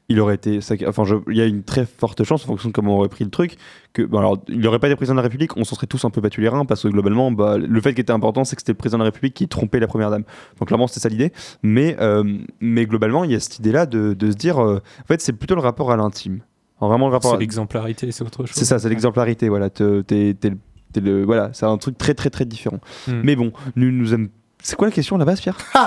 Il 0.09 0.19
aurait 0.19 0.35
été. 0.35 0.59
Enfin, 0.87 1.03
je- 1.03 1.15
il 1.29 1.35
y 1.37 1.41
a 1.41 1.45
une 1.45 1.63
très 1.63 1.85
forte 1.85 2.23
chance, 2.23 2.43
en 2.43 2.47
fonction 2.47 2.69
de 2.69 2.73
comment 2.73 2.95
on 2.95 2.99
aurait 2.99 3.09
pris 3.09 3.23
le 3.23 3.31
truc, 3.31 3.55
que. 3.93 4.03
bon, 4.03 4.19
alors, 4.19 4.37
il 4.47 4.59
n'aurait 4.59 4.79
pas 4.79 4.87
été 4.87 4.95
président 4.95 5.15
de 5.15 5.19
la 5.19 5.23
République, 5.23 5.57
on 5.57 5.63
s'en 5.63 5.75
serait 5.75 5.87
tous 5.87 6.05
un 6.05 6.09
peu 6.11 6.21
battu 6.21 6.41
les 6.41 6.49
reins, 6.49 6.65
parce 6.65 6.83
que 6.83 6.87
globalement, 6.89 7.31
bah, 7.31 7.57
le 7.57 7.81
fait 7.81 7.93
qui 7.95 8.01
était 8.01 8.13
important, 8.13 8.43
c'est 8.43 8.55
que 8.55 8.61
c'était 8.61 8.73
le 8.73 8.77
président 8.77 8.97
de 8.99 9.03
la 9.03 9.09
République 9.09 9.33
qui 9.33 9.47
trompait 9.47 9.79
la 9.79 9.87
première 9.87 10.11
dame. 10.11 10.23
Donc, 10.59 10.67
clairement, 10.67 10.87
c'était 10.87 10.99
ça 10.99 11.09
l'idée. 11.09 11.31
Mais, 11.63 11.95
euh, 11.99 12.23
mais 12.59 12.85
globalement, 12.85 13.23
il 13.23 13.31
y 13.31 13.35
a 13.35 13.39
cette 13.39 13.59
idée-là 13.59 13.85
de, 13.87 14.13
de 14.13 14.31
se 14.31 14.35
dire. 14.35 14.59
euh, 14.63 14.77
en 15.01 15.05
fait, 15.07 15.21
c'est 15.21 15.33
plutôt 15.33 15.55
le 15.55 15.61
rapport 15.61 15.91
à 15.91 15.97
l'intime. 15.97 16.41
Vraiment 16.81 17.07
le 17.07 17.13
rapport 17.13 17.31
C'est 17.31 17.37
à- 17.37 17.39
l'exemplarité, 17.39 18.11
c'est 18.11 18.23
autre 18.23 18.45
chose. 18.45 18.55
c'est 18.55 18.65
ça, 18.65 18.77
c'est 18.79 18.89
l'exemplarité. 18.89 19.49
Voilà, 19.49 19.69
Te- 19.69 20.01
t'es- 20.01 20.35
le- 20.43 21.01
le- 21.01 21.23
voilà, 21.25 21.49
c'est 21.53 21.65
un 21.65 21.77
truc 21.77 21.97
très 21.97 22.13
très 22.13 22.29
très 22.29 22.45
différent. 22.45 22.79
Hmm. 23.07 23.21
Mais 23.23 23.35
bon, 23.35 23.51
nous 23.75 23.91
nous 23.91 24.13
aimons. 24.13 24.27
C'est 24.65 24.75
quoi 24.75 24.87
la 24.87 24.91
question 24.91 25.15
base, 25.19 25.41
Pierre 25.41 25.57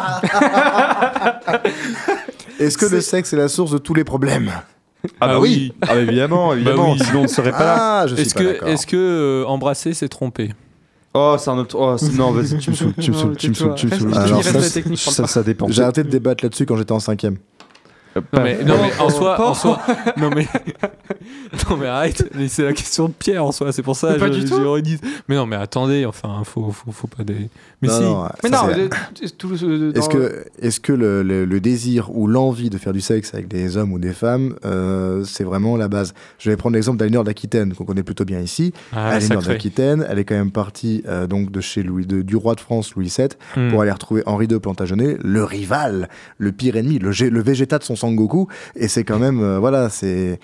Est-ce 2.61 2.79
que 2.79 2.87
le 2.87 3.01
sexe 3.01 3.33
est 3.33 3.37
la 3.37 3.49
source 3.49 3.73
de 3.73 3.79
tous 3.79 3.93
les 3.93 4.05
problèmes 4.05 4.53
Ah 5.21 5.27
bah 5.27 5.41
oui, 5.41 5.73
ah 5.83 5.95
bah 5.95 5.97
évidemment, 5.97 6.55
évidemment. 6.55 6.93
oui. 6.93 7.01
Sinon 7.05 7.21
on 7.21 7.23
ne 7.25 7.29
serait 7.29 7.51
pas 7.51 7.59
là. 7.59 7.77
Ah, 8.03 8.07
Est-ce 8.17 8.87
que, 8.87 8.97
euh, 8.97 9.45
embrasser, 9.47 9.95
c'est 9.95 10.09
tromper 10.09 10.55
Oh, 11.13 11.35
c'est 11.41 11.51
un 11.51 11.59
autre. 11.59 11.77
Oh, 11.77 11.97
non, 12.17 12.31
vas-y, 12.31 12.59
tu 12.59 12.71
me 12.71 12.77
saoules, 12.77 12.95
tu 13.01 13.11
me 13.11 13.17
saoules, 13.17 13.37
tu 13.37 13.49
me 13.49 13.55
saoules, 13.55 13.75
tu 13.75 13.87
me 13.89 13.99
saoules. 13.99 14.13
Ah, 14.15 14.21
Reste- 14.21 14.47
alors, 14.51 14.63
reste 14.63 14.97
ça, 14.97 15.27
ça 15.27 15.43
dépend. 15.43 15.67
J'ai 15.69 15.83
arrêté 15.83 16.05
de 16.05 16.09
débattre 16.11 16.45
là-dessus 16.45 16.65
quand 16.65 16.77
j'étais 16.77 16.93
en 16.93 17.01
cinquième. 17.01 17.39
Non 18.17 18.43
mais, 18.43 18.65
non, 18.65 18.75
mais 18.83 18.91
en 19.01 19.11
soi, 19.11 19.37
pas- 19.37 19.47
en 19.51 19.55
soi, 19.55 19.81
non 20.17 20.31
mais, 20.35 20.47
non 21.71 21.77
mais 21.77 21.87
arrête, 21.87 22.29
mais 22.35 22.49
c'est 22.49 22.65
la 22.65 22.73
question 22.73 23.07
de 23.09 23.13
Pierre 23.13 23.45
en 23.45 23.53
soi, 23.53 23.71
c'est 23.73 23.83
pour 23.83 23.97
ça 23.97 24.13
Mais 24.13 24.19
pas 24.19 24.27
je- 24.27 24.41
du 24.41 24.45
tout. 24.45 24.57
j'ironise. 24.57 24.99
Mais 25.29 25.37
non 25.37 25.47
mais 25.47 25.57
attendez, 25.57 26.05
enfin, 26.05 26.43
faut, 26.45 26.71
faut, 26.71 26.91
faut 26.91 27.07
pas 27.07 27.23
des. 27.25 27.49
Mais 27.81 27.89
Non, 27.89 27.95
si. 27.95 28.03
non, 28.03 28.29
Mais 28.43 28.51
non, 28.51 28.59
euh, 28.69 28.73
euh, 28.73 28.89
Est-ce 29.23 30.09
dans- 30.09 30.09
que, 30.09 30.45
est 30.61 30.81
que 30.81 30.93
le, 30.93 31.23
le- 31.23 31.45
le 31.45 31.61
désir 31.61 32.11
ou 32.17 32.27
l'envie 32.27 32.71
de 32.71 32.79
faire 32.79 32.93
du 32.93 33.01
sexe 33.01 33.35
avec 33.35 33.49
des 33.49 33.77
hommes 33.77 33.93
ou 33.93 33.99
des 33.99 34.13
femmes, 34.13 34.57
euh, 34.65 35.23
c'est 35.25 35.45
vraiment 35.45 35.77
la 35.77 35.89
base? 35.89 36.13
Je 36.39 36.51
vais 36.51 36.57
prendre 36.57 36.75
l'exemple 36.75 36.99
d'Alinor 36.99 37.25
d'Aquitaine, 37.25 37.75
qu'on 37.75 37.85
connaît 37.85 38.03
plutôt 38.03 38.25
bien 38.25 38.41
ici. 38.41 38.73
Ah, 38.93 39.11
Alinor 39.11 39.43
d'Aquitaine, 39.43 40.05
elle 40.09 40.19
est 40.19 40.25
quand 40.25 40.35
même 40.35 40.51
partie 40.51 41.03
euh, 41.07 41.27
donc 41.27 41.51
de 41.51 41.61
chez 41.61 41.83
Louis, 41.83 42.07
de- 42.07 42.23
du 42.23 42.37
roi 42.37 42.55
de 42.55 42.61
France 42.61 42.95
Louis 42.95 43.13
VII 43.17 43.29
Hmm. 43.57 43.71
pour 43.71 43.83
aller 43.83 43.91
retrouver 43.93 44.23
Henri 44.27 44.47
II 44.47 44.59
Plantagenet, 44.59 45.17
le 45.23 45.45
rival, 45.45 46.09
le 46.39 46.53
pire 46.53 46.77
ennemi, 46.77 46.99
le, 46.99 47.11
le 47.11 47.43
Vegeta 47.43 47.79
de 47.79 47.85
son 47.85 47.97
Sangoku. 47.99 48.49
Et 48.77 48.89
c'est 48.89 49.05
quand 49.05 49.19
même, 49.19 49.41
euh, 49.43 49.59
voilà, 49.59 49.89
c'est. 49.91 50.41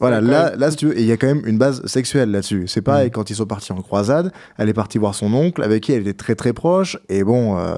Voilà, 0.00 0.20
là, 0.20 0.56
là, 0.56 0.70
si 0.72 0.76
tu 0.76 0.86
veux, 0.86 0.98
et 0.98 1.02
il 1.02 1.06
y 1.06 1.12
a 1.12 1.16
quand 1.16 1.28
même 1.28 1.42
une 1.46 1.56
base 1.56 1.84
sexuelle 1.86 2.30
là-dessus. 2.32 2.64
C'est 2.66 2.82
pareil, 2.82 3.10
quand 3.12 3.30
ils 3.30 3.36
sont 3.36 3.46
partis 3.46 3.70
en 3.72 3.76
croisade, 3.80 4.32
elle 4.58 4.68
est 4.68 4.72
partie 4.74 4.98
voir 4.98 5.14
son 5.14 5.32
oncle, 5.32 5.62
avec 5.62 5.84
qui 5.84 5.92
elle 5.92 6.00
était 6.00 6.14
très 6.14 6.34
très 6.34 6.52
proche. 6.52 6.98
Et 7.08 7.22
bon, 7.22 7.56
euh, 7.58 7.74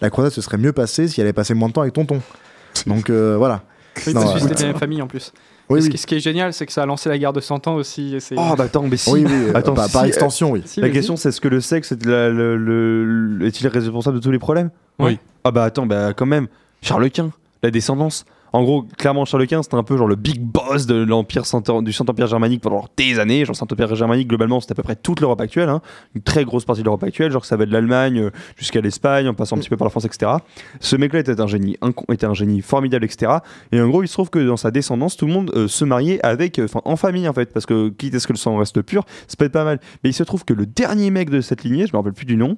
la 0.00 0.08
croisade 0.08 0.32
se 0.32 0.40
serait 0.40 0.56
mieux 0.58 0.72
passée 0.72 1.08
si 1.08 1.20
elle 1.20 1.26
avait 1.26 1.32
passé 1.32 1.54
moins 1.54 1.68
de 1.68 1.72
temps 1.72 1.80
avec 1.82 1.94
tonton. 1.94 2.20
Donc 2.86 3.10
euh, 3.10 3.36
voilà. 3.36 3.62
Oui, 4.06 4.14
Non, 4.14 4.20
parce 4.20 4.34
que 4.34 4.38
ouais. 4.44 4.48
c'était 4.50 4.62
la 4.62 4.68
même 4.68 4.78
famille 4.78 5.02
en 5.02 5.08
plus. 5.08 5.32
Oui, 5.68 5.80
ce, 5.82 5.86
oui. 5.86 5.90
qui, 5.92 5.98
ce 5.98 6.06
qui 6.06 6.14
est 6.14 6.20
génial, 6.20 6.52
c'est 6.52 6.64
que 6.64 6.72
ça 6.72 6.84
a 6.84 6.86
lancé 6.86 7.08
la 7.08 7.18
guerre 7.18 7.32
de 7.32 7.40
100 7.40 7.66
ans 7.66 7.74
aussi. 7.74 8.14
et 8.14 8.20
c'est- 8.20 8.36
Oh, 8.38 8.54
bah 8.56 8.64
attends, 8.64 8.84
mais 8.88 8.96
si. 8.96 9.10
Oui, 9.10 9.24
oui, 9.26 9.50
Attends, 9.52 9.74
par, 9.74 9.86
si, 9.86 9.92
par 9.92 10.04
extension, 10.04 10.52
oui. 10.52 10.62
Si, 10.64 10.80
La 10.80 10.88
question, 10.90 11.16
c'est 11.16 11.30
est-ce 11.30 11.40
que 11.40 11.48
le 11.48 11.60
sexe 11.60 11.90
est, 11.92 12.06
la- 12.06 12.30
le- 12.30 12.56
le- 12.56 13.04
le- 13.04 13.46
est-il 13.46 13.66
responsable 13.66 14.16
de 14.18 14.22
tous 14.22 14.30
les 14.30 14.38
problèmes? 14.38 14.70
Oui. 15.00 15.18
Ah 15.42 15.50
bah 15.50 15.64
attends, 15.64 15.86
bah 15.86 16.12
quand 16.16 16.24
même, 16.26 16.46
Charles 16.82 17.10
Quint, 17.10 17.30
la 17.64 17.70
descendance. 17.72 18.24
En 18.52 18.62
gros, 18.62 18.82
clairement, 18.96 19.24
Charles 19.24 19.46
Quint, 19.46 19.62
c'était 19.62 19.74
un 19.76 19.82
peu 19.82 19.96
genre 19.96 20.06
le 20.08 20.14
big 20.16 20.40
boss 20.40 20.86
de 20.86 20.94
l'empire 20.94 21.44
Saint- 21.44 21.82
du 21.82 21.92
Saint-Empire 21.92 22.26
germanique 22.26 22.62
pendant 22.62 22.86
des 22.96 23.18
années. 23.18 23.44
Genre, 23.44 23.54
Saint-Empire 23.54 23.94
germanique, 23.94 24.28
globalement, 24.28 24.60
c'était 24.60 24.72
à 24.72 24.74
peu 24.76 24.82
près 24.82 24.96
toute 24.96 25.20
l'Europe 25.20 25.40
actuelle. 25.40 25.68
hein. 25.68 25.82
Une 26.14 26.22
très 26.22 26.44
grosse 26.44 26.64
partie 26.64 26.80
de 26.80 26.86
l'Europe 26.86 27.02
actuelle. 27.04 27.30
Genre, 27.30 27.44
ça 27.44 27.56
va 27.56 27.66
de 27.66 27.72
l'Allemagne 27.72 28.18
euh, 28.20 28.30
jusqu'à 28.56 28.80
l'Espagne, 28.80 29.28
en 29.28 29.34
passant 29.34 29.56
un 29.56 29.58
petit 29.60 29.68
peu 29.68 29.76
par 29.76 29.84
la 29.86 29.90
France, 29.90 30.04
etc. 30.06 30.32
Ce 30.80 30.96
mec-là 30.96 31.20
était 31.20 31.40
un 31.40 31.46
génie, 31.46 31.76
inco- 31.82 32.10
était 32.12 32.26
un 32.26 32.34
génie 32.34 32.62
formidable, 32.62 33.04
etc. 33.04 33.32
Et 33.72 33.80
en 33.80 33.88
gros, 33.88 34.02
il 34.02 34.08
se 34.08 34.14
trouve 34.14 34.30
que 34.30 34.38
dans 34.38 34.56
sa 34.56 34.70
descendance, 34.70 35.16
tout 35.16 35.26
le 35.26 35.32
monde 35.32 35.50
euh, 35.54 35.68
se 35.68 35.84
mariait 35.84 36.24
avec, 36.24 36.58
euh, 36.58 36.64
enfin, 36.64 36.80
en 36.84 36.96
famille, 36.96 37.28
en 37.28 37.32
fait. 37.34 37.52
Parce 37.52 37.66
que, 37.66 37.90
quitte 37.90 38.14
à 38.14 38.20
ce 38.20 38.26
que 38.26 38.32
le 38.32 38.38
sang 38.38 38.56
reste 38.56 38.80
pur, 38.82 39.04
ça 39.26 39.36
peut 39.36 39.44
être 39.44 39.52
pas 39.52 39.64
mal. 39.64 39.78
Mais 40.02 40.10
il 40.10 40.14
se 40.14 40.22
trouve 40.22 40.44
que 40.44 40.54
le 40.54 40.64
dernier 40.66 41.10
mec 41.10 41.28
de 41.30 41.40
cette 41.40 41.64
lignée, 41.64 41.86
je 41.86 41.92
me 41.92 41.98
rappelle 41.98 42.12
plus 42.14 42.26
du 42.26 42.36
nom. 42.36 42.56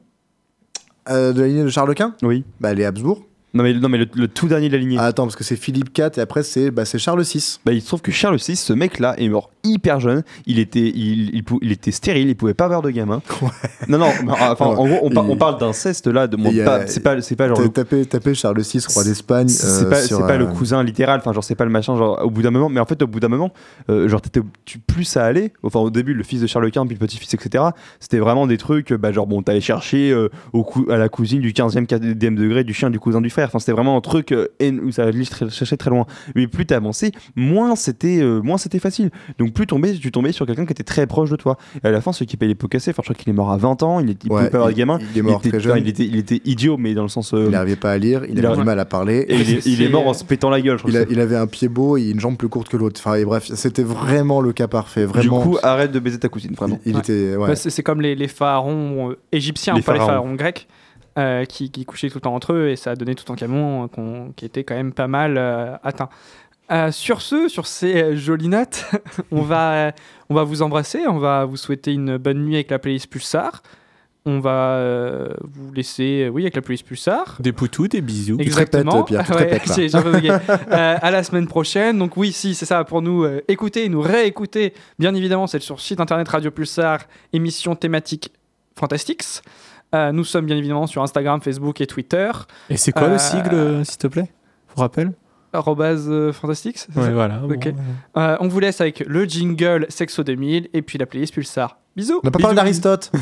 Euh, 1.09 1.33
de 1.33 1.41
la 1.41 1.49
lignée 1.49 1.65
de 1.65 1.69
Charles 1.69 1.95
Quint? 1.95 2.15
Oui. 2.23 2.45
bah, 2.61 2.75
Les 2.75 2.85
Habsbourg. 2.85 3.25
Non, 3.53 3.65
mais, 3.65 3.75
non, 3.75 3.89
mais 3.89 3.99
le, 3.99 4.07
le 4.15 4.29
tout 4.29 4.47
dernier 4.49 4.69
de 4.69 4.75
la 4.75 4.79
lignée. 4.79 4.97
Ah, 4.99 5.07
attends, 5.07 5.25
parce 5.25 5.37
que 5.37 5.45
c'est 5.45 5.57
Philippe 5.57 5.97
IV 5.97 6.11
et 6.17 6.21
après 6.21 6.43
c'est 6.43 6.71
bah, 6.71 6.85
Charles 6.85 7.23
VI. 7.23 7.59
Bah, 7.65 7.73
il 7.73 7.81
se 7.83 7.87
trouve 7.89 8.01
que 8.03 8.13
Charles 8.13 8.37
VI, 8.37 8.57
ce 8.57 8.73
mec-là, 8.73 9.15
est 9.19 9.29
mort 9.29 9.51
hyper 9.65 10.01
jeune. 10.01 10.23
Il 10.47 10.59
était, 10.59 10.89
il, 10.95 11.35
il, 11.35 11.43
il 11.63 11.73
était 11.73 11.91
stérile, 11.91 12.29
il 12.29 12.37
pouvait 12.37 12.55
pas 12.55 12.67
avoir 12.67 12.83
de 12.83 12.91
gamin. 12.91 13.21
Non, 13.89 13.99
non, 13.99 14.11
mais, 14.25 14.33
enfin, 14.33 14.67
en 14.67 14.75
gros, 14.75 14.99
on, 15.03 15.11
par- 15.11 15.25
Il- 15.25 15.31
on 15.33 15.37
parle 15.37 15.59
d'inceste 15.59 16.07
là. 16.07 16.27
De, 16.29 16.37
bon, 16.37 16.53
pas- 16.65 16.87
c'est 16.87 17.01
pas, 17.01 17.49
genre. 17.49 17.73
Tapé, 17.73 18.05
tapé 18.07 18.35
Charles 18.35 18.61
VI, 18.61 18.81
roi 18.93 19.03
d'Espagne. 19.05 19.49
C'est 19.49 19.85
euh, 19.87 19.91
pas, 19.91 20.03
sur, 20.03 20.27
pas 20.27 20.37
le 20.37 20.45
euh, 20.45 20.53
cousin 20.53 20.83
littéral, 20.85 21.19
enfin 21.21 21.33
genre 21.33 21.43
c'est 21.43 21.55
pas 21.55 21.65
le 21.65 21.71
machin, 21.71 21.97
genre 21.97 22.21
au 22.25 22.31
bout 22.31 22.43
d'un 22.43 22.51
moment, 22.51 22.69
mais 22.69 22.79
en 22.81 22.87
fait 22.87 23.03
au 23.03 23.07
bout 23.07 23.21
d'un 23.21 23.29
moment, 23.29 23.53
euh, 23.89 24.09
genre 24.09 24.21
t'étais 24.21 24.41
plus 24.87 25.17
à 25.17 25.25
aller, 25.25 25.53
enfin 25.63 25.81
au 25.81 25.91
début 25.91 26.15
le 26.15 26.23
fils 26.23 26.41
de 26.41 26.47
Charles 26.47 26.71
Quint 26.71 26.87
puis 26.87 26.95
le 26.95 27.05
petit-fils 27.07 27.35
etc, 27.35 27.65
c'était 27.99 28.19
vraiment 28.19 28.47
des 28.47 28.59
trucs, 28.59 28.93
euh, 28.93 28.99
bah 28.99 29.13
genre 29.13 29.27
bon 29.27 29.43
t'allais 29.43 29.61
chercher 29.61 30.11
euh, 30.13 30.29
au 30.53 30.65
à 30.89 30.97
la 30.97 31.09
cousine 31.09 31.41
du 31.41 31.53
15e 31.53 31.87
4e 31.87 32.35
degré 32.35 32.63
du 32.65 32.75
chien 32.75 32.91
du 32.91 33.01
cousin 33.01 33.21
du 33.21 33.31
frère, 33.31 33.40
enfin 33.47 33.59
c'était 33.59 33.73
vraiment 33.73 33.97
un 33.97 34.01
truc 34.01 34.33
euh, 34.33 34.49
où 34.83 34.91
ça 34.93 35.05
allait 35.05 35.25
très- 35.25 35.91
loin, 35.91 36.07
mais 36.35 36.47
plus 36.47 36.67
t'avançais, 36.67 37.13
moins 37.37 37.75
c'était 37.77 38.21
euh, 38.23 38.41
moins 38.41 38.59
c'était 38.59 38.79
facile, 38.79 39.11
donc 39.39 39.53
plus 39.53 39.67
tombais, 39.67 39.95
tu 39.95 40.11
tombais 40.13 40.33
sur 40.33 40.47
quelqu'un 40.47 40.67
qui 40.67 40.73
était 40.73 40.85
très 40.85 41.07
proche 41.07 41.31
de 41.31 41.37
toi, 41.37 41.57
et 41.83 41.87
à 41.87 41.91
la 41.91 42.01
fin 42.01 42.13
celui 42.13 42.27
qui 42.27 42.37
payait 42.37 42.49
les 42.51 42.55
pots 42.55 42.69
cassés, 42.69 42.91
enfin 42.91 43.03
je 43.05 43.13
crois 43.13 43.15
qu'il 43.23 43.29
est 43.31 43.37
mort 43.37 43.51
à 43.51 43.57
20 43.57 43.83
ans, 43.83 44.01
il, 44.01 44.11
est, 44.11 44.25
il 44.25 44.31
ouais, 44.31 44.39
pouvait 44.39 44.51
pas 44.51 44.57
avoir 44.59 44.71
de 44.73 44.77
gamin, 44.77 44.99
Il 45.13 45.19
est 45.19 45.23
mort 45.23 45.41
il, 45.43 45.49
était, 45.49 45.49
très 45.51 45.61
jeune. 45.61 45.73
enfin, 45.73 45.81
il, 45.81 45.89
était, 45.89 46.05
il 46.05 46.17
était 46.17 46.41
idiot 46.45 46.77
mais 46.77 46.95
dans 46.95 47.03
le 47.03 47.09
sens... 47.09 47.33
euh, 47.35 47.45
Il 47.47 47.51
n'arrivait 47.51 47.77
pas 47.77 47.93
à 47.93 47.99
lire, 47.99 48.23
il, 48.25 48.39
il 48.39 48.39
avait 48.47 48.55
a- 48.55 48.57
du 48.57 48.65
mal 48.65 48.79
à 48.79 48.85
parler. 48.85 49.25
et 49.29 49.35
il, 49.35 49.41
est, 49.41 49.45
il 49.67 49.81
est 49.83 49.87
C'est- 49.87 49.91
mort 49.93 50.07
en 50.07 50.15
se 50.15 50.25
pétant 50.25 50.51
la 50.51 50.61
gueule, 50.61 50.79
je 50.79 50.83
crois 50.85 50.91
Il, 50.93 51.05
que 51.05 51.11
a- 51.11 51.13
il 51.13 51.21
avait 51.21 51.37
un 51.37 51.47
pied 51.47 51.69
beau 51.69 51.97
et 51.97 52.11
une 52.11 52.21
jambe 52.21 52.37
plus 52.37 52.49
courte 52.49 52.69
que 52.69 52.77
l'autre. 52.77 53.01
Enfin, 53.05 53.15
et 53.17 53.25
bref, 53.25 53.51
c'était 53.55 53.83
vraiment 53.83 54.41
le 54.41 54.53
cas 54.53 54.69
parfait. 54.69 55.05
Vraiment. 55.05 55.39
Du 55.41 55.45
coup, 55.49 55.59
arrête 55.63 55.93
de 55.93 55.99
baiser 55.99 56.19
ta 56.19 56.29
cousine, 56.29 56.53
vraiment. 56.55 56.79
il, 56.85 56.91
il 56.91 56.95
Ouais. 56.95 57.01
était. 57.01 57.37
ouais. 57.37 57.49
Bah, 57.49 57.57
c'est 57.57 57.83
comme 57.83 58.01
les, 58.01 58.15
les 58.15 58.29
pharaons 58.29 59.11
euh, 59.11 59.19
égyptiens, 59.33 59.75
Les 59.75 59.83
pas 59.83 59.93
les 59.95 59.99
pharaons 60.01 60.35
grecs, 60.35 60.69
euh, 61.19 61.45
qui, 61.45 61.71
qui 61.71 61.85
couchaient 61.85 62.09
tout 62.09 62.19
le 62.19 62.23
temps 62.23 62.35
entre 62.35 62.53
eux 62.53 62.69
et 62.69 62.77
ça 62.77 62.93
a 62.93 62.97
donné 62.97 63.15
tout 63.15 63.31
un 63.33 63.37
camion 63.37 63.89
qu'on- 63.89 64.33
qui 64.37 64.45
était 64.45 64.65
quand 64.65 64.75
même 64.75 64.93
pas 64.93 65.09
mal 65.09 65.37
euh, 65.39 65.75
atteint. 65.83 66.09
Euh, 66.71 66.93
sur 66.93 67.21
ce, 67.21 67.49
sur 67.49 67.67
ces 67.67 68.01
euh, 68.01 68.17
jolies 68.17 68.47
notes, 68.49 68.85
on 69.33 69.43
va, 69.43 69.73
euh, 69.73 69.91
on 70.29 70.35
va 70.35 70.45
vous 70.45 70.63
embrasser, 70.63 71.01
on 71.09 71.19
va 71.19 71.45
vous 71.45 71.57
souhaiter 71.57 71.93
une 71.93 72.17
bonne 72.17 72.45
nuit 72.45 72.55
avec 72.55 72.71
la 72.71 72.79
playlist 72.79 73.09
Pulsar. 73.09 73.63
On 74.27 74.39
va 74.39 74.75
euh, 74.77 75.31
vous 75.43 75.73
laisser, 75.73 76.25
euh, 76.27 76.29
oui, 76.29 76.43
avec 76.43 76.55
la 76.55 76.61
playlist 76.63 76.87
Pulsar. 76.87 77.39
Des 77.41 77.53
poutous, 77.53 77.89
des 77.89 78.03
bisous. 78.03 78.37
te 78.37 78.43
Exactement. 78.43 78.93
répètes, 79.03 79.07
Pierre, 79.07 79.25
tu 79.25 79.33
te 79.33 79.37
Ouais, 79.37 79.43
répètes, 79.45 79.67
là. 79.67 79.75
j'ai- 79.75 79.89
j'ai 79.89 79.99
rebugué. 79.99 80.31
Euh, 80.31 80.37
à 81.03 81.11
la 81.11 81.23
semaine 81.25 81.49
prochaine. 81.49 81.99
Donc 81.99 82.17
oui, 82.17 82.31
si 82.31 82.55
c'est 82.55 82.67
ça 82.67 82.85
pour 82.85 83.03
nous 83.03 83.25
euh, 83.25 83.41
écouter, 83.49 83.89
nous 83.89 84.03
réécouter. 84.03 84.75
Bien 84.99 85.15
évidemment, 85.15 85.47
c'est 85.49 85.61
sur 85.63 85.75
le 85.77 85.81
site 85.81 85.99
internet 86.01 86.29
Radio 86.29 86.51
Pulsar, 86.53 87.01
émission 87.33 87.75
thématique 87.75 88.31
Fantastics. 88.79 89.43
Euh, 89.95 90.13
nous 90.13 90.25
sommes 90.25 90.47
bien 90.47 90.57
évidemment 90.57 90.87
sur 90.87 91.03
Instagram, 91.03 91.41
Facebook 91.41 91.81
et 91.81 91.87
Twitter. 91.87 92.31
Et 92.69 92.77
c'est 92.77 92.93
quoi 92.93 93.05
Euh, 93.09 93.13
le 93.13 93.19
sigle, 93.19 93.55
euh, 93.55 93.85
s'il 93.85 93.99
te 93.99 94.07
plaît? 94.07 94.31
Vous 94.75 94.83
rappelle? 94.83 95.13
Arrobase 95.53 96.07
euh, 96.09 96.33
Fantastics. 96.33 96.87
Ouais, 96.95 97.11
voilà. 97.11 97.39
Bon, 97.39 97.59
Euh, 98.17 98.37
on 98.41 98.47
vous 98.49 98.61
laisse 98.61 98.81
avec 98.81 99.01
le 99.01 99.25
jingle 99.25 99.87
Sexo 99.89 100.23
2000 100.23 100.69
et 100.73 100.83
puis 100.83 100.97
la 100.97 101.07
playlist 101.07 101.35
Pulsar. 101.35 101.79
Bisous. 101.97 102.21
On 102.23 102.27
n'a 102.27 102.31
pas 102.31 102.39
parlé 102.39 102.55
d'Aristote. 102.57 103.11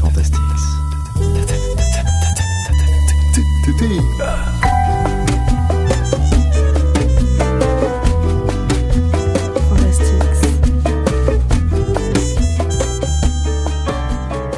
Fantastics. 0.00 0.38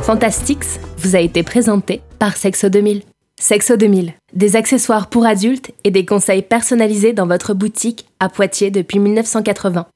Fantastics 0.04 0.66
vous 0.98 1.16
a 1.16 1.20
été 1.20 1.42
présenté 1.42 2.02
par 2.18 2.36
Sexo 2.36 2.68
2000. 2.68 3.00
Sexo 3.40 3.78
2000, 3.78 4.12
des 4.34 4.54
accessoires 4.54 5.08
pour 5.08 5.24
adultes 5.24 5.70
et 5.82 5.90
des 5.90 6.04
conseils 6.04 6.42
personnalisés 6.42 7.14
dans 7.14 7.26
votre 7.26 7.54
boutique 7.54 8.04
à 8.20 8.28
Poitiers 8.28 8.70
depuis 8.70 8.98
1980. 8.98 9.86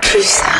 Pulsar. 0.00 0.57